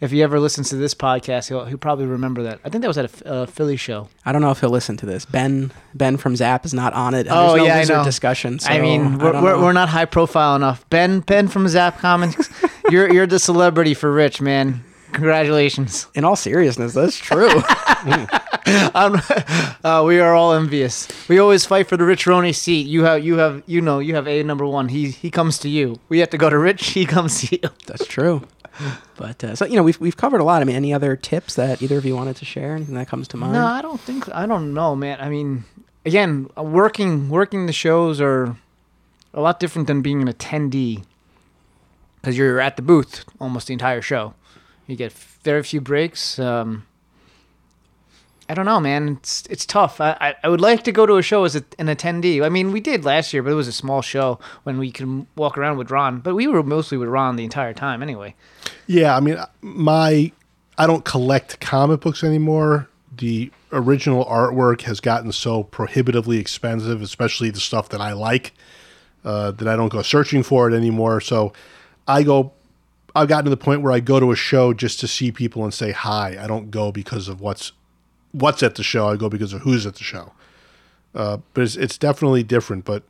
[0.00, 2.58] if he ever listens to this podcast, he'll he'll probably remember that.
[2.64, 4.08] I think that was at a, a Philly show.
[4.26, 5.24] I don't know if he'll listen to this.
[5.24, 7.28] Ben Ben from Zapp is not on it.
[7.28, 8.04] And Oh, there's no yeah, I know.
[8.04, 8.58] discussion.
[8.58, 10.88] So I mean, we're, don't we're, we're not high profile enough.
[10.90, 12.50] Ben Ben from Zapp Comics,
[12.90, 14.82] you're you're the celebrity for Rich, man.
[15.14, 16.06] Congratulations.
[16.14, 17.48] In all seriousness, that's true.
[18.94, 19.20] Um,
[19.84, 21.06] uh, we are all envious.
[21.28, 22.86] We always fight for the Rich Roney seat.
[22.86, 24.88] You have you have you know you have a number one.
[24.88, 26.00] He he comes to you.
[26.08, 26.90] We have to go to Rich.
[26.90, 27.68] He comes to you.
[27.86, 28.42] that's true.
[29.16, 30.62] But uh, so you know, we've we've covered a lot.
[30.62, 32.74] I mean, any other tips that either of you wanted to share?
[32.74, 33.52] Anything that comes to mind?
[33.52, 34.32] No, I don't think.
[34.34, 35.20] I don't know, man.
[35.20, 35.64] I mean,
[36.06, 38.56] again, working working the shows are
[39.34, 41.04] a lot different than being an attendee
[42.20, 44.32] because you're at the booth almost the entire show.
[44.86, 46.38] You get very few breaks.
[46.38, 46.86] Um,
[48.48, 49.16] I don't know, man.
[49.20, 50.00] It's it's tough.
[50.00, 52.44] I, I, I would like to go to a show as a, an attendee.
[52.44, 55.26] I mean, we did last year, but it was a small show when we could
[55.36, 56.20] walk around with Ron.
[56.20, 58.34] But we were mostly with Ron the entire time, anyway.
[58.86, 60.30] Yeah, I mean, my
[60.76, 62.88] I don't collect comic books anymore.
[63.16, 68.52] The original artwork has gotten so prohibitively expensive, especially the stuff that I like,
[69.24, 71.22] uh, that I don't go searching for it anymore.
[71.22, 71.54] So
[72.06, 72.52] I go.
[73.14, 75.62] I've gotten to the point where I go to a show just to see people
[75.64, 76.36] and say hi.
[76.40, 77.72] I don't go because of what's
[78.32, 79.08] what's at the show.
[79.08, 80.32] I go because of who's at the show.
[81.14, 82.84] Uh, but it's, it's definitely different.
[82.84, 83.04] But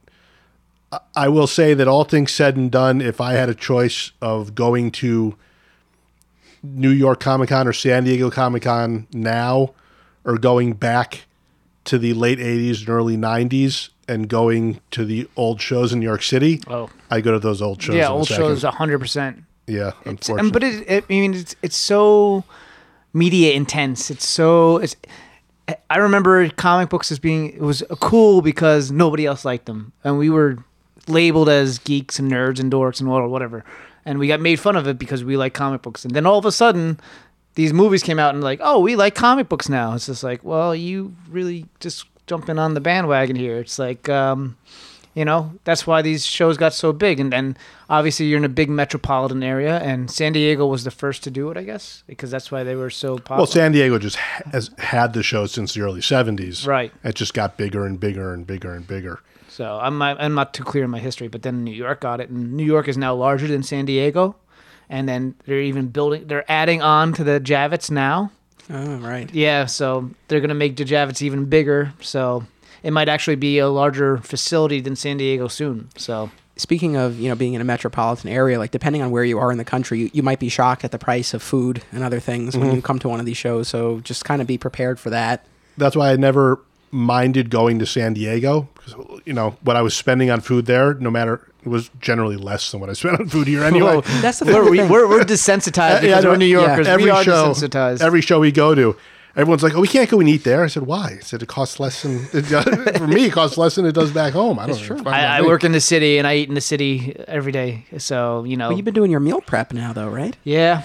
[0.93, 4.13] I- I will say that all things said and done, if I had a choice
[4.21, 5.37] of going to
[6.63, 9.73] New York Comic Con or San Diego Comic Con now,
[10.25, 11.25] or going back
[11.85, 16.07] to the late 80s and early 90s and going to the old shows in New
[16.07, 16.89] York City, Oh.
[17.11, 17.95] I go to those old shows.
[17.97, 19.45] yeah, old shows, hundred percent.
[19.67, 20.41] Yeah, It's- unfortunately.
[20.41, 22.45] and, but it, it, I mean, it's it's so
[23.13, 24.11] media intense.
[24.11, 24.97] It's so it's.
[25.89, 30.19] I remember comic books as being it was cool because nobody else liked them, and
[30.19, 30.59] we were
[31.09, 33.65] labeled as geeks and nerds and dorks and whatever,
[34.05, 36.05] and we got made fun of it because we like comic books.
[36.05, 37.01] And then all of a sudden,
[37.55, 39.95] these movies came out and like, oh, we like comic books now.
[39.95, 43.59] It's just like, well, you really just jumping on the bandwagon here.
[43.61, 44.09] It's like.
[44.11, 44.57] um
[45.15, 47.21] you know, that's why these shows got so big.
[47.21, 47.57] And then
[47.89, 51.51] obviously you're in a big metropolitan area, and San Diego was the first to do
[51.51, 53.39] it, I guess, because that's why they were so popular.
[53.39, 56.67] well, San Diego just has had the show since the early 70s.
[56.67, 56.93] Right.
[57.05, 59.21] It just got bigger and bigger and bigger and bigger.
[59.49, 62.21] so I'm not, I'm not too clear in my history, but then New York got
[62.21, 64.35] it, and New York is now larger than San Diego,
[64.89, 68.33] and then they're even building, they're adding on to the Javits now.
[68.71, 69.33] Oh, right.
[69.35, 71.93] Yeah, so they're gonna make the Javits even bigger.
[72.01, 72.45] So
[72.85, 75.89] it might actually be a larger facility than San Diego soon.
[75.97, 79.39] So speaking of you know being in a metropolitan area, like depending on where you
[79.39, 82.05] are in the country, you, you might be shocked at the price of food and
[82.05, 82.77] other things when mm-hmm.
[82.77, 83.69] you come to one of these shows.
[83.69, 85.47] So just kind of be prepared for that.
[85.79, 88.95] That's why I never minded going to San Diego because
[89.25, 92.71] you know what I was spending on food there, no matter it was generally less
[92.71, 93.95] than what I spent on food here anyway.
[93.95, 94.21] Whoa.
[94.21, 94.71] That's the we're, thing.
[94.71, 96.87] we, we're, we're desensitized because no, we're New Yorkers.
[96.87, 98.03] Every we are show, desensitized.
[98.03, 98.95] every show we go to,
[99.37, 101.49] everyone's like, "Oh, we can't go and eat there." I said, "Why?" I said, "It
[101.49, 102.65] costs less than it does,
[102.99, 103.27] for me.
[103.27, 104.83] It costs less than it does back home." I don't know.
[104.85, 104.97] true.
[104.97, 107.15] It's fine by I, I work in the city and I eat in the city
[107.29, 107.87] every day.
[107.99, 108.69] So, you know.
[108.69, 110.37] Well, you've been doing your meal prep now, though, right?
[110.45, 110.85] yeah.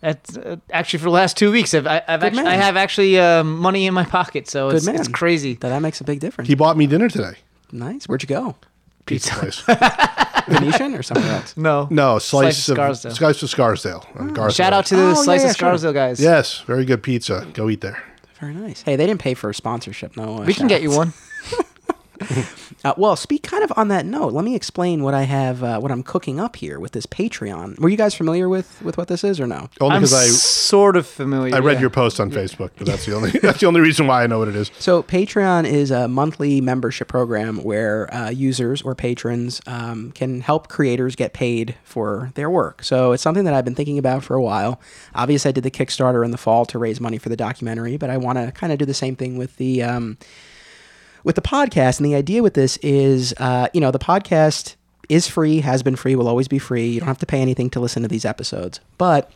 [0.00, 3.18] That's, uh, actually, for the last two weeks, I've, I, I've actually, I have actually
[3.18, 4.48] uh, money in my pocket.
[4.48, 5.54] So it's, it's crazy.
[5.54, 6.46] That that makes a big difference.
[6.46, 7.32] He bought me dinner today.
[7.72, 8.04] nice.
[8.06, 8.54] Where'd you go?
[9.08, 9.60] Pizza place.
[10.48, 11.56] Venetian or somewhere else?
[11.56, 11.88] No.
[11.90, 13.14] No, slice, Slice of of Scarsdale.
[13.14, 14.06] Slice of Scarsdale.
[14.18, 14.78] on Garth Shout Road.
[14.78, 15.68] out to the Oh, yeah, Slice yeah, of sure.
[15.68, 16.20] Scarsdale guys.
[16.20, 17.46] Yes, very good pizza.
[17.52, 18.02] Go eat there.
[18.40, 18.82] Very nice.
[18.82, 20.38] Hey, they didn't pay for a sponsorship, no.
[20.38, 21.12] uh, We can get you one.
[22.84, 24.32] Uh, well, speak kind of on that note.
[24.32, 27.76] Let me explain what I have, uh, what I'm cooking up here with this Patreon.
[27.80, 29.68] Were you guys familiar with with what this is or no?
[29.80, 31.56] Only I'm because I sort of familiar.
[31.56, 31.80] I read yeah.
[31.80, 34.38] your post on Facebook, but that's the only that's the only reason why I know
[34.38, 34.70] what it is.
[34.78, 40.68] So Patreon is a monthly membership program where uh, users or patrons um, can help
[40.68, 42.84] creators get paid for their work.
[42.84, 44.80] So it's something that I've been thinking about for a while.
[45.16, 48.08] Obviously, I did the Kickstarter in the fall to raise money for the documentary, but
[48.08, 50.16] I want to kind of do the same thing with the um,
[51.24, 51.98] with the podcast.
[51.98, 54.76] And the idea with this is, uh, you know, the podcast
[55.08, 56.88] is free, has been free, will always be free.
[56.88, 59.30] You don't have to pay anything to listen to these episodes, but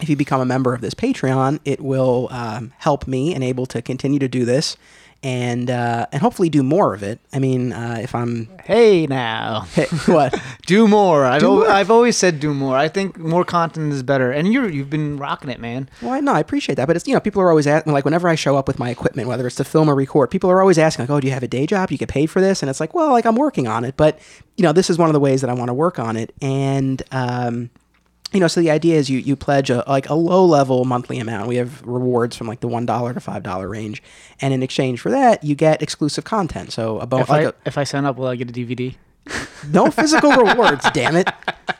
[0.00, 3.66] if you become a member of this Patreon, it will um, help me and able
[3.66, 4.76] to continue to do this
[5.22, 7.18] and uh, and hopefully do more of it.
[7.32, 9.66] I mean, uh, if I'm Hey now.
[10.06, 11.24] what Do more.
[11.24, 11.68] I've, Do al- more.
[11.70, 12.76] I've always said do more.
[12.76, 14.30] I think more content is better.
[14.30, 15.88] And you're you've been rocking it, man.
[16.02, 18.28] Well, no, I appreciate that, but it's you know people are always asking like whenever
[18.28, 20.78] I show up with my equipment, whether it's to film or record, people are always
[20.78, 21.90] asking like, "Oh, do you have a day job?
[21.90, 24.18] You get paid for this?" And it's like, well, like I'm working on it, but
[24.56, 26.34] you know this is one of the ways that I want to work on it,
[26.40, 27.70] and um,
[28.32, 31.18] you know, so the idea is you you pledge a like a low level monthly
[31.18, 31.48] amount.
[31.48, 34.02] We have rewards from like the one dollar to five dollar range,
[34.40, 36.72] and in exchange for that, you get exclusive content.
[36.72, 38.94] So a bon- If like if I sign up, will I get a DVD?
[39.70, 41.28] No physical rewards, damn it.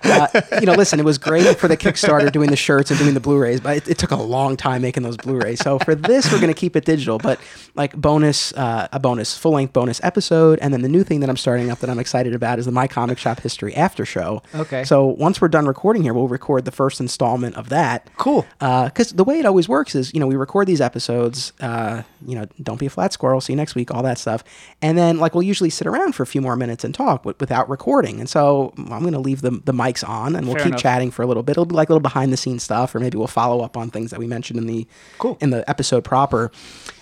[0.04, 0.26] Uh,
[0.60, 3.20] you know, listen, it was great for the Kickstarter doing the shirts and doing the
[3.20, 5.58] Blu-rays, but it, it took a long time making those Blu-rays.
[5.60, 7.40] So for this, we're going to keep it digital, but
[7.74, 11.36] like bonus, uh, a bonus full-length bonus episode, and then the new thing that I'm
[11.36, 14.42] starting up that I'm excited about is the My Comic Shop History After Show.
[14.54, 14.84] Okay.
[14.84, 18.08] So once we're done recording here, we'll record the first installment of that.
[18.16, 18.46] Cool.
[18.58, 22.34] Because the way it always works is, you know, we record these episodes, uh, you
[22.34, 24.44] know, don't be a flat squirrel, see you next week, all that stuff.
[24.80, 27.68] And then, like, we'll usually sit around for a few more minutes and talk without
[27.68, 28.20] recording.
[28.20, 30.80] And so I'm going to leave the, the mics on and we'll Fair keep enough.
[30.82, 31.52] chatting for a little bit.
[31.52, 33.90] It'll be like a little behind the scenes stuff, or maybe we'll follow up on
[33.90, 34.86] things that we mentioned in the
[35.18, 35.36] Cool.
[35.40, 36.50] in the episode proper.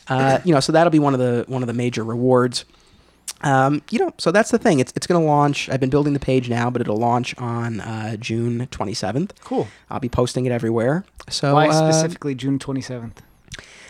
[0.09, 2.65] Uh, you know, so that'll be one of the one of the major rewards.
[3.43, 4.79] Um, you know, so that's the thing.
[4.81, 5.69] It's it's going to launch.
[5.69, 9.33] I've been building the page now, but it'll launch on uh, June 27th.
[9.45, 9.67] Cool.
[9.91, 11.05] I'll be posting it everywhere.
[11.29, 13.17] So Why uh, specifically June 27th?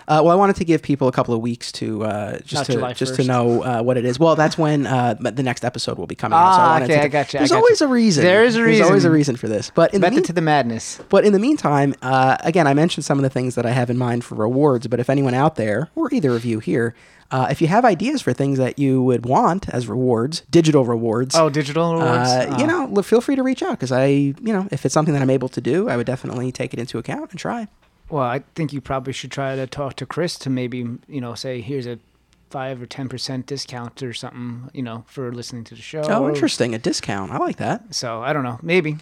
[0.09, 2.67] Uh, well, I wanted to give people a couple of weeks to uh, just Not
[2.67, 4.19] to July just to know uh, what it is.
[4.19, 6.55] Well, that's when uh, the next episode will be coming out.
[6.55, 7.59] So Ah, wanted okay, to, I gotcha, I There's gotcha.
[7.61, 8.25] always a reason.
[8.25, 8.79] There is a reason.
[8.79, 9.37] There's always a reason.
[9.37, 9.71] for this.
[9.75, 11.01] But in the Method mean- to the madness.
[11.09, 13.91] but in the meantime, uh, again, I mentioned some of the things that I have
[13.91, 14.87] in mind for rewards.
[14.87, 16.95] But if anyone out there, or either of you here,
[17.33, 21.35] uh, if you have ideas for things that you would want as rewards, digital rewards,
[21.35, 22.29] Oh, digital rewards.
[22.31, 24.93] uh, you know, look, feel free to reach out because I, you know, if it's
[24.95, 27.67] something that I'm able to do, I would definitely take it into account and try.
[28.09, 30.79] Well, I think you probably should try to talk to Chris to maybe
[31.09, 31.99] you know say here's a
[32.51, 36.03] five or ten percent discount or something you know for listening to the show.
[36.03, 36.75] Oh, interesting.
[36.75, 37.33] A discount.
[37.33, 37.95] I like that.
[37.95, 38.59] So I don't know.
[38.63, 38.99] Maybe.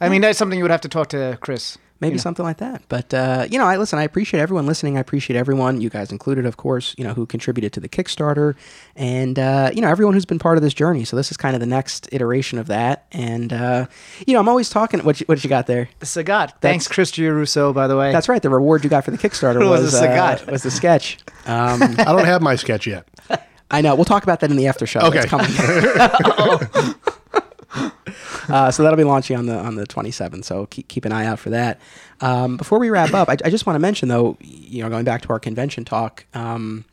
[0.00, 1.78] I mean, that's something you would have to talk to Chris.
[2.00, 2.22] Maybe you know.
[2.22, 2.82] something like that.
[2.88, 3.98] But uh, you know, I listen.
[3.98, 4.96] I appreciate everyone listening.
[4.98, 6.94] I appreciate everyone, you guys included, of course.
[6.98, 8.54] You know, who contributed to the Kickstarter,
[8.94, 11.04] and uh, you know, everyone who's been part of this journey.
[11.04, 13.06] So this is kind of the next iteration of that.
[13.12, 13.86] And uh,
[14.26, 15.00] you know, I'm always talking.
[15.00, 15.88] What you, what you got there?
[16.00, 16.60] The Sagat.
[16.60, 18.12] Thanks, Chris Giarrusso, by the way.
[18.12, 18.42] That's right.
[18.42, 20.48] The reward you got for the Kickstarter was was a Sagat.
[20.48, 21.18] uh, was the sketch.
[21.46, 23.08] Um, I don't have my sketch yet.
[23.70, 23.94] I know.
[23.94, 25.00] We'll talk about that in the after show.
[25.00, 25.20] Okay.
[25.20, 25.50] It's coming.
[28.48, 30.44] Uh, so that'll be launching on the on the 27th.
[30.44, 31.80] So keep, keep an eye out for that.
[32.20, 35.04] Um, before we wrap up, I, I just want to mention though, you know, going
[35.04, 36.24] back to our convention talk.
[36.34, 36.84] Um,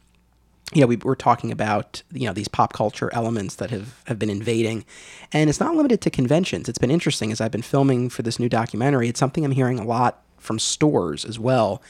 [0.74, 4.20] you know, we were talking about you know these pop culture elements that have, have
[4.20, 4.86] been invading,
[5.32, 6.68] and it's not limited to conventions.
[6.68, 9.10] It's been interesting as I've been filming for this new documentary.
[9.10, 11.82] It's something I'm hearing a lot from stores as well,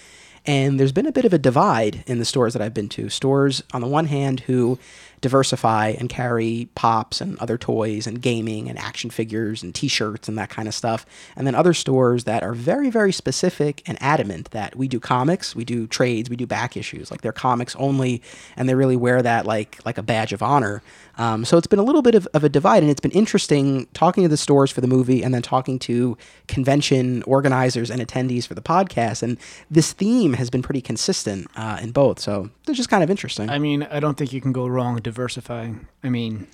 [0.45, 3.09] and there's been a bit of a divide in the stores that I've been to.
[3.09, 4.77] Stores on the one hand who
[5.23, 10.37] diversify and carry pops and other toys and gaming and action figures and t-shirts and
[10.37, 11.05] that kind of stuff.
[11.35, 15.55] And then other stores that are very, very specific and adamant that we do comics,
[15.55, 17.09] we do trades, we do back issues.
[17.09, 18.21] Like they're comics only,
[18.57, 20.83] and they really wear that like like a badge of honor.
[21.17, 23.87] Um, so it's been a little bit of, of a divide, and it's been interesting
[23.93, 26.17] talking to the stores for the movie and then talking to
[26.47, 29.21] convention organizers and attendees for the podcast.
[29.23, 29.37] And
[29.69, 32.19] this theme has been pretty consistent uh, in both.
[32.19, 33.49] So it's just kind of interesting.
[33.49, 35.87] I mean, I don't think you can go wrong diversifying.
[36.03, 36.47] I mean,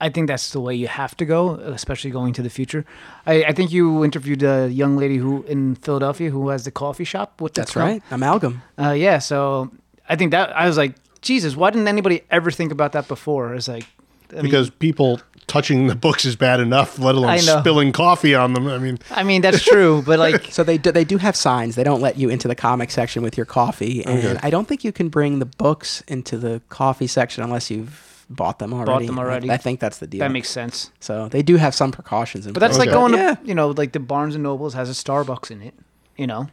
[0.00, 2.84] I think that's the way you have to go, especially going to the future.
[3.26, 7.04] I, I think you interviewed a young lady who in Philadelphia who has the coffee
[7.04, 7.40] shop.
[7.40, 8.62] What That's right, Amalgam.
[8.78, 9.70] Uh, yeah, so
[10.08, 10.94] I think that I was like,
[11.24, 13.54] Jesus, why didn't anybody ever think about that before?
[13.54, 13.86] It's like
[14.30, 18.52] I mean, because people touching the books is bad enough, let alone spilling coffee on
[18.54, 18.66] them.
[18.68, 21.74] I mean, I mean that's true, but like So they do, they do have signs.
[21.76, 24.38] They don't let you into the comic section with your coffee, and Okay.
[24.42, 28.58] I don't think you can bring the books into the coffee section unless you've bought
[28.58, 28.90] them already.
[28.90, 29.50] Bought them already.
[29.50, 30.20] I think that's the deal.
[30.20, 30.90] that makes sense.
[31.00, 32.88] so they do have some precautions in But that's place.
[32.88, 33.00] like Okay.
[33.12, 33.34] going Yeah.
[33.34, 35.74] to you know like the Barnes and Nobles has a Starbucks in it.
[36.16, 36.48] You know,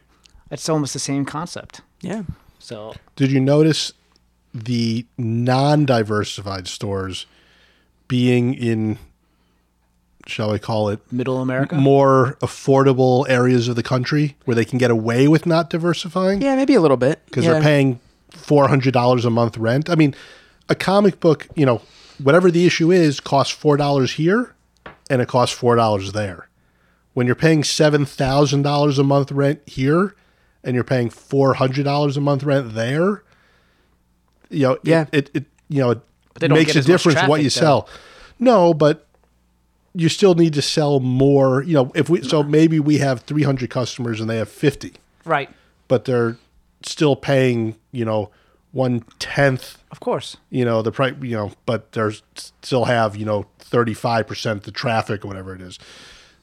[0.51, 1.81] it's almost the same concept.
[2.01, 2.23] yeah.
[2.59, 3.93] So did you notice
[4.53, 7.25] the non-diversified stores
[8.07, 8.97] being in,
[10.27, 11.75] shall we call it, Middle America.
[11.75, 16.41] more affordable areas of the country where they can get away with not diversifying?
[16.41, 17.53] Yeah, maybe a little bit because yeah.
[17.53, 17.99] they're paying
[18.29, 19.89] four hundred dollars a month rent.
[19.89, 20.13] I mean,
[20.69, 21.81] a comic book, you know,
[22.21, 24.53] whatever the issue is, costs four dollars here,
[25.09, 26.47] and it costs four dollars there.
[27.13, 30.15] When you're paying seven thousand dollars a month rent here,
[30.63, 33.23] and you're paying four hundred dollars a month rent there,
[34.51, 35.05] you know, Yeah.
[35.11, 35.91] it, it, it you know,
[36.41, 37.61] it makes a as much difference what you though.
[37.61, 37.89] sell.
[38.39, 39.07] No, but
[39.93, 41.63] you still need to sell more.
[41.63, 44.93] You know, if we so maybe we have three hundred customers and they have fifty
[45.25, 45.49] right.
[45.87, 46.37] but they're
[46.83, 48.31] still paying, you know,
[48.71, 50.37] one tenth, Of course.
[50.49, 52.23] you know, the price, you know, but there's
[52.63, 55.77] still have, you know, 35% the traffic or whatever it is.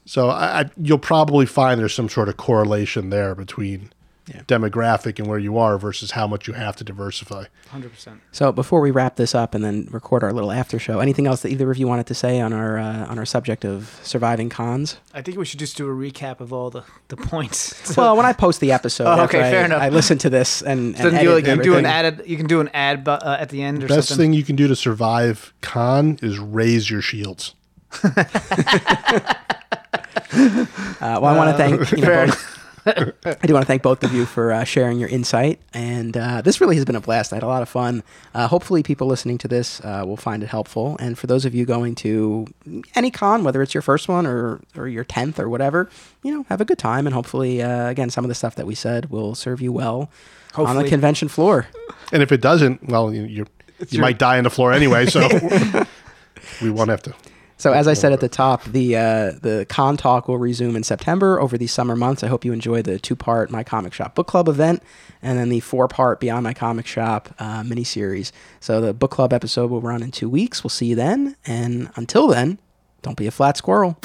[0.05, 3.91] So I, I, you'll probably find there's some sort of correlation there between
[4.33, 4.41] Yeah.
[4.43, 7.45] demographic and where you are versus how much you have to diversify.
[7.69, 8.21] Hundred percent.
[8.31, 11.41] So before we wrap this up and then record our little after show, anything else
[11.41, 14.49] that either of you wanted to say on our uh, on our subject of surviving
[14.49, 14.97] cons?
[15.15, 17.95] I think we should just do a recap of all the the points.
[17.97, 19.81] well, when I post the episode, Oh, after okay, I, fair enough.
[19.81, 22.19] I listen to this and, and then edit you, like, you can do an everything.
[22.21, 22.27] ad.
[22.29, 24.25] You can do an ad bu- uh, at the end or Best something.
[24.25, 27.55] thing you can do to survive con is raise your shields.
[30.31, 33.81] Uh, well, I want to thank you know, fair both, I do want to thank
[33.81, 37.01] both of you for uh, sharing your insight, and uh, this really has been a
[37.01, 37.33] blast.
[37.33, 38.03] I had a lot of fun.
[38.33, 40.95] Uh, hopefully, people listening to this uh, will find it helpful.
[40.99, 42.47] And for those of you going to
[42.95, 45.89] any con, whether it's your first one or or your tenth or whatever,
[46.23, 47.05] you know, have a good time.
[47.07, 50.09] And hopefully, uh, again, some of the stuff that we said will serve you well
[50.55, 51.67] on the convention floor.
[52.11, 53.47] And if it doesn't, well, you, you're,
[53.89, 55.05] you might die on the floor anyway.
[55.05, 55.27] So
[56.61, 57.13] we won't have to.
[57.59, 60.83] So as I said at the top, the uh, the con talk will resume in
[60.83, 62.23] September over these summer months.
[62.23, 64.81] I hope you enjoy the two part My Comic Shop book club event,
[65.21, 68.31] and then the four part Beyond My Comic Shop uh, mini series.
[68.61, 70.63] So the book club episode will run in two weeks.
[70.63, 72.59] We'll see you then, and until then,
[73.01, 73.99] don't be a flat squirrel.